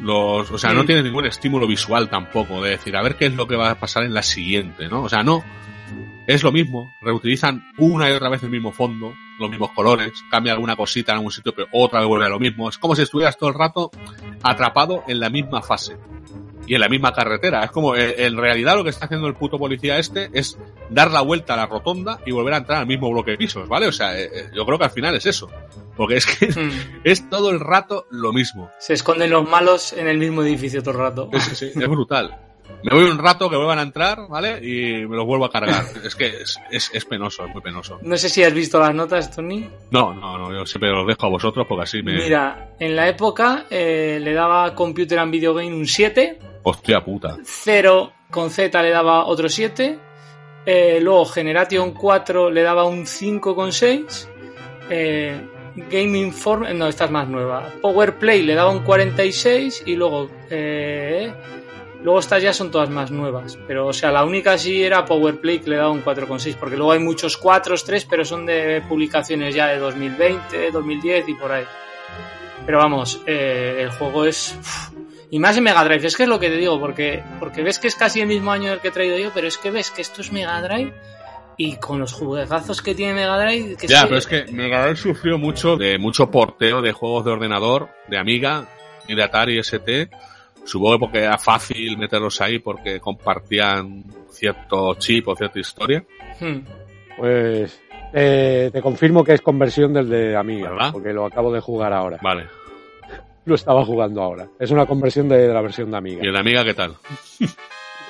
[0.00, 0.86] Los, o sea, no Mm.
[0.86, 3.74] tiene ningún estímulo visual tampoco de decir, a ver qué es lo que va a
[3.76, 5.02] pasar en la siguiente, ¿no?
[5.02, 5.44] O sea, no.
[6.26, 6.94] Es lo mismo.
[7.02, 11.18] Reutilizan una y otra vez el mismo fondo, los mismos colores, cambia alguna cosita en
[11.18, 12.68] algún sitio, pero otra vez vuelve a lo mismo.
[12.68, 13.90] Es como si estuvieras todo el rato
[14.42, 15.96] atrapado en la misma fase
[16.66, 17.62] y en la misma carretera.
[17.64, 21.10] Es como, eh, en realidad lo que está haciendo el puto policía este es dar
[21.10, 23.86] la vuelta a la rotonda y volver a entrar al mismo bloque de pisos, ¿vale?
[23.86, 25.50] O sea, eh, eh, yo creo que al final es eso.
[25.96, 26.70] Porque es que Mm.
[27.04, 28.70] es todo el rato lo mismo.
[28.78, 31.30] Se esconden los malos en el mismo edificio todo el rato.
[31.32, 32.53] Es brutal.
[32.82, 34.58] Me voy un rato, que vuelvan a entrar, ¿vale?
[34.62, 35.84] Y me los vuelvo a cargar.
[36.04, 37.98] es que es, es, es penoso, es muy penoso.
[38.02, 39.68] No sé si has visto las notas, Tony.
[39.90, 42.14] No, no, no, yo siempre los dejo a vosotros porque así me...
[42.14, 47.36] Mira, en la época eh, le daba Computer and Video Game un 7, Hostia puta.
[47.42, 49.98] 0 con Z le daba otro 7,
[50.66, 54.28] eh, luego Generation 4 le daba un 5 con 6,
[54.90, 55.40] eh,
[55.90, 60.30] Game Inform, no, esta es más nueva, Power Play le daba un 46 y luego...
[60.50, 61.32] Eh,
[62.04, 65.58] Luego estas ya son todas más nuevas, pero o sea, la única sí era Powerplay
[65.60, 69.54] que le daba un 4,6, porque luego hay muchos 4, 3, pero son de publicaciones
[69.54, 71.64] ya de 2020, 2010 y por ahí.
[72.66, 74.54] Pero vamos, eh, el juego es...
[75.30, 77.78] y más en Mega Drive, es que es lo que te digo, porque, porque ves
[77.78, 79.90] que es casi el mismo año del que he traído yo, pero es que ves
[79.90, 80.92] que esto es Mega Drive
[81.56, 83.76] y con los juegazos que tiene Mega Drive...
[83.76, 87.24] Que Ya, que- pero es que Mega Drive sufrió mucho de mucho porteo de juegos
[87.24, 88.66] de ordenador, de Amiga
[89.08, 90.10] y de Atari ST.
[90.64, 96.04] Supongo que porque era fácil meterlos ahí porque compartían cierto chip o cierta historia.
[96.40, 96.58] Hmm.
[97.16, 97.80] Pues
[98.12, 100.92] eh, te confirmo que es conversión del de Amiga, ¿Verdad?
[100.92, 102.18] porque lo acabo de jugar ahora.
[102.22, 102.46] Vale.
[103.46, 104.48] Lo estaba jugando ahora.
[104.58, 106.24] Es una conversión de, de la versión de Amiga.
[106.24, 106.94] ¿Y el de Amiga qué tal?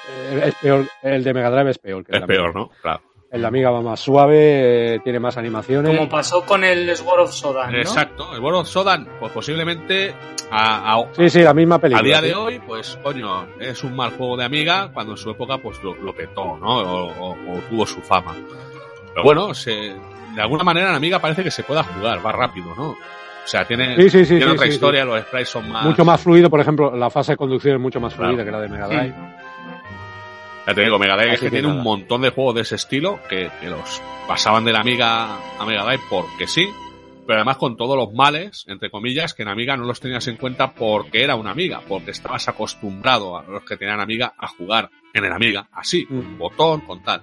[0.07, 2.43] Eh, es peor, el de Mega Drive es peor que el Es de Amiga.
[2.53, 2.71] peor, ¿no?
[2.83, 3.01] Claro.
[3.35, 5.94] El de Amiga va más suave, eh, tiene más animaciones.
[5.97, 7.78] Como pasó con el Sword of Sodan, ¿no?
[7.78, 8.32] Exacto.
[8.35, 10.15] El World of Sodan, pues posiblemente
[10.51, 12.01] a, a- Sí, sí, la misma película.
[12.01, 12.27] a día sí.
[12.28, 15.82] de hoy, pues coño, es un mal juego de Amiga cuando en su época pues
[15.82, 16.77] lo, lo petó, ¿no?
[16.78, 18.35] O, o- o tuvo su fama.
[19.12, 22.73] Pero bueno, se, de alguna manera en Amiga parece que se pueda jugar, va rápido,
[22.77, 22.90] ¿no?
[22.90, 22.97] O
[23.47, 25.85] sea, tiene, Sí, sí, sí, tiene sí, otra sí, historia, los sprites son más...
[25.85, 28.31] Mucho más fluido, por ejemplo, la fase de conducción es mucho más Claro.
[28.31, 29.15] fluida que la de Mega Drive.
[30.66, 32.77] Ya te digo, Mega Drive es que que tiene un montón de juegos de ese
[32.77, 36.66] estilo que, que los pasaban de la Amiga a Mega Drive porque sí,
[37.27, 40.36] pero además con todos los males, entre comillas, que en Amiga no los tenías en
[40.36, 44.89] cuenta porque era una Amiga, porque estabas acostumbrado a los que tenían Amiga a jugar
[45.12, 46.39] en el Amiga, así, un Mm.
[46.39, 47.20] botón, con tal.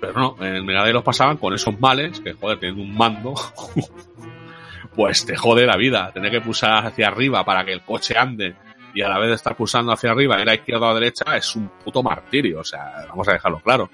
[0.00, 3.34] Pero no, en Mega Drive los pasaban con esos males, que joder, teniendo un mando,
[4.94, 6.10] pues te jode la vida.
[6.12, 8.54] Tener que pulsar hacia arriba para que el coche ande
[8.94, 11.36] y a la vez de estar pulsando hacia arriba, ir a izquierda o a derecha,
[11.36, 12.60] es un puto martirio.
[12.60, 13.90] O sea, vamos a dejarlo claro.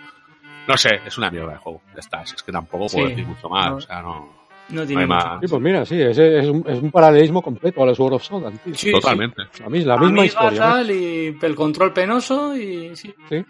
[0.66, 1.82] No sé, es una mierda de juego.
[1.94, 3.10] Ya está, es que tampoco puedo Sí.
[3.10, 3.70] decir mucho más.
[3.70, 3.76] No.
[3.76, 4.44] O sea, no.
[4.70, 5.40] No No tiene hay mucho más.
[5.42, 8.22] Sí, pues mira, sí, es, es, un, es un paralelismo completo a los World of
[8.24, 8.58] Sodan.
[8.72, 9.42] Sí, Totalmente.
[9.60, 10.60] La, mis- la misma Amiga, historia.
[10.60, 10.72] ¿no?
[10.72, 13.14] tal, y el control penoso y sí.
[13.28, 13.44] Sí.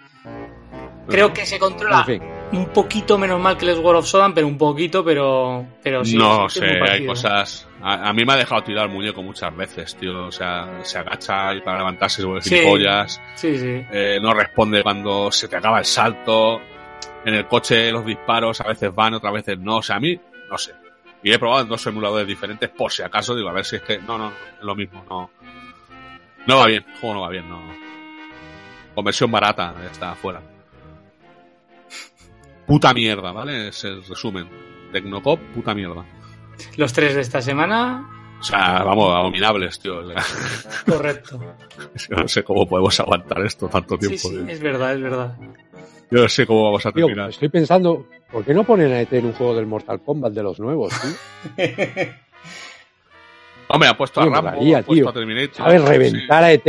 [1.09, 2.23] Creo que se controla En fin.
[2.53, 6.17] Un poquito menos mal que el World of Sodan, pero un poquito, pero, pero sí.
[6.17, 7.67] no sé, hay cosas.
[7.83, 10.27] A, a mí me ha dejado tirar el muñeco muchas veces, tío.
[10.27, 12.51] O sea, se agacha y para levantarse se vuelve Sí.
[12.57, 13.21] gilipollas.
[13.35, 13.85] Sí, sí.
[13.91, 16.61] eh, no responde cuando se te acaba el salto.
[17.25, 19.79] En el coche los disparos a veces van, otras veces no.
[19.79, 20.19] O sea, a mí,
[20.51, 20.73] no sé.
[21.23, 23.83] Y he probado en dos emuladores diferentes por si acaso, digo, a ver si es
[23.83, 23.99] que...
[23.99, 25.31] No, no, no, es lo mismo, no.
[26.47, 27.59] No va bien, el juego no va bien, no.
[28.95, 30.43] Conversión barata, ya está afuera.
[32.67, 33.69] Puta mierda, ¿vale?
[33.69, 34.49] Es el resumen.
[34.93, 36.05] Tecnocop, puta mierda.
[36.77, 38.09] Los tres de esta semana,
[38.41, 40.01] O sea, vamos, abominables, tío.
[40.87, 41.41] Correcto.
[42.11, 44.17] yo no sé cómo podemos aguantar esto tanto tiempo.
[44.19, 44.49] Sí, sí, tío.
[44.49, 45.37] es verdad, es verdad.
[46.11, 47.31] Yo no sé cómo vamos a Tío, terminar.
[47.31, 50.43] estoy pensando, ¿por qué no ponen a ET en un juego del Mortal Kombat de
[50.45, 51.65] los nuevos, tío?
[53.69, 55.09] Hombre, ha puesto a Tío, Rambo, molaría, ha puesto tío.
[55.09, 55.55] a Terminator.
[55.57, 55.83] ¿Sabes?
[55.83, 56.67] Reventar a ET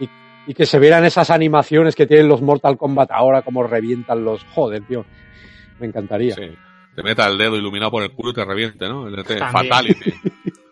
[0.00, 0.08] y,
[0.46, 4.44] y que se vieran esas animaciones que tienen los Mortal Kombat ahora, como revientan los...
[4.54, 5.04] Joder, tío.
[5.78, 6.34] Me encantaría.
[6.34, 6.50] Sí.
[6.94, 9.06] Te meta el dedo iluminado por el culo y te reviente, ¿no?
[9.08, 9.50] El ET, También.
[9.50, 10.12] Fatality.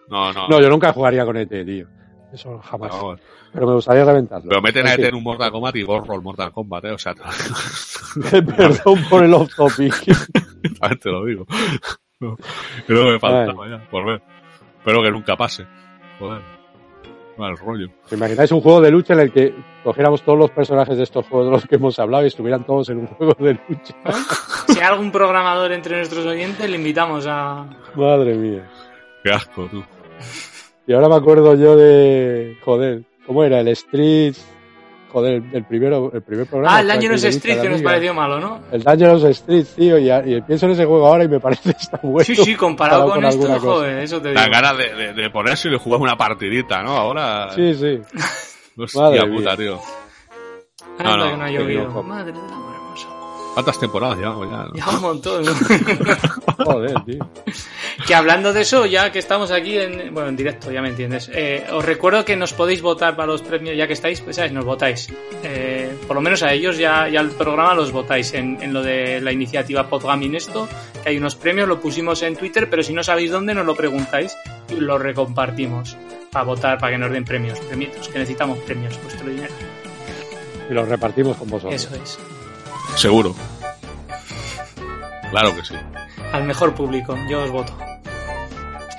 [0.09, 0.49] No, no.
[0.49, 1.87] No, yo nunca jugaría con ET, tío.
[2.33, 2.91] Eso jamás.
[2.93, 3.16] no.
[3.53, 4.49] Pero me gustaría reventarlo.
[4.49, 5.07] Pero meten a En ET fin.
[5.09, 6.91] en un Mortal Kombat y borro el Mortal Kombat, ¿eh?
[6.93, 7.15] O sea,
[8.31, 9.95] Perdón por el off topic.
[10.81, 11.47] también te lo digo.
[12.20, 12.37] No,
[12.87, 14.23] creo que me faltaba ya, por ver.
[14.79, 15.66] Espero que nunca pase.
[16.19, 16.41] Joder.
[17.36, 17.88] Mal rollo.
[18.09, 21.26] ¿Te imagináis un juego de lucha en el que cogiéramos todos los personajes de estos
[21.26, 23.94] juegos de los que hemos hablado y estuvieran todos en un juego de lucha?
[24.68, 27.66] Si hay algún programador entre nuestros oyentes, le invitamos a.
[27.94, 28.70] Madre mía.
[29.24, 29.82] Qué asco, tú.
[30.86, 32.56] Y ahora me acuerdo yo de.
[32.64, 33.60] Joder, ¿cómo era?
[33.60, 34.34] El Street.
[35.12, 36.76] Joder, el primero, el primer programa.
[36.76, 38.60] Ah, el Dangerous de Street, que de nos pareció malo, ¿no?
[38.72, 42.01] El Dangerous Street, tío, y, y pienso en ese juego ahora y me parece está
[42.02, 42.24] bueno.
[42.24, 43.72] Sí, sí, comparado con, esto, alguna cosa.
[43.72, 44.40] joder, eso te digo.
[44.40, 46.97] La ganas de, de, de ponerse y de jugar una partidita, ¿no?
[46.97, 47.51] Ahora.
[47.55, 48.01] Sí, sí.
[48.78, 49.56] Hostia Madre puta, mía.
[49.56, 49.80] tío.
[50.98, 51.89] No, que no ha llovido.
[51.89, 52.02] no.
[52.02, 52.72] Madre amor hermoso.
[53.55, 54.57] ¿Cuántas temporadas llevamos ya?
[54.65, 54.74] no?
[54.74, 55.45] Ya un montón.
[56.65, 57.29] Joder, tío.
[58.07, 61.31] que hablando de eso, ya que estamos aquí en, bueno, en directo, ya me entiendes.
[61.33, 64.53] eh, os recuerdo que nos podéis votar para los premios, ya que estáis, pues sabes,
[64.53, 65.09] nos votáis.
[65.43, 68.83] Eh, por lo menos a ellos ya, ya el programa los votáis en, en lo
[68.83, 70.66] de la iniciativa Podgaming esto,
[71.03, 73.74] que hay unos premios, lo pusimos en Twitter, pero si no sabéis dónde, nos lo
[73.74, 74.35] preguntáis
[74.70, 75.97] y lo recompartimos
[76.31, 79.53] para votar, para que nos den premios, premios, que necesitamos premios, vuestro dinero.
[80.70, 81.74] Y los repartimos con vosotros.
[81.74, 82.19] Eso es.
[82.96, 83.34] Seguro.
[85.30, 85.74] Claro que sí.
[86.32, 87.76] Al mejor público, yo os voto.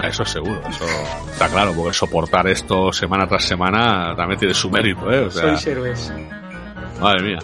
[0.04, 0.86] Eso es seguro, eso
[1.32, 5.20] está claro, porque soportar esto semana tras semana también tiene su mérito, ¿eh?
[5.28, 6.12] O sea, Sois héroes.
[7.00, 7.40] madre mía.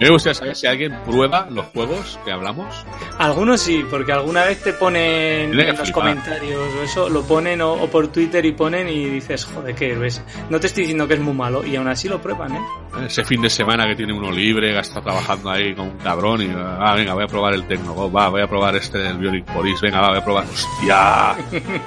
[0.00, 2.86] Me gustaría saber si alguien prueba los juegos que hablamos.
[3.18, 7.74] Algunos sí, porque alguna vez te ponen en los comentarios o eso, lo ponen o,
[7.74, 10.24] o por Twitter y ponen y dices, joder, qué héroes.
[10.48, 12.60] No te estoy diciendo que es muy malo y aún así lo prueban, ¿eh?
[13.04, 16.40] Ese fin de semana que tiene uno libre, que está trabajando ahí con un cabrón
[16.40, 19.52] y, ah, venga, voy a probar el Tecno, va, voy a probar este del Bionic
[19.52, 21.36] Boris, venga, va, voy a probar, hostia,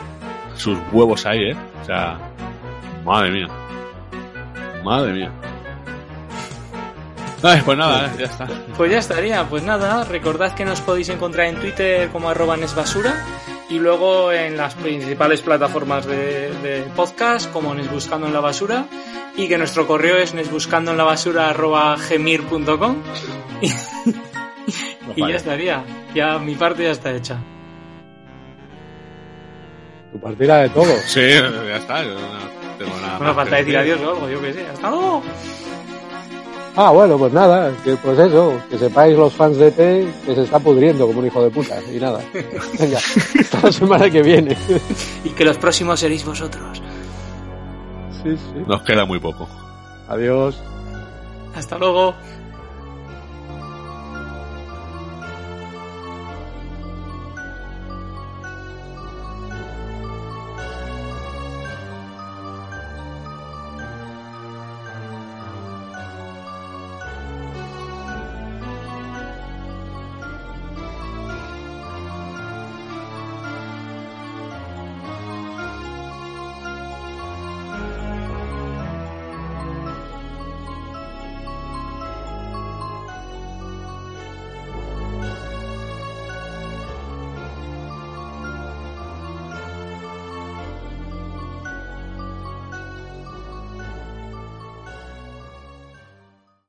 [0.53, 2.19] sus huevos ahí, eh, o sea,
[3.03, 3.47] madre mía,
[4.83, 5.31] madre mía.
[7.45, 8.47] Ay, pues nada, eh, ya está.
[8.77, 13.13] Pues ya estaría, pues nada, recordad que nos podéis encontrar en Twitter como arroba nesbasura
[13.69, 18.85] y luego en las principales plataformas de, de podcast como Nesbuscando en la Basura
[19.35, 22.97] y que nuestro correo es nesbuscando en la basura arroba gemir.com
[23.61, 23.67] y,
[25.21, 25.83] y ya estaría,
[26.13, 27.37] ya mi parte ya está hecha.
[30.11, 30.93] Tu partida de todo.
[31.07, 34.41] Sí, ya está, yo no tengo nada más falta que decir adiós o algo, yo
[34.41, 35.23] que sé, hasta luego.
[36.75, 40.41] Ah, bueno, pues nada, que pues eso, que sepáis los fans de T que se
[40.41, 42.19] está pudriendo como un hijo de puta, y nada.
[42.79, 44.57] Venga, hasta la semana que viene.
[45.23, 46.81] Y que los próximos seréis vosotros.
[48.23, 48.63] Sí, sí.
[48.65, 49.47] Nos queda muy poco.
[50.07, 50.59] Adiós.
[51.55, 52.15] Hasta luego.